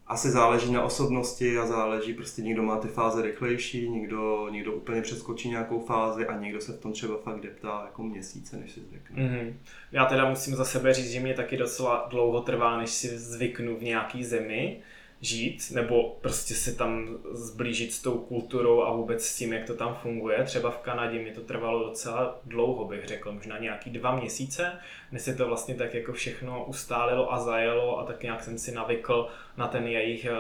asi 0.09 0.31
záleží 0.31 0.73
na 0.73 0.83
osobnosti 0.83 1.59
a 1.59 1.67
záleží, 1.67 2.15
prostě 2.15 2.43
někdo 2.43 2.63
má 2.63 2.77
ty 2.77 2.89
fáze 2.89 3.23
rychlejší, 3.23 3.89
někdo, 3.89 4.49
někdo 4.51 4.73
úplně 4.73 5.03
přeskočí 5.03 5.49
nějakou 5.49 5.81
fázi 5.81 6.27
a 6.27 6.39
někdo 6.39 6.61
se 6.61 6.73
v 6.73 6.81
tom 6.81 6.93
třeba 6.93 7.17
fakt 7.17 7.41
deptá 7.41 7.83
jako 7.85 8.03
měsíce, 8.03 8.57
než 8.57 8.73
si 8.73 8.81
zvykne. 8.81 9.17
Mm-hmm. 9.17 9.55
Já 9.93 10.05
teda 10.05 10.29
musím 10.29 10.55
za 10.55 10.65
sebe 10.65 10.95
říct, 10.95 11.11
že 11.11 11.21
mě 11.21 11.35
taky 11.35 11.57
docela 11.57 12.07
dlouho 12.11 12.41
trvá, 12.41 12.79
než 12.79 12.91
si 12.91 13.19
zvyknu 13.19 13.77
v 13.77 13.83
nějaký 13.83 14.25
zemi, 14.25 14.81
žít, 15.21 15.71
nebo 15.71 16.19
prostě 16.21 16.55
se 16.55 16.75
tam 16.75 17.19
zblížit 17.33 17.93
s 17.93 18.03
tou 18.03 18.19
kulturou 18.19 18.83
a 18.83 18.93
vůbec 18.93 19.27
s 19.27 19.37
tím, 19.37 19.53
jak 19.53 19.67
to 19.67 19.75
tam 19.75 19.95
funguje. 19.95 20.45
Třeba 20.45 20.71
v 20.71 20.79
Kanadě 20.79 21.19
mi 21.19 21.31
to 21.31 21.41
trvalo 21.41 21.89
docela 21.89 22.41
dlouho, 22.45 22.85
bych 22.85 23.07
řekl, 23.07 23.33
možná 23.33 23.59
nějaký 23.59 23.91
dva 23.91 24.17
měsíce, 24.17 24.73
než 25.13 25.23
se 25.23 25.35
to 25.35 25.47
vlastně 25.47 25.75
tak 25.75 25.95
jako 25.95 26.13
všechno 26.13 26.65
ustálilo 26.65 27.33
a 27.33 27.39
zajelo 27.39 27.99
a 27.99 28.05
tak 28.05 28.23
nějak 28.23 28.43
jsem 28.43 28.59
si 28.59 28.73
navykl 28.73 29.29
na 29.57 29.69
ten 29.69 29.87
jejich 29.87 30.25
eh, 30.25 30.37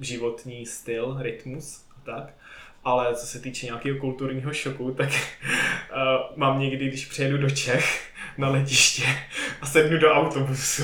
životní 0.00 0.66
styl, 0.66 1.16
rytmus 1.20 1.86
a 1.96 2.00
tak. 2.04 2.34
Ale 2.84 3.14
co 3.14 3.26
se 3.26 3.40
týče 3.40 3.66
nějakého 3.66 3.98
kulturního 3.98 4.52
šoku, 4.52 4.94
tak 4.94 5.08
uh, 5.08 6.36
mám 6.36 6.60
někdy, 6.60 6.88
když 6.88 7.06
přijedu 7.06 7.38
do 7.38 7.50
Čech 7.50 8.12
na 8.38 8.48
letiště 8.48 9.02
a 9.60 9.66
sednu 9.66 9.98
do 9.98 10.12
autobusu, 10.12 10.82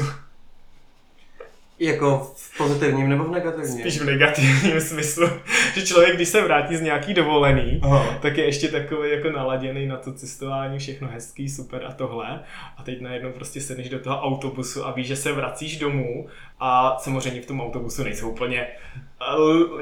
jako 1.78 2.32
v 2.36 2.58
pozitivním 2.58 3.08
nebo 3.08 3.24
v 3.24 3.30
negativním? 3.30 3.78
Spíš 3.78 4.00
v 4.00 4.04
negativním 4.04 4.80
smyslu, 4.90 5.28
že 5.74 5.86
člověk, 5.86 6.14
když 6.16 6.28
se 6.28 6.42
vrátí 6.42 6.76
z 6.76 6.80
nějaký 6.80 7.14
dovolený, 7.14 7.80
Aha. 7.82 8.18
tak 8.22 8.36
je 8.36 8.44
ještě 8.44 8.68
takový 8.68 9.10
jako 9.10 9.30
naladěný 9.30 9.86
na 9.86 9.96
to 9.96 10.12
cestování, 10.12 10.78
všechno 10.78 11.08
hezký, 11.08 11.48
super 11.48 11.84
a 11.88 11.92
tohle. 11.92 12.40
A 12.76 12.82
teď 12.82 13.00
najednou 13.00 13.32
prostě 13.32 13.60
sedneš 13.60 13.88
do 13.88 13.98
toho 13.98 14.22
autobusu 14.22 14.86
a 14.86 14.92
víš, 14.92 15.06
že 15.06 15.16
se 15.16 15.32
vracíš 15.32 15.78
domů 15.78 16.26
a 16.60 16.96
samozřejmě 16.98 17.40
v 17.40 17.46
tom 17.46 17.60
autobusu 17.60 18.04
nejsou 18.04 18.30
úplně 18.30 18.66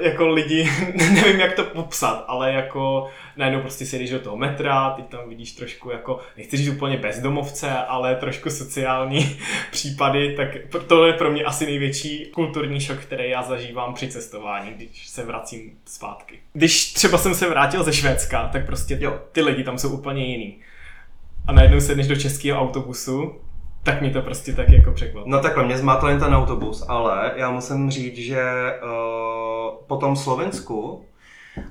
jako 0.00 0.28
lidi, 0.28 0.70
nevím 0.94 1.40
jak 1.40 1.54
to 1.54 1.64
popsat, 1.64 2.24
ale 2.28 2.52
jako 2.52 3.08
najednou 3.36 3.60
prostě 3.60 3.86
sedíš 3.86 4.10
do 4.10 4.20
toho 4.20 4.36
metra, 4.36 4.90
teď 4.90 5.04
tam 5.08 5.28
vidíš 5.28 5.52
trošku 5.52 5.90
jako, 5.90 6.20
nechci 6.36 6.56
říct 6.56 6.68
úplně 6.68 6.96
bezdomovce, 6.96 7.70
ale 7.72 8.16
trošku 8.16 8.50
sociální 8.50 9.38
případy, 9.70 10.34
tak 10.36 10.48
to 10.86 11.06
je 11.06 11.12
pro 11.12 11.30
mě 11.30 11.44
asi 11.44 11.66
největší 11.66 12.26
kulturní 12.26 12.80
šok, 12.80 12.98
který 12.98 13.30
já 13.30 13.42
zažívám 13.42 13.94
při 13.94 14.08
cestování, 14.08 14.70
když 14.70 15.08
se 15.08 15.24
vracím 15.24 15.78
zpátky. 15.84 16.38
Když 16.52 16.92
třeba 16.92 17.18
jsem 17.18 17.34
se 17.34 17.48
vrátil 17.48 17.84
ze 17.84 17.92
Švédska, 17.92 18.48
tak 18.52 18.66
prostě 18.66 18.98
jo. 19.00 19.20
ty 19.32 19.40
lidi 19.40 19.64
tam 19.64 19.78
jsou 19.78 19.90
úplně 19.90 20.26
jiný. 20.26 20.58
A 21.46 21.52
najednou 21.52 21.80
sedneš 21.80 22.06
do 22.06 22.16
českého 22.16 22.60
autobusu 22.60 23.34
tak 23.86 24.02
mi 24.02 24.10
to 24.10 24.22
prostě 24.22 24.52
tak 24.52 24.68
jako 24.68 24.92
překvapilo. 24.92 25.36
No 25.36 25.42
takhle, 25.42 25.64
mě 25.64 25.78
zmátl 25.78 26.08
jen 26.08 26.20
ten 26.20 26.34
autobus, 26.34 26.84
ale 26.88 27.32
já 27.36 27.50
musím 27.50 27.90
říct, 27.90 28.16
že 28.16 28.44
uh, 28.82 29.74
po 29.86 29.96
tom 29.96 30.16
Slovensku, 30.16 31.04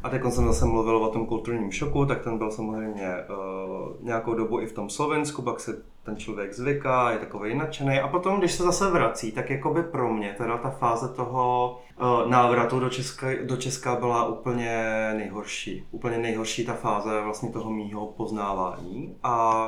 a 0.04 0.10
teď 0.10 0.22
jsem 0.30 0.46
zase 0.46 0.66
mluvil 0.66 0.98
o 0.98 1.10
tom 1.10 1.26
kulturním 1.26 1.72
šoku, 1.72 2.06
tak 2.06 2.24
ten 2.24 2.38
byl 2.38 2.52
samozřejmě 2.52 3.14
uh, 3.30 4.06
nějakou 4.06 4.34
dobu 4.34 4.62
i 4.62 4.66
v 4.66 4.74
tom 4.74 4.90
Slovensku, 4.90 5.42
pak 5.42 5.60
se 5.60 5.82
ten 6.04 6.18
člověk 6.18 6.54
zvyká, 6.54 7.12
je 7.12 7.18
takový 7.18 7.56
nadšený 7.56 8.00
a 8.00 8.08
potom, 8.08 8.40
když 8.40 8.52
se 8.52 8.64
zase 8.64 8.92
vrací, 8.92 9.32
tak 9.32 9.50
jako 9.50 9.74
by 9.74 9.84
pro 9.84 10.14
mě 10.14 10.36
teda 10.38 10.58
ta 10.58 10.70
fáze 10.70 11.08
toho 11.08 11.78
uh, 12.02 12.32
návratu 12.32 12.80
do 12.80 12.90
Česka, 12.90 13.28
do 13.44 13.58
Česka 13.58 13.96
byla 13.96 14.28
úplně 14.28 14.84
nejhorší. 15.18 15.88
Úplně 15.92 16.18
nejhorší 16.18 16.66
ta 16.66 16.74
fáze 16.74 17.22
vlastně 17.22 17.50
toho 17.50 17.70
mýho 17.70 18.06
poznávání 18.06 19.16
a 19.24 19.68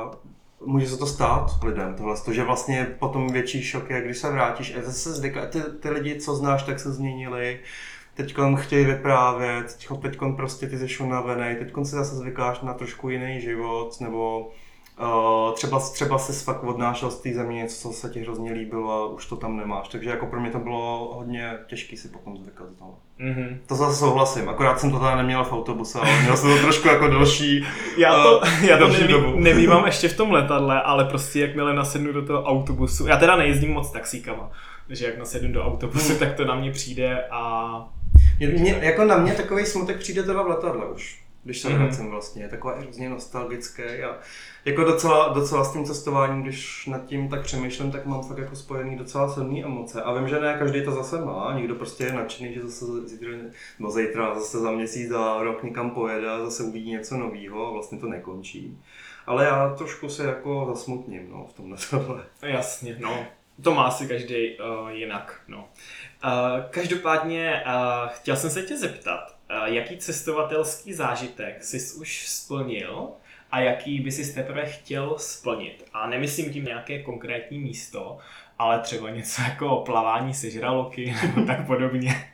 může 0.66 0.88
se 0.88 0.96
to 0.96 1.06
stát 1.06 1.64
lidem, 1.64 1.94
tohle, 1.94 2.16
to, 2.24 2.32
že 2.32 2.44
vlastně 2.44 2.84
potom 2.98 3.28
větší 3.28 3.62
šok 3.62 3.90
je, 3.90 4.02
když 4.02 4.18
se 4.18 4.30
vrátíš. 4.30 4.76
A 4.76 4.82
zase 4.82 5.12
zvyká, 5.12 5.46
ty, 5.46 5.60
ty 5.80 5.90
lidi, 5.90 6.20
co 6.20 6.34
znáš, 6.34 6.62
tak 6.62 6.80
se 6.80 6.92
změnili, 6.92 7.60
teď 8.14 8.34
chtějí 8.56 8.84
vyprávět, 8.84 9.76
teď 10.02 10.18
prostě 10.36 10.66
ty 10.66 10.78
jsi 10.78 11.02
unavený, 11.02 11.56
teď 11.56 11.72
si 11.82 11.90
zase 11.90 12.16
zvykáš 12.16 12.60
na 12.60 12.74
trošku 12.74 13.08
jiný 13.08 13.40
život, 13.40 14.00
nebo 14.00 14.50
Uh, 15.00 15.54
třeba, 15.54 15.78
třeba 15.78 16.18
se 16.18 16.44
fakt 16.44 16.64
odnášel 16.64 17.10
z 17.10 17.20
té 17.20 17.32
země 17.32 17.56
něco, 17.56 17.88
co 17.88 17.94
se 17.94 18.08
ti 18.08 18.20
hrozně 18.20 18.52
líbilo 18.52 18.92
a 18.92 19.06
už 19.06 19.26
to 19.26 19.36
tam 19.36 19.56
nemáš. 19.56 19.88
Takže 19.88 20.10
jako 20.10 20.26
pro 20.26 20.40
mě 20.40 20.50
to 20.50 20.58
bylo 20.58 21.14
hodně 21.14 21.58
těžké 21.66 21.96
si 21.96 22.08
potom 22.08 22.36
zvykat 22.36 22.66
toho. 22.78 22.98
Mm-hmm. 23.20 23.58
To 23.66 23.74
zase 23.74 23.98
souhlasím, 23.98 24.48
akorát 24.48 24.80
jsem 24.80 24.90
to 24.90 24.98
teda 24.98 25.16
neměl 25.16 25.44
v 25.44 25.52
autobuse, 25.52 25.98
ale 25.98 26.22
měl 26.22 26.36
jsem 26.36 26.50
to 26.50 26.62
trošku 26.62 26.88
jako 26.88 27.08
další 27.08 27.64
Já 27.98 28.22
to, 28.22 28.38
uh, 28.38 28.64
já 28.64 28.78
to 28.78 28.88
neví, 28.88 29.08
dobu. 29.08 29.40
nevývám 29.40 29.86
ještě 29.86 30.08
v 30.08 30.16
tom 30.16 30.32
letadle, 30.32 30.82
ale 30.82 31.04
prostě 31.04 31.40
jakmile 31.40 31.74
nasednu 31.74 32.12
do 32.12 32.26
toho 32.26 32.42
autobusu, 32.42 33.06
já 33.06 33.16
teda 33.16 33.36
nejezdím 33.36 33.72
moc 33.72 33.90
taxíkama, 33.90 34.50
takže 34.86 35.06
jak 35.06 35.18
nasednu 35.18 35.52
do 35.52 35.64
autobusu, 35.64 36.18
tak 36.18 36.34
to 36.34 36.44
na 36.44 36.54
mě 36.54 36.70
přijde 36.70 37.24
a... 37.30 37.92
Mě, 38.38 38.48
mě, 38.48 38.78
jako 38.82 39.04
na 39.04 39.16
mě 39.16 39.32
takový 39.32 39.66
smutek 39.66 39.98
přijde 39.98 40.22
teda 40.22 40.42
v 40.42 40.48
letadle 40.48 40.86
už 40.86 41.27
když 41.44 41.60
se 41.60 41.68
Mhm. 41.68 41.78
vracím 41.78 42.10
vlastně. 42.10 42.42
Je 42.42 42.48
taková 42.48 42.78
hrozně 42.78 43.08
nostalgické 43.10 44.04
a 44.04 44.16
jako 44.64 44.84
docela, 44.84 45.28
docela 45.28 45.64
s 45.64 45.72
tím 45.72 45.84
cestováním, 45.84 46.42
když 46.42 46.86
nad 46.86 47.06
tím 47.06 47.28
tak 47.28 47.42
přemýšlím, 47.42 47.90
tak 47.92 48.06
mám 48.06 48.22
fakt 48.22 48.38
jako 48.38 48.56
spojený 48.56 48.96
docela 48.96 49.28
silné 49.34 49.62
emoce. 49.64 50.02
A 50.02 50.14
vím, 50.14 50.28
že 50.28 50.40
ne 50.40 50.56
každý 50.58 50.84
to 50.84 50.92
zase 50.92 51.20
má, 51.24 51.52
někdo 51.56 51.74
prostě 51.74 52.04
je 52.04 52.12
nadšený, 52.12 52.54
že 52.54 52.62
zase 52.62 52.84
zítra, 53.08 53.30
nebo 53.78 53.90
zítra, 53.90 54.34
zase 54.34 54.58
za 54.58 54.70
měsíc, 54.70 55.08
za 55.08 55.42
rok 55.42 55.62
někam 55.62 55.90
pojede 55.90 56.30
a 56.30 56.38
zase 56.44 56.62
uvidí 56.62 56.90
něco 56.90 57.16
nového 57.16 57.66
a 57.66 57.70
vlastně 57.70 57.98
to 57.98 58.08
nekončí. 58.08 58.78
Ale 59.26 59.44
já 59.44 59.74
trošku 59.74 60.08
se 60.08 60.24
jako 60.24 60.66
zasmutním 60.74 61.30
no, 61.30 61.46
v 61.50 61.52
tomhle 61.52 61.78
tohle. 61.90 62.22
Jasně, 62.42 62.96
no. 63.00 63.26
To 63.62 63.74
má 63.74 63.82
asi 63.84 64.08
každý 64.08 64.58
uh, 64.58 64.88
jinak, 64.90 65.40
no. 65.48 65.68
Uh, 66.24 66.30
každopádně 66.70 67.62
uh, 67.66 68.08
chtěl 68.08 68.36
jsem 68.36 68.50
se 68.50 68.62
tě 68.62 68.76
zeptat, 68.76 69.37
jaký 69.68 69.96
cestovatelský 69.96 70.94
zážitek 70.94 71.64
jsi 71.64 71.98
už 72.00 72.28
splnil 72.28 73.08
a 73.50 73.60
jaký 73.60 74.00
by 74.00 74.12
si 74.12 74.34
teprve 74.34 74.66
chtěl 74.66 75.14
splnit. 75.18 75.84
A 75.92 76.06
nemyslím 76.06 76.52
tím 76.52 76.64
nějaké 76.64 77.02
konkrétní 77.02 77.58
místo, 77.58 78.18
ale 78.58 78.78
třeba 78.78 79.10
něco 79.10 79.42
jako 79.42 79.82
plavání 79.86 80.34
se 80.34 80.50
žraloky 80.50 81.14
nebo 81.22 81.46
tak 81.46 81.66
podobně. 81.66 82.30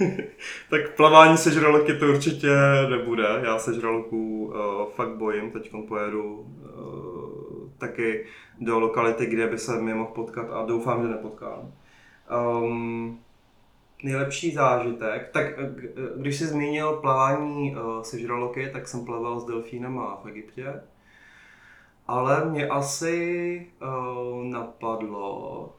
tak 0.70 0.96
plavání 0.96 1.36
se 1.36 1.52
žraloky 1.52 1.94
to 1.94 2.06
určitě 2.06 2.48
nebude. 2.90 3.26
Já 3.44 3.58
se 3.58 3.74
žraloků 3.74 4.46
uh, 4.46 4.90
fakt 4.90 5.16
bojím. 5.16 5.50
Teď 5.50 5.72
pojedu 5.88 6.34
uh, 6.34 7.70
taky 7.78 8.26
do 8.60 8.78
lokality, 8.78 9.26
kde 9.26 9.46
by 9.46 9.58
se 9.58 9.80
mě 9.80 9.94
mohl 9.94 10.10
potkat 10.10 10.50
a 10.50 10.66
doufám, 10.66 11.02
že 11.02 11.08
nepotkám. 11.08 11.72
Um, 12.62 13.20
nejlepší 14.02 14.50
zážitek, 14.50 15.30
tak 15.32 15.46
eh, 15.58 15.74
eh, 15.84 15.90
když 16.16 16.38
jsi 16.38 16.46
zmínil 16.46 16.92
plavání 16.92 17.76
uh, 17.76 18.02
se 18.02 18.18
žraloky, 18.18 18.70
tak 18.72 18.88
jsem 18.88 19.04
plaval 19.04 19.40
s 19.40 19.44
delfínem 19.44 20.00
v 20.24 20.28
Egyptě. 20.28 20.80
Ale 22.06 22.44
mě 22.44 22.68
asi 22.68 23.66
uh, 23.82 24.44
napadlo, 24.44 25.72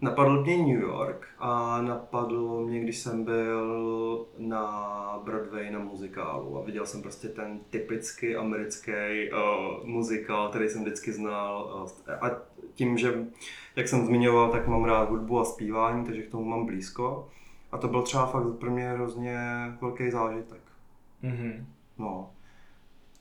napadl 0.00 0.42
mě 0.42 0.56
New 0.56 0.80
York 0.80 1.26
a 1.38 1.82
napadlo 1.82 2.60
mě, 2.60 2.80
když 2.80 2.98
jsem 2.98 3.24
byl 3.24 4.26
na 4.38 5.20
Broadway 5.24 5.70
na 5.70 5.78
muzikálu. 5.78 6.58
A 6.58 6.64
viděl 6.64 6.86
jsem 6.86 7.02
prostě 7.02 7.28
ten 7.28 7.60
typický 7.70 8.36
americký 8.36 8.92
uh, 9.32 9.86
muzikál, 9.86 10.48
který 10.48 10.68
jsem 10.68 10.82
vždycky 10.82 11.12
znal. 11.12 11.86
A 12.20 12.30
tím, 12.74 12.98
že 12.98 13.24
jak 13.76 13.88
jsem 13.88 14.06
zmiňoval, 14.06 14.50
tak 14.50 14.68
mám 14.68 14.84
rád 14.84 15.10
hudbu 15.10 15.40
a 15.40 15.44
zpívání, 15.44 16.04
takže 16.04 16.22
k 16.22 16.30
tomu 16.30 16.44
mám 16.44 16.66
blízko 16.66 17.28
a 17.74 17.78
to 17.78 17.88
byl 17.88 18.02
třeba 18.02 18.26
fakt 18.26 18.46
pro 18.58 18.70
mě 18.70 18.90
hrozně 18.90 19.38
velký 19.80 20.10
zážitek. 20.10 20.60
Mm-hmm. 21.22 21.64
No. 21.98 22.30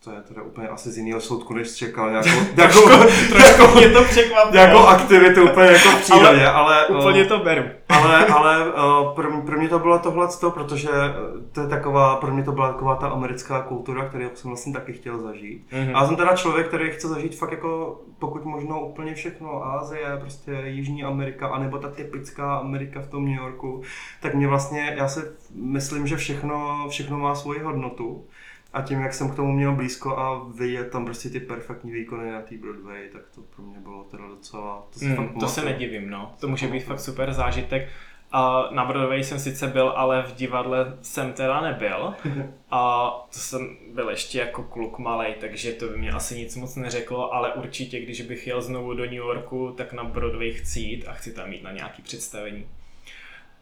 To 0.03 0.11
je 0.11 0.21
teda 0.21 0.41
úplně 0.41 0.67
asi 0.67 0.91
z 0.91 0.97
jiného 0.97 1.21
soudku, 1.21 1.53
než 1.53 1.75
čekal 1.75 2.09
nějakou, 2.11 2.29
nějakou, 2.55 2.81
Trošku 3.29 3.77
mě 3.77 3.89
to 3.89 4.03
překvapilo. 4.03 4.53
nějakou 4.53 4.79
aktivitu 4.79 5.43
úplně 5.43 5.67
jako 5.67 5.89
v 5.89 6.01
přírodě, 6.01 6.47
ale, 6.47 6.85
ale 6.85 6.87
Úplně 6.87 7.25
to 7.25 7.39
beru. 7.39 7.63
ale, 7.89 8.25
ale 8.25 8.73
uh, 8.73 9.13
pro, 9.15 9.41
pro 9.41 9.57
mě 9.57 9.69
to 9.69 9.79
bylo 9.79 9.99
tohle, 9.99 10.27
protože 10.53 10.89
uh, 10.89 11.41
to 11.51 11.61
je 11.61 11.67
taková, 11.67 12.15
pro 12.15 12.33
mě 12.33 12.43
to 12.43 12.51
byla 12.51 12.71
taková 12.71 12.95
ta 12.95 13.07
americká 13.07 13.61
kultura, 13.61 14.05
kterou 14.05 14.25
jsem 14.33 14.49
vlastně 14.49 14.73
taky 14.73 14.93
chtěl 14.93 15.19
zažít. 15.19 15.71
Mhm. 15.71 15.95
A 15.95 15.99
já 15.99 16.07
jsem 16.07 16.15
teda 16.15 16.35
člověk, 16.35 16.67
který 16.67 16.91
chce 16.91 17.07
zažít 17.07 17.35
fakt 17.35 17.51
jako 17.51 18.01
pokud 18.19 18.45
možno 18.45 18.81
úplně 18.81 19.13
všechno, 19.13 19.65
Ázie, 19.65 20.17
prostě 20.21 20.51
Jižní 20.65 21.03
Amerika, 21.03 21.47
anebo 21.47 21.77
ta 21.77 21.89
typická 21.89 22.55
Amerika 22.55 23.01
v 23.01 23.07
tom 23.07 23.25
New 23.25 23.35
Yorku, 23.35 23.81
tak 24.21 24.33
mě 24.33 24.47
vlastně, 24.47 24.93
já 24.97 25.07
si 25.07 25.19
myslím, 25.55 26.07
že 26.07 26.17
všechno, 26.17 26.87
všechno 26.89 27.19
má 27.19 27.35
svoji 27.35 27.59
hodnotu. 27.59 28.25
A 28.73 28.81
tím, 28.81 29.01
jak 29.01 29.13
jsem 29.13 29.29
k 29.29 29.35
tomu 29.35 29.51
měl 29.51 29.75
blízko 29.75 30.17
a 30.17 30.47
vidět 30.55 30.91
tam 30.91 31.05
prostě 31.05 31.29
ty 31.29 31.39
perfektní 31.39 31.91
výkony 31.91 32.31
na 32.31 32.41
té 32.41 32.57
Broadway, 32.57 33.09
tak 33.09 33.21
to 33.35 33.41
pro 33.41 33.63
mě 33.63 33.79
bylo 33.79 34.03
teda 34.03 34.27
docela... 34.27 34.87
To, 34.93 34.99
si 34.99 35.15
fakt 35.15 35.33
Mm, 35.33 35.39
to 35.39 35.47
se 35.47 35.65
nedivím, 35.65 36.09
no. 36.09 36.35
To 36.39 36.47
může 36.47 36.67
být 36.67 36.83
fakt 36.83 36.99
super 36.99 37.33
zážitek. 37.33 37.89
A 38.31 38.69
na 38.71 38.85
Broadway 38.85 39.23
jsem 39.23 39.39
sice 39.39 39.67
byl, 39.67 39.89
ale 39.89 40.23
v 40.23 40.35
divadle 40.35 40.97
jsem 41.01 41.33
teda 41.33 41.61
nebyl. 41.61 42.13
A 42.71 43.09
to 43.33 43.39
jsem 43.39 43.77
byl 43.93 44.09
ještě 44.09 44.39
jako 44.39 44.63
kluk 44.63 44.99
malej, 44.99 45.35
takže 45.39 45.71
to 45.71 45.87
by 45.87 45.97
mě 45.97 46.11
asi 46.11 46.37
nic 46.37 46.55
moc 46.55 46.75
neřeklo, 46.75 47.33
ale 47.33 47.53
určitě, 47.53 47.99
když 47.99 48.21
bych 48.21 48.47
jel 48.47 48.61
znovu 48.61 48.93
do 48.93 49.03
New 49.05 49.13
Yorku, 49.13 49.73
tak 49.77 49.93
na 49.93 50.03
Broadway 50.03 50.51
chci 50.51 50.79
jít 50.79 51.05
a 51.07 51.13
chci 51.13 51.33
tam 51.33 51.53
jít 51.53 51.63
na 51.63 51.71
nějaký 51.71 52.01
představení. 52.01 52.67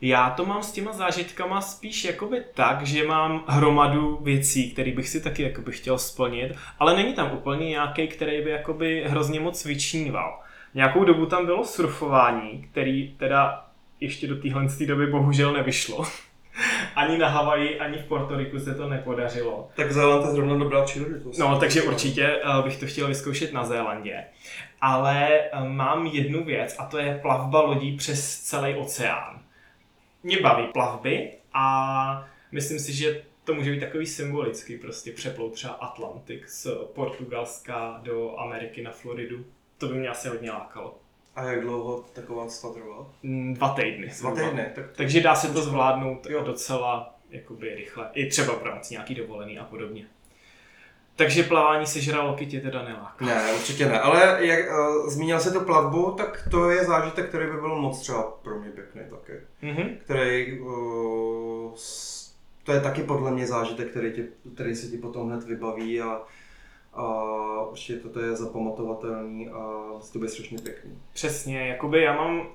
Já 0.01 0.29
to 0.29 0.45
mám 0.45 0.63
s 0.63 0.71
těma 0.71 0.93
zážitkama 0.93 1.61
spíš 1.61 2.03
jakoby 2.03 2.43
tak, 2.53 2.85
že 2.85 3.07
mám 3.07 3.43
hromadu 3.47 4.19
věcí, 4.21 4.71
které 4.71 4.91
bych 4.91 5.09
si 5.09 5.21
taky 5.23 5.43
jakoby 5.43 5.71
chtěl 5.71 5.97
splnit, 5.97 6.55
ale 6.79 6.95
není 6.95 7.13
tam 7.13 7.31
úplně 7.33 7.69
nějaký, 7.69 8.07
který 8.07 8.43
by 8.43 8.49
jakoby 8.49 9.03
hrozně 9.07 9.39
moc 9.39 9.65
vyčníval. 9.65 10.39
Nějakou 10.73 11.03
dobu 11.03 11.25
tam 11.25 11.45
bylo 11.45 11.65
surfování, 11.65 12.67
který 12.71 13.15
teda 13.17 13.65
ještě 13.99 14.27
do 14.27 14.35
téhle 14.35 14.67
doby 14.85 15.07
bohužel 15.07 15.53
nevyšlo. 15.53 16.05
ani 16.95 17.17
na 17.17 17.27
Havaji, 17.27 17.79
ani 17.79 17.97
v 17.97 18.05
Portoriku 18.05 18.59
se 18.59 18.75
to 18.75 18.89
nepodařilo. 18.89 19.69
Tak 19.75 19.91
Zéland 19.91 20.25
je 20.25 20.31
zrovna 20.31 20.55
dobrá 20.55 20.83
příležitost. 20.83 21.37
No, 21.37 21.59
takže 21.59 21.81
určitě 21.81 22.23
eh, 22.23 22.63
bych 22.63 22.79
to 22.79 22.85
chtěl 22.85 23.07
vyzkoušet 23.07 23.53
na 23.53 23.65
Zélandě. 23.65 24.23
Ale 24.81 25.29
eh, 25.29 25.49
mám 25.69 26.05
jednu 26.05 26.43
věc 26.43 26.75
a 26.79 26.85
to 26.85 26.97
je 26.97 27.19
plavba 27.21 27.61
lodí 27.61 27.97
přes 27.97 28.39
celý 28.39 28.75
oceán. 28.75 29.40
Mě 30.23 30.39
baví 30.39 30.67
plavby 30.73 31.31
a 31.53 32.27
myslím 32.51 32.79
si, 32.79 32.93
že 32.93 33.23
to 33.43 33.53
může 33.53 33.71
být 33.71 33.79
takový 33.79 34.05
symbolický, 34.05 34.77
prostě 34.77 35.11
přeplout 35.11 35.53
třeba 35.53 35.73
Atlantik 35.73 36.49
z 36.49 36.67
Portugalska 36.95 37.99
do 38.03 38.39
Ameriky 38.39 38.81
na 38.81 38.91
Floridu. 38.91 39.45
To 39.77 39.87
by 39.87 39.93
mě 39.95 40.09
asi 40.09 40.27
hodně 40.29 40.51
lákalo. 40.51 40.97
A 41.35 41.43
jak 41.43 41.61
dlouho 41.61 42.05
taková 42.13 42.47
cesta 42.47 42.73
trvá? 42.73 43.09
Mm, 43.23 43.53
Dva 43.53 43.69
týdny. 43.73 44.11
Dva 44.19 44.35
týdny. 44.35 44.65
Tak 44.75 44.87
to... 44.87 44.95
Takže 44.95 45.21
dá 45.21 45.35
se 45.35 45.53
to 45.53 45.61
zvládnout 45.61 46.25
Jo. 46.29 46.43
docela 46.43 47.15
jakoby 47.29 47.75
rychle. 47.75 48.09
I 48.13 48.29
třeba 48.29 48.55
v 48.55 48.63
rámci 48.63 48.93
nějaký 48.93 49.15
dovolený 49.15 49.59
a 49.59 49.63
podobně. 49.63 50.05
Takže 51.21 51.43
plavání 51.43 51.85
se 51.85 52.01
žraloky 52.01 52.45
tě 52.45 52.59
teda 52.59 52.83
neláká. 52.83 53.25
Ne, 53.25 53.53
určitě 53.53 53.85
ne. 53.85 53.99
Ale 53.99 54.37
jak 54.39 54.59
uh, 54.69 55.09
zmínil 55.09 55.39
se 55.39 55.51
tu 55.51 55.59
plavbu, 55.59 56.11
tak 56.11 56.47
to 56.51 56.69
je 56.69 56.85
zážitek, 56.85 57.29
který 57.29 57.45
by 57.45 57.57
byl 57.57 57.75
moc 57.75 57.99
třeba 57.99 58.23
pro 58.41 58.59
mě 58.59 58.69
pěkný 58.69 59.01
taky. 59.09 59.33
Mhm. 59.61 59.97
Který, 60.03 60.59
uh, 60.59 61.73
to 62.63 62.71
je 62.71 62.81
taky 62.81 63.03
podle 63.03 63.31
mě 63.31 63.47
zážitek, 63.47 63.91
který, 63.91 64.11
tě, 64.11 64.23
který 64.55 64.75
se 64.75 64.87
ti 64.87 64.97
potom 64.97 65.27
hned 65.29 65.43
vybaví 65.43 66.01
a, 66.01 66.21
a 66.93 67.05
určitě 67.69 68.09
to 68.09 68.19
je 68.19 68.35
zapamatovatelný 68.35 69.49
a 69.49 69.59
to 70.13 70.19
bude 70.19 70.29
strašně 70.29 70.57
pěkný. 70.57 70.99
Přesně, 71.13 71.67
jakoby 71.67 72.01
já 72.01 72.15
mám 72.15 72.39
uh, 72.39 72.45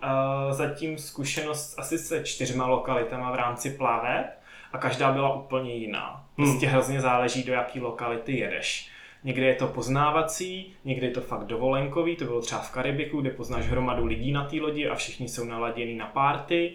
zatím 0.50 0.98
zkušenost 0.98 1.74
asi 1.78 1.98
se 1.98 2.24
čtyřma 2.24 2.66
lokalitama 2.66 3.32
v 3.32 3.34
rámci 3.34 3.70
plaveb 3.70 4.26
a 4.72 4.78
každá 4.78 5.12
byla 5.12 5.34
úplně 5.34 5.74
jiná. 5.74 6.25
Prostě 6.36 6.66
hrozně 6.66 7.00
záleží, 7.00 7.44
do 7.44 7.52
jaký 7.52 7.80
lokality 7.80 8.38
jedeš. 8.38 8.90
Někdy 9.24 9.46
je 9.46 9.54
to 9.54 9.66
poznávací, 9.66 10.74
někdy 10.84 11.06
je 11.06 11.12
to 11.12 11.20
fakt 11.20 11.44
dovolenkový, 11.44 12.16
to 12.16 12.24
bylo 12.24 12.40
třeba 12.40 12.60
v 12.60 12.70
Karibiku, 12.70 13.20
kde 13.20 13.30
poznáš 13.30 13.66
hromadu 13.66 14.06
lidí 14.06 14.32
na 14.32 14.44
té 14.44 14.56
lodi 14.56 14.88
a 14.88 14.94
všichni 14.94 15.28
jsou 15.28 15.44
naladěni 15.44 15.94
na 15.94 16.06
párty. 16.06 16.72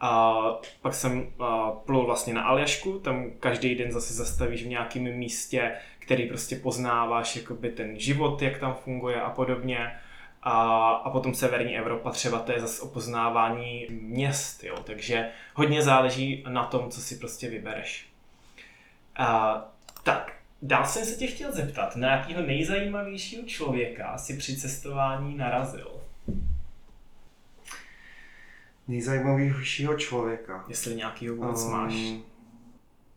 A 0.00 0.42
pak 0.80 0.94
jsem 0.94 1.32
plul 1.84 2.06
vlastně 2.06 2.34
na 2.34 2.42
Aljašku, 2.42 2.98
tam 2.98 3.30
každý 3.40 3.74
den 3.74 3.92
zase 3.92 4.14
zastavíš 4.14 4.62
v 4.62 4.68
nějakém 4.68 5.02
místě, 5.02 5.72
který 5.98 6.28
prostě 6.28 6.56
poznáváš 6.56 7.36
jakoby 7.36 7.70
ten 7.70 7.98
život, 7.98 8.42
jak 8.42 8.58
tam 8.58 8.74
funguje 8.74 9.20
a 9.20 9.30
podobně. 9.30 9.92
A, 10.42 10.88
a 10.90 11.10
potom 11.10 11.34
severní 11.34 11.78
Evropa 11.78 12.10
třeba 12.10 12.38
to 12.38 12.52
je 12.52 12.60
zase 12.60 12.82
o 12.82 12.88
poznávání 12.88 13.86
měst, 13.90 14.64
jo, 14.64 14.76
takže 14.84 15.28
hodně 15.54 15.82
záleží 15.82 16.44
na 16.48 16.64
tom, 16.64 16.90
co 16.90 17.00
si 17.00 17.16
prostě 17.16 17.48
vybereš. 17.50 18.11
A, 19.16 19.64
tak, 20.02 20.32
dál 20.62 20.86
jsem 20.86 21.04
se 21.04 21.14
tě 21.14 21.26
chtěl 21.26 21.52
zeptat, 21.52 21.96
na 21.96 22.10
jakého 22.10 22.42
nejzajímavějšího 22.42 23.42
člověka 23.46 24.18
si 24.18 24.36
při 24.36 24.56
cestování 24.56 25.36
narazil? 25.36 25.90
Nejzajímavějšího 28.88 29.96
člověka. 29.96 30.64
Jestli 30.68 30.94
nějakýho 30.94 31.36
vůbec 31.36 31.64
Um, 31.64 31.72
máš. 31.72 31.94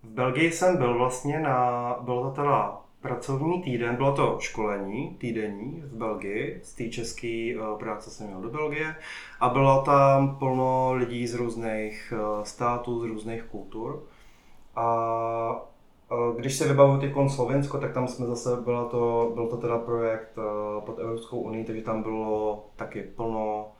V 0.03 0.07
Belgii 0.09 0.51
jsem 0.51 0.77
byl 0.77 0.97
vlastně 0.97 1.39
na, 1.39 1.95
bylo 2.01 2.23
to 2.23 2.41
teda 2.41 2.77
pracovní 3.01 3.63
týden, 3.63 3.95
bylo 3.95 4.15
to 4.15 4.37
školení 4.41 5.15
týdenní 5.19 5.81
v 5.85 5.93
Belgii, 5.97 6.61
z 6.63 6.73
té 6.73 6.89
české 6.89 7.53
uh, 7.59 7.79
práce 7.79 8.09
jsem 8.09 8.27
měl 8.27 8.41
do 8.41 8.49
Belgie 8.49 8.95
a 9.39 9.49
bylo 9.49 9.81
tam 9.81 10.35
plno 10.37 10.93
lidí 10.93 11.27
z 11.27 11.33
různých 11.33 12.13
uh, 12.15 12.43
států, 12.43 12.99
z 12.99 13.03
různých 13.03 13.43
kultur. 13.43 14.03
A 14.75 14.85
když 16.37 16.55
se 16.55 16.67
vybavuju 16.67 16.99
teď 16.99 17.13
Slovensko, 17.27 17.77
tak 17.77 17.93
tam 17.93 18.07
jsme 18.07 18.25
zase, 18.25 18.49
byla 18.63 18.85
to, 18.85 19.31
byl 19.33 19.47
to 19.47 19.57
teda 19.57 19.77
projekt 19.77 20.37
uh, 20.37 20.83
pod 20.83 20.99
Evropskou 20.99 21.39
unii, 21.39 21.65
takže 21.65 21.81
tam 21.81 22.03
bylo 22.03 22.65
taky 22.75 23.01
plno 23.01 23.71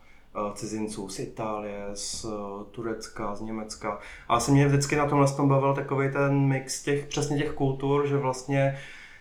cizinců 0.54 1.10
z 1.10 1.20
Itálie, 1.20 1.86
z 1.94 2.26
Turecka, 2.72 3.36
z 3.36 3.42
Německa. 3.42 4.00
A 4.28 4.40
se 4.40 4.52
mě 4.52 4.68
vždycky 4.68 4.96
na 4.96 5.06
tomhle 5.06 5.28
tom 5.32 5.50
bavil 5.50 5.74
takový 5.74 6.12
ten 6.12 6.40
mix 6.40 6.84
těch, 6.84 7.06
přesně 7.06 7.38
těch 7.38 7.52
kultur, 7.52 8.08
že 8.08 8.18
vlastně 8.18 8.78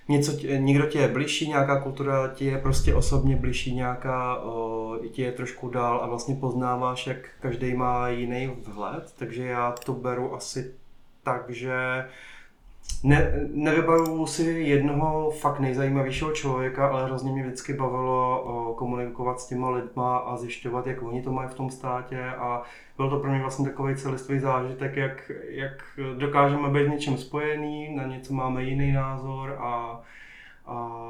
něco, 0.09 0.32
někdo 0.57 0.86
ti 0.86 0.98
je 0.98 1.09
blížší, 1.09 1.48
nějaká 1.48 1.80
kultura 1.80 2.28
ti 2.28 2.44
je 2.44 2.59
prostě 2.59 2.94
osobně 2.94 3.36
blížší, 3.36 3.74
nějaká 3.74 4.36
o, 4.36 4.96
ti 5.11 5.22
je 5.22 5.32
trošku 5.32 5.68
dál 5.68 6.00
a 6.02 6.07
vlastně 6.07 6.34
poznáváš, 6.34 7.07
jak 7.07 7.16
každý 7.40 7.74
má 7.74 8.09
jiný 8.09 8.50
vhled, 8.62 9.14
takže 9.18 9.46
já 9.46 9.72
to 9.72 9.92
beru 9.92 10.34
asi 10.34 10.74
tak, 11.22 11.50
že 11.50 12.05
ne, 13.03 13.32
nevybavuju 13.53 14.26
si 14.26 14.43
jednoho 14.43 15.30
fakt 15.30 15.61
nejzajímavějšího 15.61 16.32
člověka, 16.32 16.89
ale 16.89 17.05
hrozně 17.05 17.32
mě 17.32 17.43
vždycky 17.43 17.74
bavilo 17.74 18.43
o, 18.43 18.74
komunikovat 18.74 19.41
s 19.41 19.49
těma 19.49 19.70
lidma 19.70 20.16
a 20.16 20.37
zjišťovat, 20.37 20.87
jak 20.87 21.03
oni 21.03 21.22
to 21.22 21.32
mají 21.32 21.49
v 21.49 21.55
tom 21.55 21.70
státě 21.70 22.24
a 22.24 22.62
byl 22.97 23.11
to 23.11 23.18
pro 23.18 23.30
mě 23.30 23.41
vlastně 23.41 23.68
takový 23.68 23.97
celistvý 23.97 24.39
zážitek, 24.39 24.97
jak, 24.97 25.30
jak 25.49 26.01
dokážeme 26.18 26.68
být 26.68 26.91
něčím 26.91 27.18
spojený, 27.18 27.97
na 27.97 28.07
něco 28.07 28.35
máme 28.35 28.64
jiný 28.64 28.93
názor 28.93 29.57
a, 29.61 30.01
a 30.66 31.01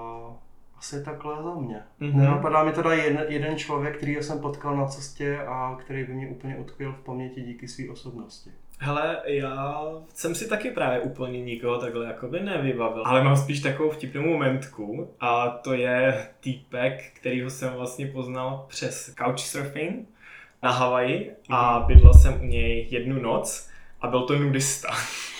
asi 0.78 1.04
takhle 1.04 1.42
za 1.42 1.54
mě. 1.54 1.82
Mm-hmm. 2.00 2.16
Nenapadá 2.16 2.64
mi 2.64 2.72
teda 2.72 2.94
jeden, 2.94 3.24
jeden 3.28 3.56
člověk, 3.56 3.96
který 3.96 4.14
jsem 4.14 4.38
potkal 4.38 4.76
na 4.76 4.86
cestě 4.86 5.38
a 5.38 5.76
který 5.80 6.04
by 6.04 6.12
mě 6.12 6.28
úplně 6.28 6.56
utkvěl 6.56 6.92
v 6.92 7.04
paměti 7.04 7.42
díky 7.42 7.68
své 7.68 7.84
osobnosti. 7.90 8.50
Hele, 8.78 9.20
já 9.24 9.84
jsem 10.14 10.34
si 10.34 10.48
taky 10.48 10.70
právě 10.70 11.00
úplně 11.00 11.40
nikoho 11.40 11.78
takhle 11.78 12.06
jakoby 12.06 12.40
nevybavil, 12.40 13.02
ale 13.06 13.24
mám 13.24 13.36
spíš 13.36 13.60
takovou 13.60 13.90
vtipnou 13.90 14.22
momentku 14.22 15.14
a 15.20 15.48
to 15.48 15.74
je 15.74 16.28
týpek, 16.40 17.12
kterýho 17.12 17.50
jsem 17.50 17.72
vlastně 17.72 18.06
poznal 18.06 18.66
přes 18.68 19.14
couchsurfing 19.18 20.08
na 20.62 20.70
Havaji 20.70 21.32
a 21.48 21.78
mhm. 21.78 21.86
bydlel 21.86 22.14
jsem 22.14 22.40
u 22.40 22.44
něj 22.44 22.86
jednu 22.90 23.22
noc 23.22 23.68
a 24.00 24.06
byl 24.06 24.22
to 24.22 24.38
nudista. 24.38 24.88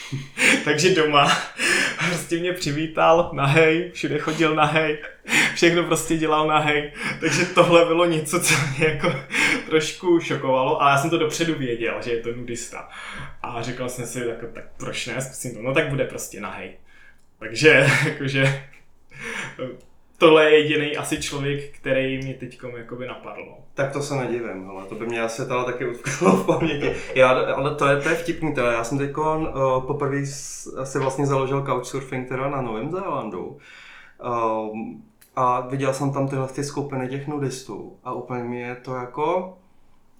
Takže 0.64 0.94
doma 0.94 1.28
prostě 2.08 2.36
mě 2.36 2.52
přivítal 2.52 3.30
nahej, 3.32 3.90
všude 3.94 4.18
chodil 4.18 4.54
nahej, 4.54 4.98
všechno 5.54 5.82
prostě 5.82 6.16
dělal 6.16 6.46
nahej. 6.46 6.92
Takže 7.20 7.44
tohle 7.44 7.84
bylo 7.84 8.04
něco, 8.04 8.40
co 8.40 8.54
mě 8.78 8.86
jako 8.86 9.14
trošku 9.68 10.20
šokovalo, 10.20 10.82
ale 10.82 10.92
já 10.92 10.98
jsem 10.98 11.10
to 11.10 11.18
dopředu 11.18 11.54
věděl, 11.54 11.94
že 12.02 12.10
je 12.10 12.22
to 12.22 12.32
nudista. 12.32 12.88
A 13.42 13.62
řekl 13.62 13.88
jsem 13.88 14.06
si, 14.06 14.20
jako, 14.20 14.46
tak 14.46 14.64
proč 14.76 15.06
ne, 15.06 15.20
zkusím 15.20 15.54
to, 15.54 15.62
no 15.62 15.74
tak 15.74 15.88
bude 15.88 16.04
prostě 16.04 16.40
nahej. 16.40 16.76
Takže 17.38 17.86
jakože 18.04 18.64
tohle 20.18 20.44
je 20.44 20.58
jediný 20.58 20.96
asi 20.96 21.22
člověk, 21.22 21.76
který 21.78 22.18
mě 22.18 22.34
teď 22.34 22.60
jakoby 22.76 23.06
napadl. 23.06 23.44
No. 23.46 23.56
Tak 23.74 23.92
to 23.92 24.02
se 24.02 24.14
nedivím, 24.14 24.70
ale 24.70 24.86
to 24.86 24.94
by 24.94 25.06
mě 25.06 25.22
asi 25.22 25.42
teda 25.42 25.64
taky 25.64 25.86
utkalo 25.86 26.36
v 26.36 26.46
paměti. 26.46 26.92
Já, 27.14 27.28
ale 27.28 27.74
to 27.74 27.86
je, 27.86 28.00
to 28.00 28.08
je 28.08 28.14
vtipný, 28.14 28.54
teda. 28.54 28.72
já 28.72 28.84
jsem 28.84 28.98
teď 28.98 29.16
uh, 29.16 29.86
poprvé 29.86 30.26
si 30.84 30.98
vlastně 30.98 31.26
založil 31.26 31.62
couchsurfing 31.62 32.28
teda 32.28 32.50
na 32.50 32.60
Novém 32.60 32.90
Zélandu. 32.90 33.58
Um, 34.70 35.04
a 35.36 35.60
viděl 35.60 35.94
jsem 35.94 36.12
tam 36.12 36.28
tyhle 36.28 36.48
ty 36.48 36.64
skupiny 36.64 37.08
těch 37.08 37.28
nudistů 37.28 37.96
a 38.04 38.12
úplně 38.12 38.44
mi 38.44 38.60
je 38.60 38.74
to 38.74 38.94
jako, 38.94 39.56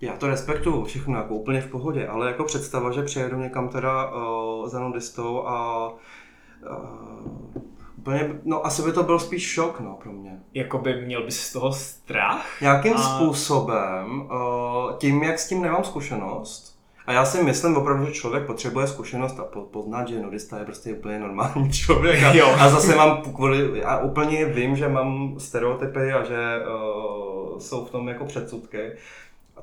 já 0.00 0.16
to 0.16 0.26
respektuju 0.26 0.84
všechno 0.84 1.16
jako 1.16 1.34
úplně 1.34 1.60
v 1.60 1.70
pohodě, 1.70 2.08
ale 2.08 2.26
jako 2.26 2.44
představa, 2.44 2.92
že 2.92 3.02
přijedu 3.02 3.36
někam 3.36 3.68
teda 3.68 4.10
uh, 4.10 4.68
za 4.68 4.80
nudistou 4.80 5.46
a 5.46 5.88
uh, 5.88 7.64
Úplně, 7.98 8.40
no 8.44 8.66
asi 8.66 8.82
by 8.82 8.92
to 8.92 9.02
byl 9.02 9.18
spíš 9.18 9.42
šok, 9.42 9.80
no, 9.80 9.98
pro 10.02 10.12
mě. 10.12 10.40
Jakoby 10.54 11.06
měl 11.06 11.24
bys 11.24 11.40
z 11.40 11.52
toho 11.52 11.72
strach? 11.72 12.60
Nějakým 12.60 12.94
a... 12.94 12.98
způsobem, 12.98 14.20
uh, 14.20 14.96
tím, 14.98 15.22
jak 15.22 15.38
s 15.38 15.48
tím 15.48 15.62
nemám 15.62 15.84
zkušenost, 15.84 16.73
a 17.06 17.12
já 17.12 17.24
si 17.24 17.42
myslím 17.42 17.76
opravdu, 17.76 18.06
že 18.06 18.12
člověk 18.12 18.46
potřebuje 18.46 18.86
zkušenost 18.86 19.40
a 19.40 19.44
poznat, 19.70 20.08
že 20.08 20.22
nudista 20.22 20.58
je 20.58 20.64
prostě 20.64 20.92
úplně 20.92 21.18
normální 21.18 21.72
člověk. 21.84 22.22
A, 22.22 22.32
jo. 22.34 22.56
a 22.58 22.68
zase 22.68 22.96
mám 22.96 23.22
kvůli, 23.22 23.84
a 23.84 23.98
úplně 23.98 24.44
vím, 24.44 24.76
že 24.76 24.88
mám 24.88 25.34
stereotypy 25.38 26.12
a 26.12 26.24
že 26.24 26.62
uh, 26.66 27.58
jsou 27.58 27.84
v 27.84 27.90
tom 27.90 28.08
jako 28.08 28.24
předsudky 28.24 28.92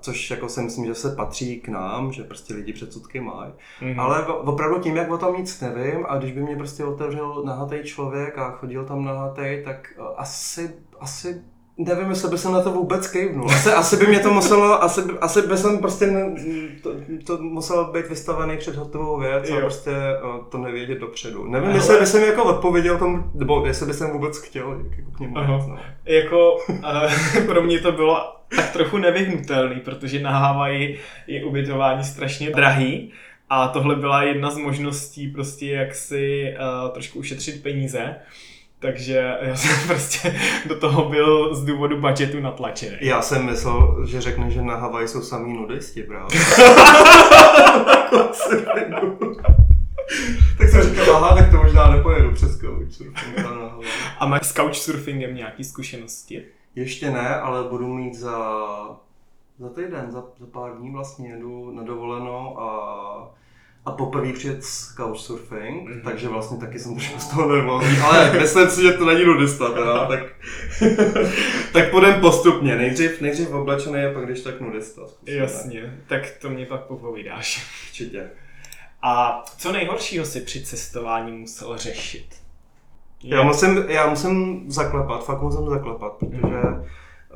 což 0.01 0.31
jako 0.31 0.49
si 0.49 0.61
myslím, 0.61 0.85
že 0.85 0.95
se 0.95 1.15
patří 1.15 1.61
k 1.61 1.67
nám, 1.67 2.11
že 2.11 2.23
prostě 2.23 2.53
lidi 2.53 2.73
předsudky 2.73 3.19
mají. 3.19 3.51
Mm-hmm. 3.81 4.01
Ale 4.01 4.25
opravdu 4.25 4.79
tím, 4.79 4.95
jak 4.95 5.11
o 5.11 5.17
tom 5.17 5.35
nic 5.37 5.61
nevím 5.61 6.05
a 6.07 6.17
když 6.17 6.31
by 6.31 6.41
mě 6.41 6.55
prostě 6.55 6.85
otevřel 6.85 7.43
nahatý 7.45 7.83
člověk 7.83 8.37
a 8.37 8.51
chodil 8.51 8.85
tam 8.85 9.05
nahatý, 9.05 9.61
tak 9.65 9.93
eh, 9.97 10.01
asi, 10.17 10.75
asi 10.99 11.41
nevím, 11.77 12.09
jestli 12.09 12.29
by 12.29 12.37
jsem 12.37 12.53
na 12.53 12.61
to 12.61 12.71
vůbec 12.71 13.07
kejvnul. 13.07 13.47
Asi, 13.51 13.69
asi 13.69 13.97
by 13.97 14.07
mě 14.07 14.19
to 14.19 14.33
muselo, 14.33 14.83
asi, 14.83 15.01
asi 15.21 15.41
by 15.41 15.57
jsem 15.57 15.77
prostě 15.77 16.07
ne, 16.07 16.35
to, 16.83 16.93
to 17.25 17.43
muselo 17.43 17.91
být 17.91 18.09
vystavený 18.09 18.57
před 18.57 18.75
hotovou 18.75 19.19
věc 19.19 19.49
jo. 19.49 19.57
a 19.57 19.59
prostě 19.59 19.91
uh, 19.91 20.45
to 20.45 20.57
nevědět 20.57 20.99
dopředu. 20.99 21.47
Nevím, 21.47 21.69
Ale... 21.69 21.77
jestli 21.77 21.99
by 21.99 22.05
jsem 22.05 22.23
jako 22.23 22.43
odpověděl 22.43 22.97
tomu, 22.97 23.23
nebo 23.33 23.65
jestli 23.65 23.85
by 23.85 23.93
jsem 23.93 24.11
vůbec 24.11 24.37
chtěl 24.37 24.81
jako 24.97 25.11
k 25.11 25.19
němu 25.19 25.37
Aha. 25.37 25.65
no. 25.67 25.77
Jako 26.05 26.55
uh, 26.69 27.45
pro 27.45 27.63
mě 27.63 27.79
to 27.79 27.91
bylo 27.91 28.35
tak 28.55 28.71
trochu 28.73 28.97
nevyhnutelný, 28.97 29.79
protože 29.79 30.19
na 30.19 30.31
Havaji 30.31 30.99
je 31.27 31.45
ubytování 31.45 32.03
strašně 32.03 32.49
drahý. 32.49 33.11
A 33.49 33.67
tohle 33.67 33.95
byla 33.95 34.23
jedna 34.23 34.51
z 34.51 34.57
možností 34.57 35.27
prostě 35.27 35.71
jak 35.71 35.95
si 35.95 36.53
uh, 36.83 36.89
trošku 36.93 37.19
ušetřit 37.19 37.63
peníze. 37.63 38.15
Takže 38.81 39.37
já 39.41 39.55
jsem 39.55 39.87
prostě 39.87 40.39
do 40.65 40.79
toho 40.79 41.09
byl 41.09 41.55
z 41.55 41.65
důvodu 41.65 42.01
budgetu 42.01 42.39
natlačený. 42.39 42.97
Já 43.01 43.21
jsem 43.21 43.45
myslel, 43.45 44.05
že 44.05 44.21
řekne, 44.21 44.49
že 44.49 44.61
na 44.61 44.75
Havaji 44.75 45.07
jsou 45.07 45.21
samý 45.21 45.53
nudisti 45.53 46.03
právě. 46.03 46.27
tak 50.57 50.69
jsem 50.69 50.81
říkal, 50.81 51.15
aha, 51.15 51.35
tak 51.35 51.51
to 51.51 51.57
možná 51.57 51.91
nepojedu 51.91 52.31
přes 52.31 52.57
couchsurfing 52.57 53.37
na 53.37 53.79
A 54.19 54.25
máš 54.25 54.47
s 54.47 54.53
couchsurfingem 54.53 55.35
nějaký 55.35 55.63
zkušenosti? 55.63 56.45
Ještě 56.75 57.11
ne, 57.11 57.35
ale 57.35 57.69
budu 57.69 57.87
mít 57.87 58.15
za, 58.15 58.37
za 59.59 59.69
týden, 59.69 60.11
za, 60.11 60.23
za 60.39 60.45
pár 60.51 60.77
dní 60.77 60.91
vlastně 60.91 61.29
jedu 61.29 61.71
na 61.71 61.83
dovolenou 61.83 62.59
a 62.59 63.31
a 63.85 63.91
poprvé 63.91 64.33
přijet 64.33 64.63
s 64.63 64.95
couchsurfing, 64.95 65.89
mm-hmm. 65.89 66.01
takže 66.03 66.27
vlastně 66.27 66.57
taky 66.57 66.79
jsem 66.79 66.95
trošku 66.95 67.19
z 67.19 67.27
toho 67.27 67.55
nervózní, 67.55 67.97
ale 67.97 68.33
myslím 68.39 68.69
si, 68.69 68.81
že 68.81 68.91
to 68.91 69.05
není 69.05 69.25
nudista, 69.25 69.69
teda, 69.69 70.05
tak, 70.05 70.19
tak 71.73 71.91
půjdem 71.91 72.21
postupně, 72.21 72.75
nejdřív, 72.75 73.21
nejdřív 73.21 73.51
oblečený 73.51 74.03
a 74.03 74.13
pak 74.13 74.25
když 74.25 74.41
tak 74.41 74.61
nudista. 74.61 75.01
Zkusíme. 75.07 75.37
Jasně, 75.37 75.99
tak 76.07 76.31
to 76.41 76.49
mě 76.49 76.65
pak 76.65 76.81
popovídáš. 76.81 77.67
Určitě. 77.87 78.29
A 79.01 79.43
co 79.57 79.71
nejhoršího 79.71 80.25
si 80.25 80.41
při 80.41 80.65
cestování 80.65 81.31
musel 81.31 81.77
řešit? 81.77 82.27
Já 83.23 83.43
musím, 83.43 83.83
já 83.87 84.09
musím 84.09 84.63
zaklepat, 84.71 85.25
fakt 85.25 85.41
musím 85.41 85.69
zaklepat, 85.69 86.13
protože 86.13 86.37
mm-hmm. 86.37 86.85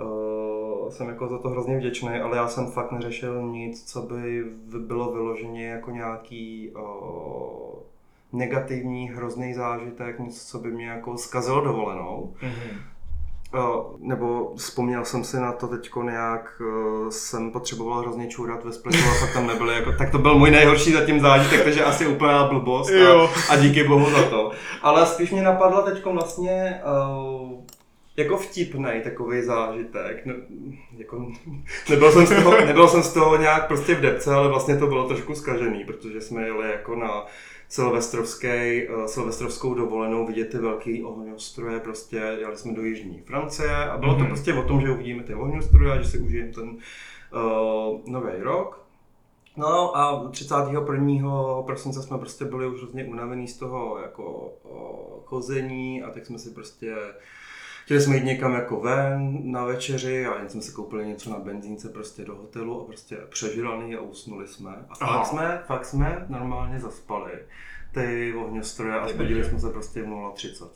uh, 0.02 0.55
jsem 0.92 1.10
jako 1.10 1.28
za 1.28 1.38
to 1.38 1.50
hrozně 1.50 1.78
vděčný, 1.78 2.10
ale 2.10 2.38
já 2.38 2.48
jsem 2.48 2.72
fakt 2.72 2.92
neřešil 2.92 3.42
nic, 3.42 3.92
co 3.92 4.02
by 4.02 4.44
bylo 4.80 5.12
vyloženě 5.12 5.68
jako 5.68 5.92
nějaký 5.92 6.72
uh, 6.76 7.80
negativní, 8.34 9.10
hrozný 9.10 9.54
zážitek, 9.54 10.20
nic, 10.20 10.46
co 10.46 10.60
by 10.60 10.72
mě 10.72 10.88
jako 10.88 11.18
zkazilo 11.18 11.62
dovolenou. 11.62 12.34
Mm-hmm 12.42 12.78
nebo 14.00 14.54
vzpomněl 14.56 15.06
jsem 15.06 15.24
si 15.24 15.38
na 15.38 15.52
to 15.52 15.68
teď 15.68 15.90
nějak, 16.04 16.62
e, 16.62 17.12
jsem 17.12 17.52
potřeboval 17.52 18.00
hrozně 18.00 18.28
čůrat 18.28 18.64
ve 18.64 18.74
splitu 18.74 18.98
a 18.98 19.20
pak 19.20 19.34
tam 19.34 19.48
nebyly, 19.48 19.76
jako, 19.76 19.92
tak 19.92 20.12
to 20.12 20.18
byl 20.18 20.40
můj 20.40 20.52
nejhorší 20.52 20.94
zatím 20.94 21.20
zážitek, 21.20 21.64
takže 21.64 21.84
asi 21.84 22.08
úplná 22.08 22.48
blbost 22.48 22.92
a, 22.92 23.30
a 23.54 23.58
díky 23.58 23.84
bohu 23.84 24.10
za 24.10 24.30
to. 24.30 24.52
Ale 24.82 25.06
spíš 25.06 25.32
mě 25.32 25.42
napadla 25.42 25.82
teď 25.82 26.06
vlastně 26.06 26.82
uh, 27.12 27.52
jako 28.18 28.38
vtipný 28.38 29.02
takový 29.04 29.42
zážitek. 29.42 30.26
Ne, 30.26 30.34
jako, 30.98 31.32
nebyl, 31.90 32.12
jsem 32.12 32.26
z 32.26 32.44
toho, 32.44 32.66
nebyl 32.66 32.88
jsem 32.88 33.04
z 33.04 33.14
toho 33.14 33.38
nějak 33.38 33.68
prostě 33.68 33.96
v 33.96 34.02
depce, 34.02 34.34
ale 34.34 34.48
vlastně 34.48 34.78
to 34.78 34.88
bylo 34.88 35.08
trošku 35.08 35.36
skažený, 35.36 35.86
protože 35.86 36.22
jsme 36.22 36.46
jeli 36.46 36.72
jako 36.72 36.96
na 36.96 37.26
silvestrovské, 37.70 38.88
uh, 38.90 39.06
silvestrovskou 39.06 39.74
dovolenou 39.74 40.28
vidět 40.28 40.46
ty 40.46 40.58
velký 40.58 41.04
ohňostroje, 41.04 41.80
prostě 41.80 42.18
jeli 42.18 42.58
jsme 42.58 42.74
do 42.74 42.82
Jižní 42.82 43.22
Francie 43.22 43.76
a 43.76 43.98
bylo 43.98 44.14
mm-hmm. 44.14 44.18
to 44.18 44.24
mhm. 44.24 44.30
prostě 44.30 44.54
o 44.54 44.64
tom, 44.64 44.82
že 44.82 44.92
uvidíme 44.92 45.24
ty 45.24 45.36
ohňostroje 45.36 45.92
a 45.92 46.02
že 46.02 46.10
si 46.10 46.20
užijeme 46.20 46.52
ten 46.52 46.70
uh, 46.70 48.00
nový 48.06 48.32
rok. 48.40 48.86
No 49.58 49.98
a 49.98 50.30
31. 50.30 50.82
prosince 51.62 52.02
jsme 52.02 52.18
prostě 52.18 52.46
byli 52.46 52.68
už 52.68 52.78
hrozně 52.78 53.06
unavení 53.06 53.48
z 53.48 53.58
toho 53.58 54.00
jako 54.00 54.54
uh, 54.64 55.24
chození 55.26 56.04
a 56.04 56.12
tak 56.12 56.26
jsme 56.26 56.40
si 56.40 56.50
prostě 56.50 56.96
Chtěli 57.86 58.02
jsme 58.02 58.16
jít 58.16 58.26
někam 58.26 58.54
jako 58.54 58.80
ven 58.80 59.40
na 59.52 59.66
večeři 59.66 60.26
a 60.26 60.40
jen 60.40 60.50
jsme 60.50 60.62
si 60.62 60.72
koupili 60.72 61.06
něco 61.06 61.30
na 61.30 61.40
benzínce 61.40 61.90
prostě 61.90 62.26
do 62.26 62.36
hotelu 62.36 62.82
a 62.82 62.86
prostě 62.86 63.18
přežraný 63.30 63.96
a 63.96 64.02
usnuli 64.02 64.48
jsme. 64.48 64.86
A 64.90 64.96
fakt 64.96 65.26
jsme, 65.26 65.64
fakt 65.68 65.86
jsme 65.86 66.26
normálně 66.30 66.80
zaspali 66.80 67.32
ty 67.94 68.34
ohňostroje 68.38 69.00
a 69.00 69.08
zbudili 69.08 69.44
jsme 69.44 69.60
se 69.60 69.70
prostě 69.70 70.02
v 70.02 70.06
0.30. 70.06 70.68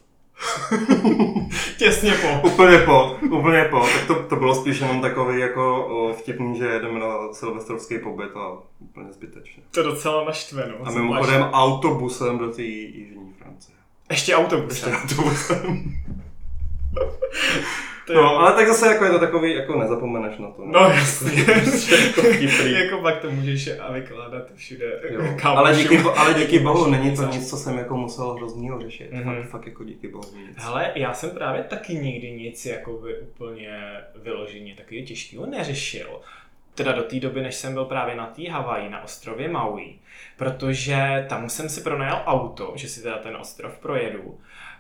Těsně 1.78 2.14
po. 2.14 2.48
Úplně 2.48 2.78
po, 2.78 3.18
úplně 3.32 3.64
po. 3.64 3.80
Tak 3.80 4.08
to, 4.08 4.24
to 4.24 4.36
bylo 4.36 4.56
spíš 4.56 4.80
jenom 4.80 5.02
takový 5.02 5.40
jako 5.40 5.86
o, 5.86 6.14
vtipný, 6.14 6.58
že 6.58 6.66
jedeme 6.66 7.00
na 7.00 7.34
silvestrovský 7.34 8.00
pobyt 8.00 8.32
a 8.36 8.58
úplně 8.80 9.12
zbytečně. 9.12 9.64
To 9.72 9.84
docela 9.84 10.26
naštve, 10.26 10.68
no. 10.68 10.88
A 10.88 10.92
mimochodem 10.92 11.42
autobusem 11.42 12.38
do 12.38 12.50
té 12.50 12.62
jižní 12.62 13.34
Francie. 13.38 13.76
Ještě 14.10 14.36
autobus. 14.36 14.70
Ještě 14.70 14.92
autobusem. 14.92 15.84
No, 18.16 18.38
ale 18.38 18.54
tak 18.54 18.68
zase 18.68 18.88
jako 18.88 19.06
je 19.06 19.12
to 19.12 19.20
takový, 19.20 19.56
jako 19.56 19.80
nezapomeneš 19.80 20.38
na 20.38 20.52
to. 20.52 20.66
No 20.66 20.80
jasně. 20.80 21.42
jako 22.08 22.22
vtipný. 22.22 22.72
jako 22.72 22.98
pak 23.02 23.18
to 23.22 23.32
můžeš 23.32 23.70
a 23.80 23.92
vykládat 23.92 24.52
všude. 24.56 25.00
Jo. 25.10 25.22
Kámošům. 25.42 25.58
Ale 25.58 25.76
díky, 25.76 25.98
bo- 25.98 26.20
ale 26.20 26.34
díky 26.34 26.60
bohu 26.64 26.90
není 26.90 27.16
to 27.16 27.24
nic, 27.26 27.50
co 27.50 27.58
jsem 27.58 27.78
jako 27.78 27.98
musel 27.98 28.34
hroznýho 28.34 28.82
řešit. 28.82 29.12
Mhm. 29.12 29.24
Mm-hmm. 29.30 29.42
Fakt, 29.42 29.50
fakt 29.50 29.68
jako 29.68 29.84
díky 29.84 30.08
bohu 30.08 30.24
nic. 30.48 30.58
Hele, 30.58 30.92
já 30.96 31.14
jsem 31.14 31.30
právě 31.30 31.64
taky 31.64 31.94
nikdy 31.96 32.32
nic 32.32 32.66
jakoby 32.66 33.18
úplně 33.20 33.80
vyloženě 34.16 34.76
takového 34.76 35.06
těžkého 35.06 35.46
neřešil. 35.46 36.22
Teda 36.76 36.92
do 36.92 37.04
té 37.04 37.20
doby, 37.20 37.42
než 37.42 37.56
jsem 37.56 37.74
byl 37.74 37.86
právě 37.86 38.16
na 38.16 38.26
té 38.28 38.50
Havaji, 38.50 38.90
na 38.90 39.04
ostrově 39.04 39.50
Maui, 39.50 39.94
protože 40.38 41.26
tam 41.30 41.50
jsem 41.50 41.70
si 41.70 41.82
pronajal 41.82 42.24
auto, 42.26 42.74
že 42.76 42.88
si 42.88 43.04
teda 43.04 43.18
ten 43.18 43.36
ostrov 43.36 43.78
projedu 43.78 44.40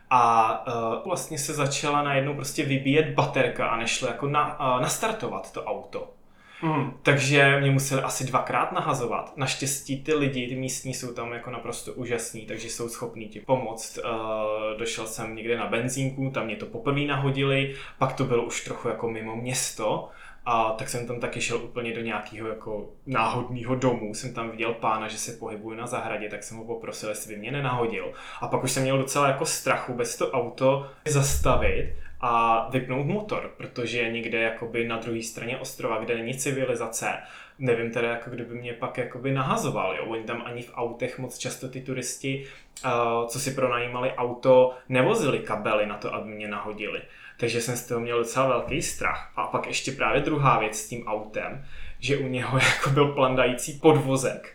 a 0.09 0.53
uh, 0.67 1.07
vlastně 1.07 1.37
se 1.37 1.53
začala 1.53 2.03
najednou 2.03 2.33
prostě 2.33 2.65
vybíjet 2.65 3.13
baterka 3.13 3.67
a 3.67 3.77
nešlo 3.77 4.07
jako 4.07 4.27
na, 4.27 4.59
uh, 4.59 4.81
nastartovat 4.81 5.51
to 5.51 5.63
auto. 5.63 6.13
Mm. 6.61 6.93
Takže 7.03 7.59
mě 7.59 7.71
museli 7.71 8.01
asi 8.01 8.25
dvakrát 8.25 8.71
nahazovat. 8.71 9.37
Naštěstí 9.37 10.03
ty 10.03 10.13
lidi, 10.13 10.47
ty 10.47 10.55
místní 10.55 10.93
jsou 10.93 11.13
tam 11.13 11.33
jako 11.33 11.51
naprosto 11.51 11.93
úžasní, 11.93 12.41
takže 12.41 12.69
jsou 12.69 12.89
schopní 12.89 13.27
ti 13.27 13.39
pomoct. 13.39 13.97
Uh, 13.97 14.77
došel 14.77 15.07
jsem 15.07 15.35
někde 15.35 15.57
na 15.57 15.67
benzínku, 15.67 16.29
tam 16.29 16.45
mě 16.45 16.55
to 16.55 16.65
poprvé 16.65 17.01
nahodili, 17.01 17.75
pak 17.97 18.13
to 18.13 18.23
bylo 18.23 18.43
už 18.43 18.63
trochu 18.63 18.87
jako 18.87 19.09
mimo 19.09 19.35
město. 19.35 20.09
A 20.51 20.71
tak 20.77 20.89
jsem 20.89 21.07
tam 21.07 21.19
taky 21.19 21.41
šel 21.41 21.57
úplně 21.57 21.93
do 21.93 22.01
nějakého 22.01 22.47
jako 22.47 22.89
náhodného 23.05 23.75
domu. 23.75 24.13
Jsem 24.13 24.33
tam 24.33 24.51
viděl 24.51 24.73
pána, 24.73 25.07
že 25.07 25.17
se 25.17 25.31
pohybuje 25.31 25.77
na 25.77 25.87
zahradě, 25.87 26.29
tak 26.29 26.43
jsem 26.43 26.57
ho 26.57 26.65
poprosil, 26.65 27.09
jestli 27.09 27.35
by 27.35 27.39
mě 27.39 27.51
nenahodil. 27.51 28.13
A 28.41 28.47
pak 28.47 28.63
už 28.63 28.71
jsem 28.71 28.83
měl 28.83 28.97
docela 28.97 29.27
jako 29.27 29.45
strachu 29.45 29.93
bez 29.93 30.17
to 30.17 30.31
auto 30.31 30.87
zastavit 31.07 31.93
a 32.21 32.67
vypnout 32.69 33.05
motor, 33.05 33.51
protože 33.57 34.11
někde 34.11 34.41
jakoby 34.41 34.87
na 34.87 34.97
druhé 34.97 35.23
straně 35.23 35.57
ostrova, 35.57 35.97
kde 35.97 36.15
není 36.15 36.37
civilizace, 36.37 37.13
nevím 37.59 37.91
teda, 37.91 38.09
jako 38.09 38.29
kdyby 38.29 38.55
mě 38.55 38.73
pak 38.73 38.97
jakoby 38.97 39.31
nahazoval, 39.31 39.95
jo. 39.95 40.05
Oni 40.05 40.23
tam 40.23 40.41
ani 40.45 40.61
v 40.61 40.71
autech 40.75 41.19
moc 41.19 41.37
často 41.37 41.69
ty 41.69 41.81
turisti, 41.81 42.45
uh, 42.85 42.91
co 43.27 43.39
si 43.39 43.51
pronajímali 43.51 44.11
auto, 44.11 44.73
nevozili 44.89 45.39
kabely 45.39 45.85
na 45.85 45.97
to, 45.97 46.13
aby 46.13 46.31
mě 46.31 46.47
nahodili. 46.47 47.01
Takže 47.39 47.61
jsem 47.61 47.77
z 47.77 47.87
toho 47.87 47.99
měl 47.99 48.17
docela 48.17 48.47
velký 48.47 48.81
strach. 48.81 49.31
A 49.35 49.47
pak 49.47 49.67
ještě 49.67 49.91
právě 49.91 50.21
druhá 50.21 50.59
věc 50.59 50.77
s 50.77 50.89
tím 50.89 51.07
autem, 51.07 51.65
že 51.99 52.17
u 52.17 52.27
něho 52.27 52.57
jako 52.75 52.89
byl 52.89 53.07
plandající 53.07 53.73
podvozek. 53.73 54.53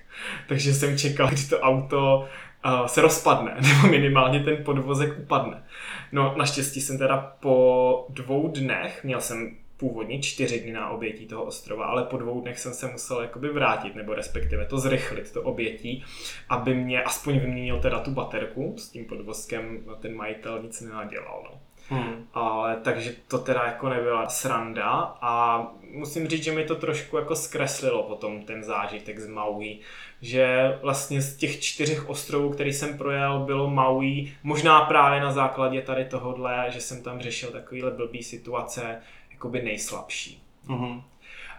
Takže 0.49 0.75
jsem 0.75 0.99
čekal, 0.99 1.29
kdy 1.29 1.43
to 1.43 1.61
auto 1.61 2.29
uh, 2.65 2.87
se 2.87 3.01
rozpadne, 3.01 3.57
nebo 3.61 3.89
minimálně 3.89 4.41
ten 4.41 4.65
podvozek 4.65 5.19
upadne. 5.19 5.65
No 6.13 6.35
naštěstí 6.39 6.81
jsem 6.81 6.99
teda 6.99 7.37
po 7.41 8.07
dvou 8.09 8.49
dnech, 8.49 9.05
měl 9.05 9.21
jsem 9.21 9.57
původně 9.77 10.21
čtyři 10.21 10.61
dny 10.61 10.73
na 10.73 10.91
obětí 10.91 11.27
toho 11.27 11.45
ostrova, 11.45 11.87
ale 11.87 12.05
po 12.05 12.17
dvou 12.17 12.41
dnech 12.41 12.59
jsem 12.59 12.73
se 12.73 12.87
musel 12.87 13.23
jakoby 13.23 13.49
vrátit, 13.49 13.95
nebo 13.95 14.15
respektive 14.15 14.67
to 14.67 14.79
zrychlit, 14.79 15.33
to 15.33 15.43
obětí, 15.43 16.05
aby 16.49 16.75
mě 16.75 17.03
aspoň 17.03 17.39
vyměnil 17.39 17.81
teda 17.81 18.01
tu 18.01 18.11
baterku 18.11 18.75
s 18.79 18.91
tím 18.91 19.05
podvozkem, 19.05 19.79
ten 20.01 20.17
majitel 20.17 20.63
nic 20.63 20.81
nenadělal. 20.81 21.43
No. 21.45 21.61
Mm. 21.91 22.27
Ale 22.35 22.77
takže 22.77 23.15
to 23.29 23.39
teda 23.39 23.65
jako 23.65 23.89
nebyla 23.89 24.29
sranda 24.29 25.17
a 25.21 25.63
musím 25.91 26.29
říct, 26.29 26.45
že 26.45 26.53
mi 26.53 26.65
to 26.65 26.75
trošku 26.75 27.17
jako 27.17 27.37
zkreslilo 27.37 28.03
potom 28.03 28.43
ten 28.43 28.65
zážitek 28.65 29.19
z 29.19 29.29
Maui, 29.29 29.79
že 30.23 30.79
vlastně 30.83 31.21
z 31.23 31.37
těch 31.37 31.61
čtyřech 31.61 32.09
ostrovů, 32.09 32.51
který 32.51 32.73
jsem 32.73 32.99
projel, 32.99 33.39
bylo 33.39 33.71
Maui, 33.71 34.33
možná 34.43 34.81
právě 34.81 35.21
na 35.21 35.33
základě 35.33 35.83
tady 35.83 36.05
tohohle, 36.05 36.67
že 36.69 36.81
jsem 36.81 37.03
tam 37.03 37.21
řešil 37.21 37.51
takovýhle 37.51 37.91
blbý 37.91 38.23
situace, 38.23 39.01
jakoby 39.31 39.63
nejslabší. 39.63 40.43
Mm-hmm. 40.69 41.03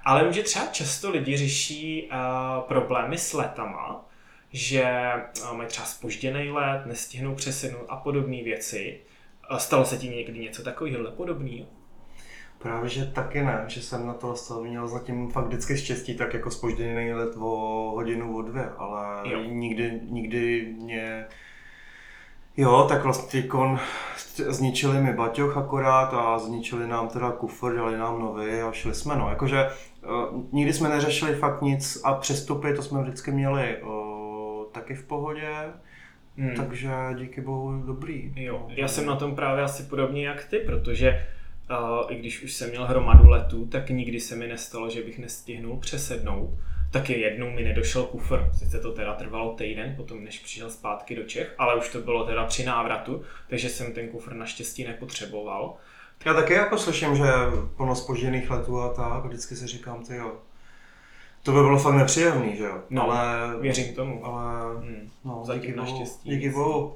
Ale 0.05 0.23
může 0.23 0.43
třeba 0.43 0.65
často 0.65 1.11
lidi 1.11 1.37
řeší 1.37 2.03
uh, 2.03 2.63
problémy 2.67 3.17
s 3.17 3.33
letama, 3.33 4.05
že 4.51 5.11
uh, 5.41 5.57
mají 5.57 5.69
třeba 5.69 5.85
spožděný 5.85 6.51
let, 6.51 6.85
nestihnou 6.85 7.35
přesednout 7.35 7.85
a 7.89 7.95
podobné 7.95 8.43
věci. 8.43 8.99
A 9.49 9.59
stalo 9.59 9.85
se 9.85 9.97
ti 9.97 10.09
někdy 10.09 10.39
něco 10.39 10.63
takového 10.63 11.11
podobného? 11.11 11.65
Právě, 12.57 12.89
že 12.89 13.05
taky 13.05 13.41
ne, 13.41 13.63
že 13.67 13.81
jsem 13.81 14.07
na 14.07 14.13
to 14.13 14.35
měl 14.61 14.87
zatím 14.87 15.31
fakt 15.31 15.45
vždycky 15.45 15.77
štěstí, 15.77 16.15
tak 16.15 16.33
jako 16.33 16.51
spožděný 16.51 17.13
let 17.13 17.35
o 17.37 17.91
hodinu, 17.95 18.37
o 18.37 18.41
dvě, 18.41 18.69
ale 18.77 19.29
Jo. 19.29 19.39
jo. 19.39 19.43
nikdy, 19.43 20.01
nikdy 20.03 20.73
mě... 20.77 21.25
Jo, 22.57 22.85
tak 22.89 23.03
vlastně 23.03 23.41
kon 23.41 23.79
zničili 24.47 25.01
mi 25.01 25.13
baťoch 25.13 25.57
akorát 25.57 26.13
a 26.13 26.39
zničili 26.39 26.87
nám 26.87 27.07
teda 27.07 27.31
kufr, 27.31 27.75
dali 27.75 27.97
nám 27.97 28.19
nový 28.19 28.61
a 28.61 28.71
šli 28.71 28.93
jsme, 28.93 29.15
no. 29.15 29.29
Jakože 29.29 29.69
uh, 30.03 30.43
nikdy 30.51 30.73
jsme 30.73 30.89
neřešili 30.89 31.35
fakt 31.35 31.61
nic 31.61 32.01
a 32.03 32.13
přestupy, 32.13 32.73
to 32.73 32.81
jsme 32.81 33.01
vždycky 33.01 33.31
měli 33.31 33.81
uh, 33.81 34.71
taky 34.71 34.95
v 34.95 35.07
pohodě, 35.07 35.73
Hmm. 36.37 36.55
takže 36.55 36.89
díky 37.17 37.41
bohu 37.41 37.83
dobrý. 37.85 38.33
Jo, 38.35 38.67
já 38.69 38.87
jsem 38.87 39.05
na 39.05 39.15
tom 39.15 39.35
právě 39.35 39.63
asi 39.63 39.83
podobně 39.83 40.27
jak 40.27 40.45
ty, 40.45 40.59
protože 40.59 41.27
uh, 41.69 42.11
i 42.11 42.15
když 42.15 42.43
už 42.43 42.53
jsem 42.53 42.69
měl 42.69 42.85
hromadu 42.85 43.29
letů, 43.29 43.65
tak 43.65 43.89
nikdy 43.89 44.19
se 44.19 44.35
mi 44.35 44.47
nestalo, 44.47 44.89
že 44.89 45.01
bych 45.01 45.19
nestihnul 45.19 45.77
přesednout. 45.77 46.49
Taky 46.91 47.19
jednou 47.19 47.51
mi 47.51 47.63
nedošel 47.63 48.03
kufr, 48.03 48.49
sice 48.53 48.79
to 48.79 48.91
teda 48.91 49.13
trvalo 49.13 49.53
týden 49.53 49.93
potom, 49.95 50.23
než 50.23 50.39
přišel 50.39 50.69
zpátky 50.69 51.15
do 51.15 51.23
Čech, 51.23 51.55
ale 51.57 51.75
už 51.75 51.89
to 51.89 52.01
bylo 52.01 52.25
teda 52.25 52.45
při 52.45 52.65
návratu, 52.65 53.21
takže 53.49 53.69
jsem 53.69 53.93
ten 53.93 54.07
kufr 54.07 54.33
naštěstí 54.33 54.83
nepotřeboval. 54.83 55.73
Já 56.25 56.33
taky 56.33 56.53
jako 56.53 56.77
slyším, 56.77 57.15
že 57.15 57.23
plno 57.77 57.95
spožděných 57.95 58.49
letů 58.49 58.81
a 58.81 58.93
tak, 58.93 59.25
vždycky 59.25 59.55
si 59.55 59.67
říkám, 59.67 60.03
ty 60.03 60.15
jo, 60.15 60.37
to 61.45 61.51
by 61.51 61.57
bylo 61.61 61.79
fakt 61.79 61.95
nepříjemný, 61.95 62.55
že 62.57 62.63
jo? 62.63 62.77
No, 62.89 63.11
ale, 63.11 63.57
Věřím 63.61 63.95
tomu. 63.95 64.25
ale, 64.25 64.75
Hmm. 64.75 65.09
no, 65.25 65.41
Zatím 65.45 65.61
díky 65.61 65.73
bohu, 65.73 65.85
naštěstí. 65.91 66.29
díky 66.29 66.49
bohu. 66.49 66.93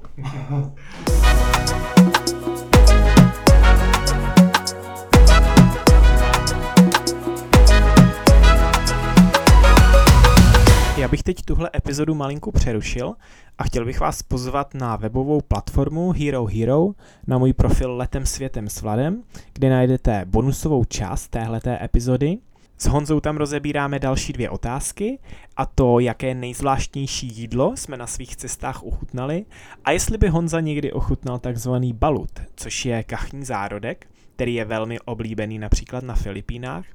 Já 10.98 11.08
bych 11.08 11.24
teď 11.24 11.42
tuhle 11.46 11.70
epizodu 11.76 12.16
malinku 12.16 12.52
přerušil 12.52 13.14
a 13.58 13.64
chtěl 13.64 13.86
bych 13.86 14.00
vás 14.00 14.22
pozvat 14.24 14.74
na 14.74 14.96
webovou 14.96 15.42
platformu 15.42 16.12
Hero 16.12 16.46
Hero 16.46 16.88
na 17.28 17.38
můj 17.38 17.54
profil 17.54 17.96
Letem 17.98 18.26
světem 18.26 18.70
s 18.70 18.82
Vladem, 18.82 19.24
kde 19.54 19.70
najdete 19.70 20.26
bonusovou 20.26 20.84
část 20.86 21.28
téhleté 21.28 21.80
epizody. 21.86 22.38
S 22.82 22.88
Honzou 22.88 23.20
tam 23.20 23.38
rozebíráme 23.38 24.00
další 24.00 24.34
dvě 24.34 24.50
otázky 24.50 25.20
a 25.58 25.66
to, 25.66 26.00
jaké 26.00 26.34
nejzvláštnější 26.34 27.28
jídlo 27.28 27.78
jsme 27.78 27.98
na 27.98 28.08
svých 28.08 28.36
cestách 28.36 28.84
ochutnali 28.84 29.46
a 29.86 29.92
jestli 29.92 30.18
by 30.18 30.30
Honza 30.30 30.60
někdy 30.60 30.92
ochutnal 30.92 31.40
takzvaný 31.40 31.94
balut, 31.94 32.40
což 32.56 32.86
je 32.86 33.04
kachní 33.04 33.46
zárodek, 33.46 34.08
který 34.36 34.54
je 34.54 34.66
velmi 34.66 35.00
oblíbený 35.00 35.60
například 35.60 36.04
na 36.04 36.16
Filipínách. 36.16 36.86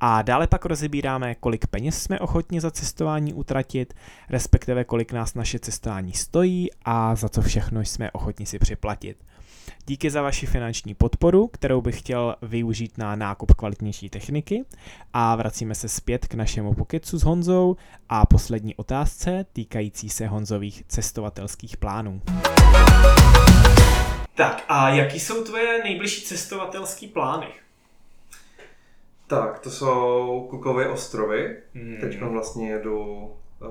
A 0.00 0.22
dále 0.22 0.46
pak 0.46 0.64
rozebíráme, 0.64 1.34
kolik 1.34 1.66
peněz 1.66 2.02
jsme 2.02 2.20
ochotni 2.20 2.60
za 2.60 2.70
cestování 2.70 3.34
utratit, 3.34 3.94
respektive 4.28 4.84
kolik 4.84 5.12
nás 5.12 5.34
naše 5.34 5.58
cestování 5.58 6.12
stojí 6.12 6.70
a 6.84 7.14
za 7.14 7.28
co 7.28 7.42
všechno 7.42 7.80
jsme 7.80 8.10
ochotni 8.10 8.46
si 8.46 8.58
připlatit. 8.58 9.16
Díky 9.88 10.10
za 10.10 10.22
vaši 10.22 10.46
finanční 10.46 10.94
podporu, 10.94 11.48
kterou 11.48 11.80
bych 11.80 11.98
chtěl 11.98 12.36
využít 12.42 12.98
na 12.98 13.16
nákup 13.16 13.54
kvalitnější 13.54 14.10
techniky 14.10 14.64
a 15.12 15.36
vracíme 15.36 15.74
se 15.74 15.88
zpět 15.88 16.26
k 16.26 16.34
našemu 16.34 16.74
pokecu 16.74 17.18
s 17.18 17.22
Honzou 17.22 17.76
a 18.08 18.26
poslední 18.26 18.74
otázce 18.74 19.46
týkající 19.52 20.08
se 20.08 20.26
Honzových 20.26 20.84
cestovatelských 20.88 21.76
plánů. 21.76 22.22
Tak 24.34 24.64
a 24.68 24.88
jaký 24.88 25.20
jsou 25.20 25.44
tvoje 25.44 25.84
nejbližší 25.84 26.22
cestovatelský 26.22 27.06
plány? 27.06 27.46
Tak, 29.26 29.58
to 29.58 29.70
jsou 29.70 30.46
Kukové 30.50 30.88
ostrovy. 30.88 31.56
Hmm. 31.74 31.96
Teď 32.00 32.22
vlastně 32.22 32.70
jedu 32.70 33.04
uh, 33.04 33.68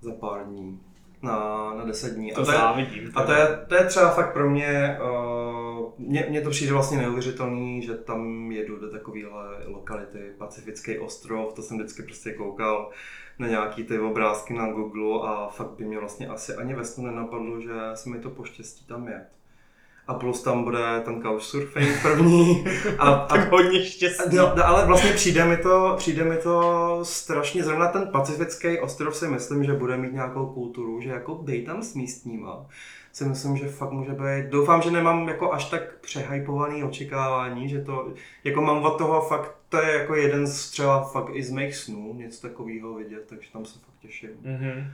za 0.00 0.12
pár 0.12 0.46
dní 0.46 0.80
na, 1.24 1.72
na 1.74 1.84
10 1.84 2.14
dní. 2.14 2.32
To 2.32 2.40
a 2.40 2.44
to 2.44 2.50
je, 2.50 2.58
závidím. 2.58 3.12
A 3.14 3.22
to 3.22 3.32
je, 3.32 3.64
to 3.68 3.74
je 3.74 3.84
třeba 3.84 4.10
fakt 4.10 4.32
pro 4.32 4.50
mě, 4.50 4.98
uh, 5.02 5.92
mě, 5.98 6.26
mě 6.30 6.40
to 6.40 6.50
přijde 6.50 6.72
vlastně 6.72 6.98
neuvěřitelný, 6.98 7.82
že 7.82 7.94
tam 7.94 8.52
jedu 8.52 8.80
do 8.80 8.90
takovéhle 8.90 9.44
lokality, 9.66 10.32
Pacifický 10.38 10.98
ostrov, 10.98 11.52
to 11.52 11.62
jsem 11.62 11.78
vždycky 11.78 12.02
prostě 12.02 12.32
koukal 12.32 12.90
na 13.38 13.48
nějaký 13.48 13.84
ty 13.84 13.98
obrázky 13.98 14.54
na 14.54 14.72
Google 14.72 15.28
a 15.28 15.48
fakt 15.48 15.70
by 15.70 15.84
mě 15.84 15.98
vlastně 15.98 16.28
asi 16.28 16.54
ani 16.54 16.74
ve 16.74 16.84
snu 16.84 17.06
nenapadlo, 17.06 17.60
že 17.60 17.72
se 17.94 18.10
mi 18.10 18.18
to 18.18 18.30
poštěstí 18.30 18.86
tam 18.86 19.08
jet. 19.08 19.28
A 20.06 20.14
plus 20.14 20.42
tam 20.42 20.64
bude 20.64 21.00
ten 21.04 21.22
couchsurfing 21.22 22.02
první. 22.02 22.64
A, 22.98 23.10
a, 23.10 23.26
tak 23.26 23.52
hodně 23.52 23.84
štěstí. 23.84 24.36
No, 24.36 24.52
no, 24.56 24.66
ale 24.66 24.86
vlastně 24.86 25.12
přijde 25.12 25.44
mi, 25.44 25.56
to, 25.56 25.94
přijde 25.96 26.24
mi 26.24 26.36
to 26.36 26.98
strašně, 27.02 27.64
zrovna 27.64 27.88
ten 27.88 28.08
pacifický 28.12 28.78
ostrov 28.78 29.16
si 29.16 29.28
myslím, 29.28 29.64
že 29.64 29.72
bude 29.72 29.96
mít 29.96 30.12
nějakou 30.12 30.46
kulturu, 30.46 31.00
že 31.00 31.10
jako 31.10 31.40
dej 31.44 31.64
tam 31.64 31.82
s 31.82 31.94
místníma 31.94 32.66
si 33.14 33.24
myslím, 33.24 33.56
že 33.56 33.68
fakt 33.68 33.90
může 33.90 34.12
být. 34.12 34.50
Doufám, 34.50 34.82
že 34.82 34.90
nemám 34.90 35.28
jako 35.28 35.52
až 35.52 35.64
tak 35.64 35.98
přehypovaný 36.00 36.84
očekávání, 36.84 37.68
že 37.68 37.82
to, 37.82 38.12
jako 38.44 38.60
mám 38.60 38.82
od 38.82 38.98
toho 38.98 39.20
fakt, 39.20 39.56
to 39.68 39.82
je 39.82 39.98
jako 39.98 40.14
jeden 40.14 40.46
z 40.46 40.70
třeba 40.70 41.02
fakt 41.02 41.30
i 41.32 41.42
z 41.42 41.50
mých 41.50 41.76
snů, 41.76 42.14
něco 42.14 42.48
takového 42.48 42.94
vidět, 42.94 43.24
takže 43.26 43.52
tam 43.52 43.64
se 43.64 43.78
fakt 43.78 43.98
těším. 44.00 44.30
Mm-hmm. 44.30 44.86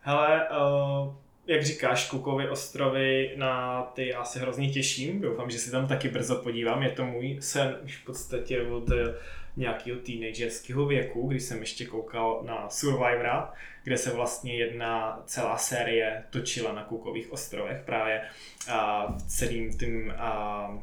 Hele, 0.00 0.48
uh, 0.48 1.14
jak 1.46 1.64
říkáš, 1.64 2.10
Kukovy 2.10 2.48
ostrovy, 2.48 3.32
na 3.36 3.82
ty 3.82 4.08
já 4.08 4.24
se 4.24 4.40
hrozně 4.40 4.70
těším, 4.70 5.20
doufám, 5.20 5.50
že 5.50 5.58
si 5.58 5.70
tam 5.70 5.86
taky 5.86 6.08
brzo 6.08 6.36
podívám, 6.36 6.82
je 6.82 6.90
to 6.90 7.04
můj 7.04 7.36
sen 7.40 7.78
už 7.84 7.96
v 7.96 8.04
podstatě 8.04 8.62
od 8.62 8.90
eh, 8.90 9.14
nějakého 9.56 10.00
teenagerského 10.00 10.86
věku, 10.86 11.28
když 11.28 11.42
jsem 11.42 11.60
ještě 11.60 11.86
koukal 11.86 12.42
na 12.46 12.68
Survivora, 12.68 13.52
kde 13.84 13.98
se 13.98 14.10
vlastně 14.10 14.56
jedna 14.56 15.22
celá 15.26 15.58
série 15.58 16.24
točila 16.30 16.72
na 16.72 16.82
Kukových 16.82 17.32
ostrovech, 17.32 17.82
právě 17.84 18.22
a, 18.70 19.06
v 19.12 19.22
celým 19.22 19.78
tím, 19.78 20.14
a, 20.18 20.78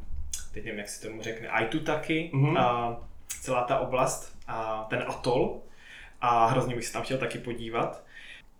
teď 0.54 0.66
nevím, 0.66 0.80
jak 0.80 0.90
se 0.90 1.08
tomu 1.08 1.22
řekne, 1.22 1.48
Aitutaki, 1.48 2.32
mm-hmm. 2.34 2.60
a, 2.60 3.02
celá 3.42 3.64
ta 3.64 3.80
oblast, 3.80 4.38
a 4.48 4.88
ten 4.90 5.04
atol, 5.08 5.62
a 6.22 6.46
hrozně 6.46 6.76
bych 6.76 6.86
se 6.86 6.94
tam 6.94 7.04
chtěl 7.04 7.18
taky 7.18 7.38
podívat 7.38 8.04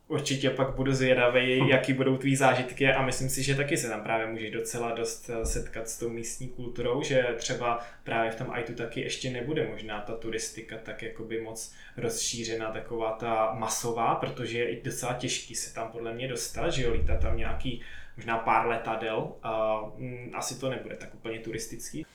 určitě 0.10 0.50
pak 0.50 0.76
budu 0.76 0.94
zvědavý, 0.94 1.62
hm. 1.62 1.68
jaký 1.68 1.94
budou 1.94 2.18
tvý 2.18 2.36
zážitky 2.36 2.88
a 2.88 3.02
myslím 3.02 3.30
si, 3.30 3.44
že 3.44 3.56
taky 3.56 3.78
se 3.78 3.90
tam 3.90 4.02
právě 4.02 4.28
můžeš 4.28 4.52
docela 4.52 4.92
dost 4.92 5.30
eh, 5.30 5.46
setkat 5.46 5.90
s 5.90 6.00
tou 6.00 6.10
místní 6.10 6.48
kulturou, 6.48 7.04
že 7.04 7.26
třeba 7.38 7.80
právě 8.04 8.32
v 8.32 8.36
tom 8.36 8.52
Aitu 8.52 8.74
taky 8.74 9.02
ještě 9.02 9.30
nebude 9.30 9.68
možná 9.68 10.02
ta 10.02 10.16
turistika 10.16 10.78
tak 10.78 11.02
jakoby 11.02 11.42
moc 11.42 11.76
rozšířená, 11.98 12.72
taková 12.72 13.12
ta 13.12 13.54
masová, 13.54 14.16
protože 14.16 14.60
je 14.60 14.70
i 14.70 14.84
docela 14.84 15.14
těžký 15.14 15.56
se 15.56 15.74
tam 15.74 15.92
podle 15.92 16.14
mě 16.14 16.28
dostat, 16.28 16.70
že 16.70 16.84
jo, 16.84 16.94
lítá 16.94 17.18
tam 17.18 17.38
nějaký 17.38 17.82
možná 18.18 18.38
pár 18.38 18.68
letadel, 18.68 19.32
a 19.44 19.82
mm, 19.98 20.32
asi 20.34 20.60
to 20.60 20.70
nebude 20.70 20.96
tak 20.96 21.16
úplně 21.16 21.40
turistický. 21.40 22.06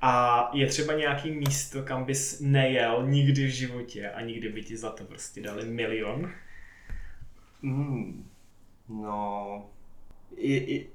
A 0.00 0.50
je 0.54 0.66
třeba 0.66 0.94
nějaký 0.94 1.30
místo, 1.30 1.82
kam 1.82 2.04
bys 2.04 2.40
nejel 2.40 3.06
nikdy 3.06 3.46
v 3.46 3.50
životě 3.50 4.10
a 4.10 4.20
nikdy 4.20 4.48
by 4.48 4.62
ti 4.62 4.76
za 4.76 4.90
to 4.90 5.04
prostě 5.04 5.40
dali 5.40 5.64
milion? 5.64 6.32
Mm, 7.62 8.24
no, 8.88 9.62
i, 10.36 10.56
i, 10.56 10.90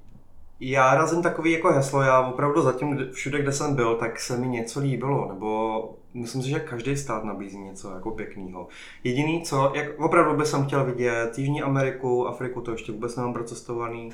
já 0.59 0.95
razím 0.95 1.21
takový 1.21 1.51
jako 1.51 1.71
heslo, 1.71 2.01
já 2.01 2.21
opravdu 2.27 2.61
zatím 2.61 3.11
všude, 3.11 3.41
kde 3.41 3.51
jsem 3.51 3.75
byl, 3.75 3.95
tak 3.95 4.19
se 4.19 4.37
mi 4.37 4.47
něco 4.47 4.79
líbilo, 4.79 5.27
nebo 5.27 5.81
myslím 6.13 6.41
si, 6.41 6.49
že 6.49 6.59
každý 6.59 6.97
stát 6.97 7.23
nabízí 7.23 7.57
něco 7.57 7.91
jako 7.91 8.11
pěkného. 8.11 8.67
Jediný 9.03 9.41
co, 9.41 9.71
jak 9.75 9.99
opravdu 9.99 10.37
bych 10.37 10.47
jsem 10.47 10.65
chtěl 10.65 10.85
vidět 10.85 11.37
Jižní 11.37 11.61
Ameriku, 11.61 12.27
Afriku, 12.27 12.61
to 12.61 12.71
ještě 12.71 12.91
vůbec 12.91 13.15
nemám 13.15 13.33
procestovaný, 13.33 14.11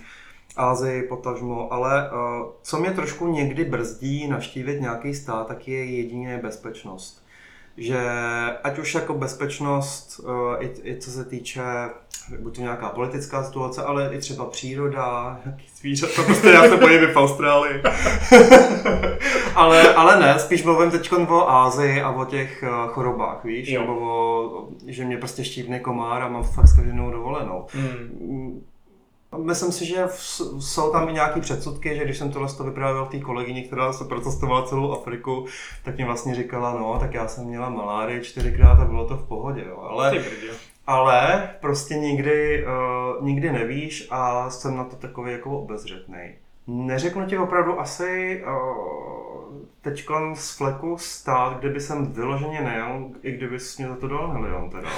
Ázii 0.55 1.03
potažmo, 1.03 1.73
ale 1.73 2.11
uh, 2.11 2.49
co 2.61 2.79
mě 2.79 2.91
trošku 2.91 3.27
někdy 3.27 3.65
brzdí 3.65 4.27
naštívit 4.27 4.81
nějaký 4.81 5.13
stát, 5.13 5.47
tak 5.47 5.67
je 5.67 5.85
jedině 5.85 6.39
bezpečnost. 6.43 7.22
Že 7.77 7.99
ať 8.63 8.79
už 8.79 8.95
jako 8.95 9.13
bezpečnost, 9.13 10.19
uh, 10.19 10.63
i, 10.63 10.73
i 10.83 10.97
co 10.99 11.11
se 11.11 11.25
týče 11.25 11.61
buď 12.39 12.55
to 12.55 12.61
nějaká 12.61 12.89
politická 12.89 13.43
situace, 13.43 13.83
ale 13.83 14.15
i 14.15 14.17
třeba 14.17 14.45
příroda, 14.45 15.39
nějaký 15.45 15.65
zvířata, 15.79 16.23
prostě 16.23 16.47
já 16.47 16.69
se 16.69 16.77
bojím 16.77 17.07
v 17.07 17.15
Austrálii. 17.15 17.81
ale, 19.55 19.93
ale 19.93 20.19
ne, 20.19 20.39
spíš 20.39 20.63
mluvím 20.63 20.91
teď 20.91 21.11
o 21.11 21.49
Ázii 21.49 22.01
a 22.01 22.11
o 22.11 22.25
těch 22.25 22.63
eh, 22.63 22.69
chorobách, 22.87 23.43
víš, 23.43 23.69
jo. 23.69 23.81
nebo 23.81 23.93
o, 23.93 24.67
že 24.87 25.05
mě 25.05 25.17
prostě 25.17 25.43
štípne 25.43 25.79
komár 25.79 26.21
a 26.21 26.29
mám 26.29 26.43
fakt 26.43 26.75
každou 26.75 27.11
dovolenou. 27.11 27.65
Hmm. 27.73 28.61
Myslím 29.37 29.71
si, 29.71 29.85
že 29.85 30.07
jsou 30.59 30.91
tam 30.91 31.09
i 31.09 31.13
nějaké 31.13 31.41
předsudky, 31.41 31.95
že 31.95 32.03
když 32.03 32.17
jsem 32.17 32.31
tohle 32.31 32.53
to 32.53 32.63
vyprávěl 32.63 33.05
té 33.05 33.19
kolegyni, 33.19 33.63
která 33.63 33.93
se 33.93 34.05
protestovala 34.05 34.65
celou 34.65 34.91
Afriku, 34.91 35.45
tak 35.83 35.95
mě 35.95 36.05
vlastně 36.05 36.35
říkala, 36.35 36.73
no, 36.73 36.97
tak 36.99 37.13
já 37.13 37.27
jsem 37.27 37.45
měla 37.45 37.69
malárii 37.69 38.21
čtyřikrát 38.21 38.79
a 38.79 38.85
bylo 38.85 39.07
to 39.07 39.17
v 39.17 39.27
pohodě, 39.27 39.65
jo. 39.69 39.87
Ale, 39.89 40.23
ale 40.87 41.49
prostě 41.61 41.95
nikdy, 41.95 42.65
uh, 42.65 43.25
nikdy 43.25 43.51
nevíš 43.51 44.07
a 44.11 44.49
jsem 44.49 44.77
na 44.77 44.83
to 44.83 44.95
takový 44.95 45.31
jako 45.31 45.59
obezřetný. 45.59 46.35
Neřeknu 46.67 47.25
ti 47.25 47.37
opravdu 47.37 47.79
asi 47.79 48.43
uh, 48.45 49.13
teď 49.81 50.05
z 50.33 50.57
fleku 50.57 50.97
stát, 50.97 51.59
kde 51.59 51.69
by 51.69 51.79
jsem 51.79 52.13
vyloženě 52.13 52.61
nejel, 52.61 53.09
i 53.23 53.31
kdyby 53.31 53.57
mě 53.77 53.87
za 53.87 53.95
to 53.95 54.07
dal 54.07 54.33
milion 54.33 54.69
teda. 54.69 54.89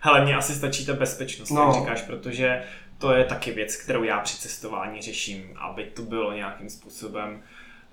Hele, 0.00 0.24
mně 0.24 0.36
asi 0.36 0.52
stačí 0.52 0.86
ta 0.86 0.92
bezpečnost, 0.92 1.50
no. 1.50 1.62
jak 1.62 1.74
říkáš, 1.74 2.02
protože 2.02 2.62
to 2.98 3.12
je 3.12 3.24
taky 3.24 3.52
věc, 3.52 3.76
kterou 3.76 4.02
já 4.04 4.20
při 4.20 4.36
cestování 4.36 5.02
řeším, 5.02 5.56
aby 5.56 5.84
to 5.84 6.02
bylo 6.02 6.32
nějakým 6.32 6.70
způsobem 6.70 7.42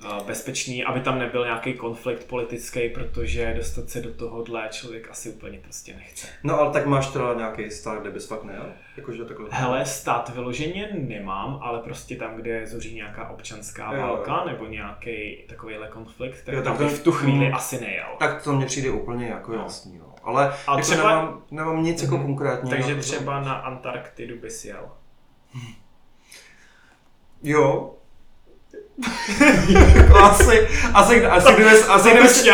Eh, 0.06 0.24
bezpečný, 0.28 0.84
aby 0.84 1.00
tam 1.00 1.20
nebyl 1.20 1.44
nějaký 1.44 1.74
konflikt 1.74 2.28
politický, 2.28 2.90
protože 2.90 3.54
dostat 3.58 3.90
se 3.90 4.02
do 4.02 4.14
tohohle 4.14 4.68
člověk 4.72 5.10
asi 5.12 5.30
úplně 5.30 5.58
prostě 5.58 5.94
nechce. 5.94 6.28
No 6.44 6.60
ale 6.60 6.74
tak 6.74 6.86
máš 6.86 7.08
teda 7.08 7.34
nějaký 7.34 7.72
stát, 7.72 8.02
kde 8.02 8.12
bys 8.12 8.28
fakt 8.28 8.44
nejel? 8.44 8.66
Jakože 8.98 9.26
takhle. 9.26 9.48
Hele, 9.52 9.86
stát 9.86 10.30
vyloženě 10.30 10.90
nemám, 10.94 11.60
ale 11.62 11.80
prostě 11.80 12.16
tam, 12.16 12.36
kde 12.36 12.68
zuří 12.68 12.96
nějaká 12.96 13.30
občanská 13.30 13.94
jo, 13.94 14.02
válka 14.02 14.32
jo. 14.32 14.52
nebo 14.52 14.66
nějaký 14.66 15.38
takovýhle 15.50 15.88
konflikt, 15.88 16.44
tak, 16.46 16.56
jo, 16.56 16.62
tak 16.62 16.78
tam 16.78 16.88
bych 16.88 16.98
v 16.98 17.04
tu 17.04 17.12
chvíli 17.12 17.52
asi 17.52 17.82
nejel. 17.82 18.10
Tak 18.20 18.44
to 18.44 18.54
mně 18.54 18.66
přijde 18.66 18.92
úplně 18.92 19.28
jako 19.28 19.52
no. 19.52 19.62
jasný. 19.62 19.98
No. 19.98 20.11
Ale 20.24 20.54
a 20.68 20.72
jako 20.72 20.82
třeba, 20.82 21.10
nemám, 21.10 21.42
nemám 21.52 21.84
nic 21.84 22.02
jako 22.02 22.18
mm, 22.18 22.24
konkrétního. 22.26 22.78
Takže 22.78 22.96
třeba 22.96 23.42
na 23.42 23.54
Antarktidu 23.54 24.36
bys 24.42 24.66
jel. 24.66 24.92
Jo, 27.44 27.94
asi, 30.24 30.68
asi, 30.94 31.26
asi, 31.26 31.54
kdybys, 31.54 31.88
asi, 31.90 32.12
kdybys, 32.12 32.50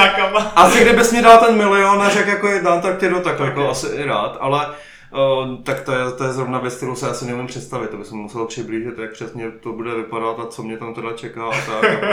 asi 0.55 0.81
kdybys 0.81 1.11
mi 1.11 1.21
dal 1.21 1.45
ten 1.45 1.57
milion 1.57 2.01
a 2.01 2.09
řekl 2.09 2.29
jako 2.29 2.47
jedna 2.47 2.71
Antarktidu, 2.71 3.19
tak 3.21 3.39
jako 3.39 3.69
asi 3.69 3.87
i 3.87 4.03
rád, 4.03 4.37
ale 4.39 4.67
Uh, 5.11 5.63
tak 5.63 5.81
to 5.81 5.91
je, 5.91 6.11
to 6.17 6.23
je 6.23 6.33
zrovna 6.33 6.59
věc, 6.59 6.75
kterou 6.75 6.95
se 6.95 7.09
asi 7.09 7.25
neumím 7.25 7.47
představit, 7.47 7.89
to 7.89 7.97
bych 7.97 8.11
musel 8.11 8.45
přiblížit, 8.45 8.97
jak 8.97 9.11
přesně 9.11 9.51
to 9.51 9.73
bude 9.73 9.95
vypadat 9.95 10.39
a 10.39 10.45
co 10.45 10.63
mě 10.63 10.77
tam 10.77 10.93
teda 10.93 11.13
čeká 11.13 11.45
a 11.45 11.51
tak. 11.51 12.03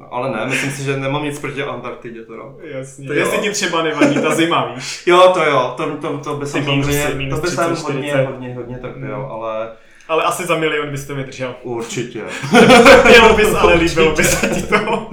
A 0.00 0.04
ale 0.10 0.30
ne, 0.30 0.46
myslím 0.46 0.70
si, 0.70 0.84
že 0.84 0.96
nemám 0.96 1.24
nic 1.24 1.38
proti 1.38 1.62
Antarktidě 1.62 2.22
teda. 2.22 2.42
Jasně, 2.62 3.06
to 3.06 3.12
jestli 3.12 3.38
ti 3.38 3.50
třeba 3.50 3.82
nevadí 3.82 4.14
ta 4.14 4.34
zima, 4.34 4.72
víš. 4.74 5.02
Jo, 5.06 5.30
to 5.34 5.44
jo, 5.44 5.74
to, 5.76 5.96
to, 5.96 6.18
to 6.18 6.36
by 6.36 6.46
samozřejmě, 6.46 7.30
to 7.30 7.36
by 7.36 7.48
jsem 7.48 7.76
hodně, 7.76 8.14
hodně, 8.14 8.54
hodně 8.54 8.78
trpěl, 8.78 9.18
mm. 9.18 9.30
ale 9.30 9.68
ale 10.08 10.24
asi 10.24 10.46
za 10.46 10.58
milion 10.58 10.90
bys 10.90 11.06
to 11.06 11.14
vydržel. 11.14 11.54
Určitě. 11.62 12.22
Mělo 13.08 13.36
bys, 13.36 13.54
ale 13.54 13.74
líbilo 13.74 14.14
by 14.14 14.24
se 14.24 14.48
ti 14.48 14.62
to. 14.62 15.10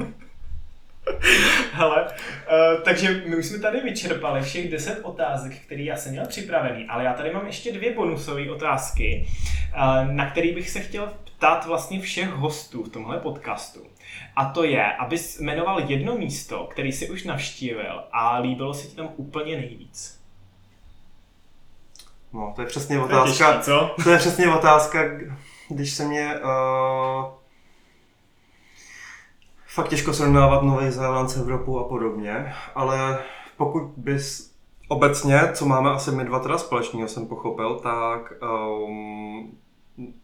Hele, 1.74 2.03
uh, 2.03 2.84
takže 2.84 3.24
my 3.26 3.36
už 3.36 3.45
jsme 3.45 3.59
tady 3.59 3.80
vyčerpali 3.80 4.41
všech 4.41 4.72
10 4.72 4.99
otázek, 5.03 5.53
které 5.66 5.82
já 5.82 5.95
jsem 5.95 6.11
měl 6.11 6.26
připravený, 6.26 6.86
ale 6.89 7.03
já 7.03 7.14
tady 7.14 7.34
mám 7.34 7.45
ještě 7.45 7.72
dvě 7.72 7.93
bonusové 7.93 8.51
otázky, 8.51 9.28
uh, 9.76 10.11
na 10.11 10.30
které 10.30 10.51
bych 10.51 10.70
se 10.70 10.80
chtěl 10.80 11.14
ptát 11.38 11.66
vlastně 11.66 11.99
všech 11.99 12.30
hostů 12.30 12.84
v 12.84 12.89
tomhle 12.89 13.20
podcastu. 13.20 13.80
A 14.36 14.45
to 14.45 14.64
je, 14.64 14.93
abys 14.93 15.39
jmenoval 15.39 15.80
jedno 15.80 16.16
místo, 16.16 16.68
který 16.72 16.91
si 16.91 17.09
už 17.09 17.24
navštívil 17.24 18.03
a 18.11 18.39
líbilo 18.39 18.74
se 18.74 18.88
ti 18.88 18.95
tam 18.95 19.09
úplně 19.18 19.55
nejvíc. 19.55 20.24
No, 22.34 22.53
to 22.55 22.61
je 22.61 22.68
přesně 22.68 22.99
otázka. 22.99 23.24
To 23.24 23.28
je, 23.28 23.57
těžký, 23.57 23.66
co? 23.66 23.95
to 24.03 24.09
je 24.09 24.18
přesně 24.18 24.53
otázka, 24.53 25.03
když 25.70 25.91
se 25.91 26.05
mě 26.05 26.36
uh, 26.36 27.42
fakt 29.74 29.88
těžko 29.88 30.13
srovnávat 30.13 30.63
Nový 30.63 30.91
Zéland 30.91 31.30
s 31.30 31.38
Evropou 31.38 31.80
a 31.80 31.84
podobně, 31.84 32.53
ale 32.76 33.19
pokud 33.57 33.84
bys 33.97 34.53
obecně, 34.88 35.41
co 35.53 35.65
máme 35.65 35.91
asi 35.91 36.11
my 36.11 36.24
dva 36.24 36.39
teda 36.39 36.57
společného, 36.57 37.07
jsem 37.07 37.28
pochopil, 37.28 37.76
tak 37.76 38.34
um, 38.88 39.57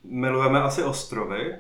milujeme 0.04 0.62
asi 0.62 0.84
ostrovy, 0.84 1.56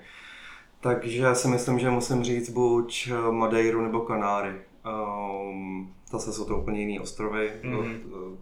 takže 0.79 1.35
si 1.35 1.47
myslím, 1.47 1.79
že 1.79 1.89
musím 1.89 2.23
říct 2.23 2.49
buď 2.49 3.11
Madeiru 3.31 3.81
nebo 3.81 3.99
Kanáry. 3.99 4.55
Um, 4.85 5.93
zase 6.11 6.33
jsou 6.33 6.45
to 6.45 6.57
úplně 6.57 6.79
jiné 6.79 7.01
ostrovy. 7.01 7.51
Mm-hmm 7.63 8.37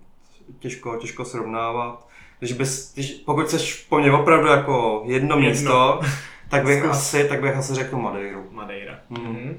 těžko, 0.59 0.95
těžko 0.95 1.25
srovnávat. 1.25 2.07
Když 2.39 2.53
bys, 2.53 2.93
když, 2.93 3.11
pokud 3.11 3.49
jsi 3.49 3.57
po 3.89 3.99
mně 3.99 4.11
opravdu 4.11 4.47
jako 4.47 5.03
jedno, 5.05 5.35
jedno. 5.35 5.49
místo, 5.49 5.99
tak 6.49 6.65
bych, 6.65 6.83
asi, 6.85 7.27
tak 7.29 7.41
bych 7.41 7.55
asi 7.55 7.73
řekl 7.73 7.97
Madeiru. 7.97 8.47
Madeira. 8.51 8.99
Hmm. 9.09 9.35
Mm-hmm. 9.35 9.55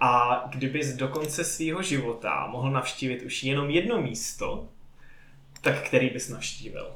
A 0.00 0.44
kdybys 0.50 0.92
do 0.94 1.08
konce 1.08 1.44
svého 1.44 1.82
života 1.82 2.46
mohl 2.50 2.70
navštívit 2.70 3.22
už 3.22 3.44
jenom 3.44 3.70
jedno 3.70 4.02
místo, 4.02 4.68
tak 5.60 5.80
který 5.82 6.10
bys 6.10 6.28
navštívil? 6.28 6.90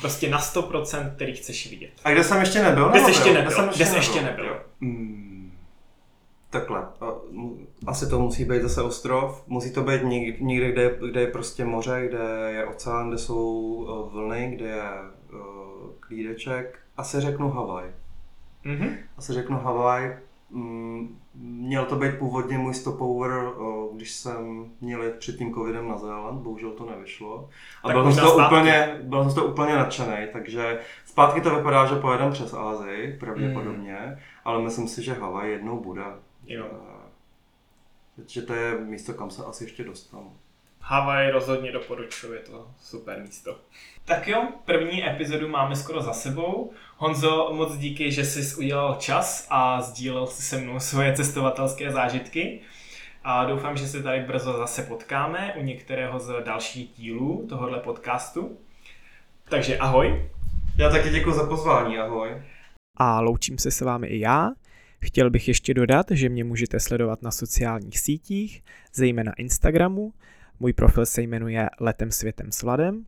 Prostě 0.00 0.30
na 0.30 0.38
100%, 0.38 1.14
který 1.16 1.34
chceš 1.36 1.70
vidět. 1.70 1.90
A 2.04 2.10
kde 2.10 2.24
jsem 2.24 2.40
ještě 2.40 2.62
nebyl? 2.62 2.88
Kde 2.90 3.00
jsi 3.00 3.10
ještě 3.10 3.24
byl? 3.24 3.34
nebyl? 3.34 3.50
jsem 3.50 3.68
Kde 3.68 3.86
jsi 3.86 3.96
ještě 3.96 4.22
nebyl? 4.22 4.44
Jo. 4.44 4.56
Hmm. 4.80 5.52
Takhle. 6.50 6.86
Asi 7.86 8.08
to 8.10 8.18
musí 8.20 8.44
být 8.44 8.62
zase 8.62 8.82
ostrov. 8.82 9.42
Musí 9.46 9.72
to 9.72 9.82
být 9.82 10.00
někde, 10.40 10.72
kde, 10.72 10.82
je- 10.82 10.98
kde 11.10 11.20
je 11.20 11.26
prostě 11.26 11.64
moře, 11.64 12.06
kde 12.08 12.52
je 12.52 12.66
oceán, 12.66 13.08
kde 13.08 13.18
jsou 13.18 14.08
vlny, 14.12 14.52
kde 14.56 14.66
je 14.66 14.82
klídeček. 16.00 16.78
Asi 16.96 17.20
řeknu 17.20 17.50
Havaj. 17.50 17.84
Mhm. 18.64 18.94
Asi 19.16 19.32
řeknu 19.32 19.58
Havaj. 19.58 20.16
Mm, 20.50 21.18
Měl 21.38 21.84
to 21.84 21.96
být 21.96 22.18
původně 22.18 22.58
můj 22.58 22.74
stopover, 22.74 23.32
o, 23.44 23.90
když 23.94 24.10
jsem 24.12 24.70
měl 24.80 25.02
jet 25.02 25.18
před 25.18 25.36
tím 25.38 25.54
covidem 25.54 25.88
na 25.88 25.98
Zéland, 25.98 26.42
bohužel 26.42 26.70
to 26.70 26.90
nevyšlo. 26.90 27.48
A 27.82 27.86
Tak 27.88 27.96
byl 27.96 28.02
jsem, 28.04 28.12
z 28.12 28.14
možná 28.16 28.22
toho 28.22 28.34
zpátky. 28.34 28.54
úplně, 28.56 28.98
byl 29.02 29.24
jsem 29.24 29.34
toho 29.34 29.46
úplně 29.46 29.74
nadšený, 29.76 30.26
takže 30.32 30.80
zpátky 31.04 31.40
to 31.40 31.56
vypadá, 31.56 31.86
že 31.86 31.94
pojedeme 31.96 32.30
přes 32.32 32.54
Ázii, 32.54 33.16
pravděpodobně, 33.20 33.94
Hmm. 33.94 34.16
ale 34.44 34.62
myslím 34.62 34.88
si, 34.88 35.02
že 35.02 35.12
Havaj 35.14 35.50
jednou 35.50 35.80
bude. 35.80 36.02
Jo. 36.46 36.66
Že- 38.18 38.24
Že 38.26 38.42
to 38.42 38.54
je 38.54 38.78
místo, 38.78 39.14
kam 39.14 39.30
se 39.30 39.44
asi 39.44 39.64
ještě 39.64 39.84
dostanu. 39.84 40.32
Havaj 40.80 41.30
rozhodně 41.30 41.72
doporučuji, 41.72 42.32
je 42.32 42.38
to 42.40 42.66
super 42.80 43.22
místo. 43.22 43.56
Tak 44.06 44.28
jo, 44.28 44.48
první 44.64 45.08
epizodu 45.08 45.48
máme 45.48 45.76
skoro 45.76 46.02
za 46.02 46.12
sebou. 46.12 46.72
Honzo, 46.96 47.52
moc 47.52 47.76
díky, 47.76 48.12
že 48.12 48.24
jsi 48.24 48.56
udělal 48.56 48.96
čas 49.00 49.46
a 49.50 49.82
sdílel 49.82 50.26
si 50.26 50.42
se 50.42 50.58
mnou 50.58 50.80
svoje 50.80 51.14
cestovatelské 51.14 51.92
zážitky. 51.92 52.60
A 53.24 53.44
doufám, 53.44 53.76
že 53.76 53.86
se 53.86 54.02
tady 54.02 54.20
brzo 54.20 54.52
zase 54.52 54.82
potkáme 54.82 55.54
u 55.58 55.62
některého 55.62 56.20
z 56.20 56.44
dalších 56.44 56.90
dílů 56.96 57.46
tohohle 57.48 57.80
podcastu. 57.80 58.58
Takže 59.48 59.78
ahoj. 59.78 60.30
Já 60.78 60.90
taky 60.90 61.10
děkuji 61.10 61.32
za 61.32 61.46
pozvání, 61.46 61.98
ahoj. 61.98 62.42
A 62.96 63.20
loučím 63.20 63.58
se 63.58 63.70
s 63.70 63.80
vámi 63.80 64.06
i 64.06 64.18
já. 64.18 64.50
Chtěl 65.00 65.30
bych 65.30 65.48
ještě 65.48 65.74
dodat, 65.74 66.06
že 66.10 66.28
mě 66.28 66.44
můžete 66.44 66.80
sledovat 66.80 67.22
na 67.22 67.30
sociálních 67.30 67.98
sítích, 67.98 68.62
zejména 68.94 69.32
Instagramu. 69.32 70.12
Můj 70.60 70.72
profil 70.72 71.06
se 71.06 71.22
jmenuje 71.22 71.68
Letem 71.80 72.10
světem 72.10 72.52
s 72.52 72.62
Vladem. 72.62 73.04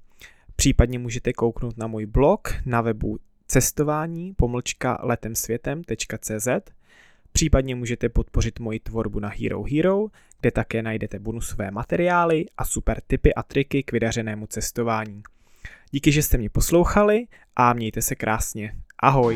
Případně 0.60 0.98
můžete 0.98 1.32
kouknout 1.32 1.78
na 1.78 1.86
můj 1.86 2.06
blog 2.06 2.54
na 2.66 2.80
webu 2.80 3.18
cestování 3.46 4.34
pomlčka 4.34 4.98
letemsvětem.cz. 5.02 6.48
Případně 7.32 7.74
můžete 7.74 8.08
podpořit 8.08 8.58
moji 8.58 8.80
tvorbu 8.80 9.20
na 9.20 9.28
Hero 9.28 9.62
Hero, 9.62 10.06
kde 10.40 10.50
také 10.50 10.82
najdete 10.82 11.18
bonusové 11.18 11.70
materiály 11.70 12.44
a 12.56 12.64
super 12.64 13.00
tipy 13.06 13.34
a 13.34 13.42
triky 13.42 13.82
k 13.82 13.92
vydařenému 13.92 14.46
cestování. 14.46 15.22
Díky, 15.90 16.12
že 16.12 16.22
jste 16.22 16.38
mě 16.38 16.50
poslouchali 16.50 17.26
a 17.56 17.72
mějte 17.72 18.02
se 18.02 18.14
krásně. 18.14 18.72
Ahoj! 18.98 19.34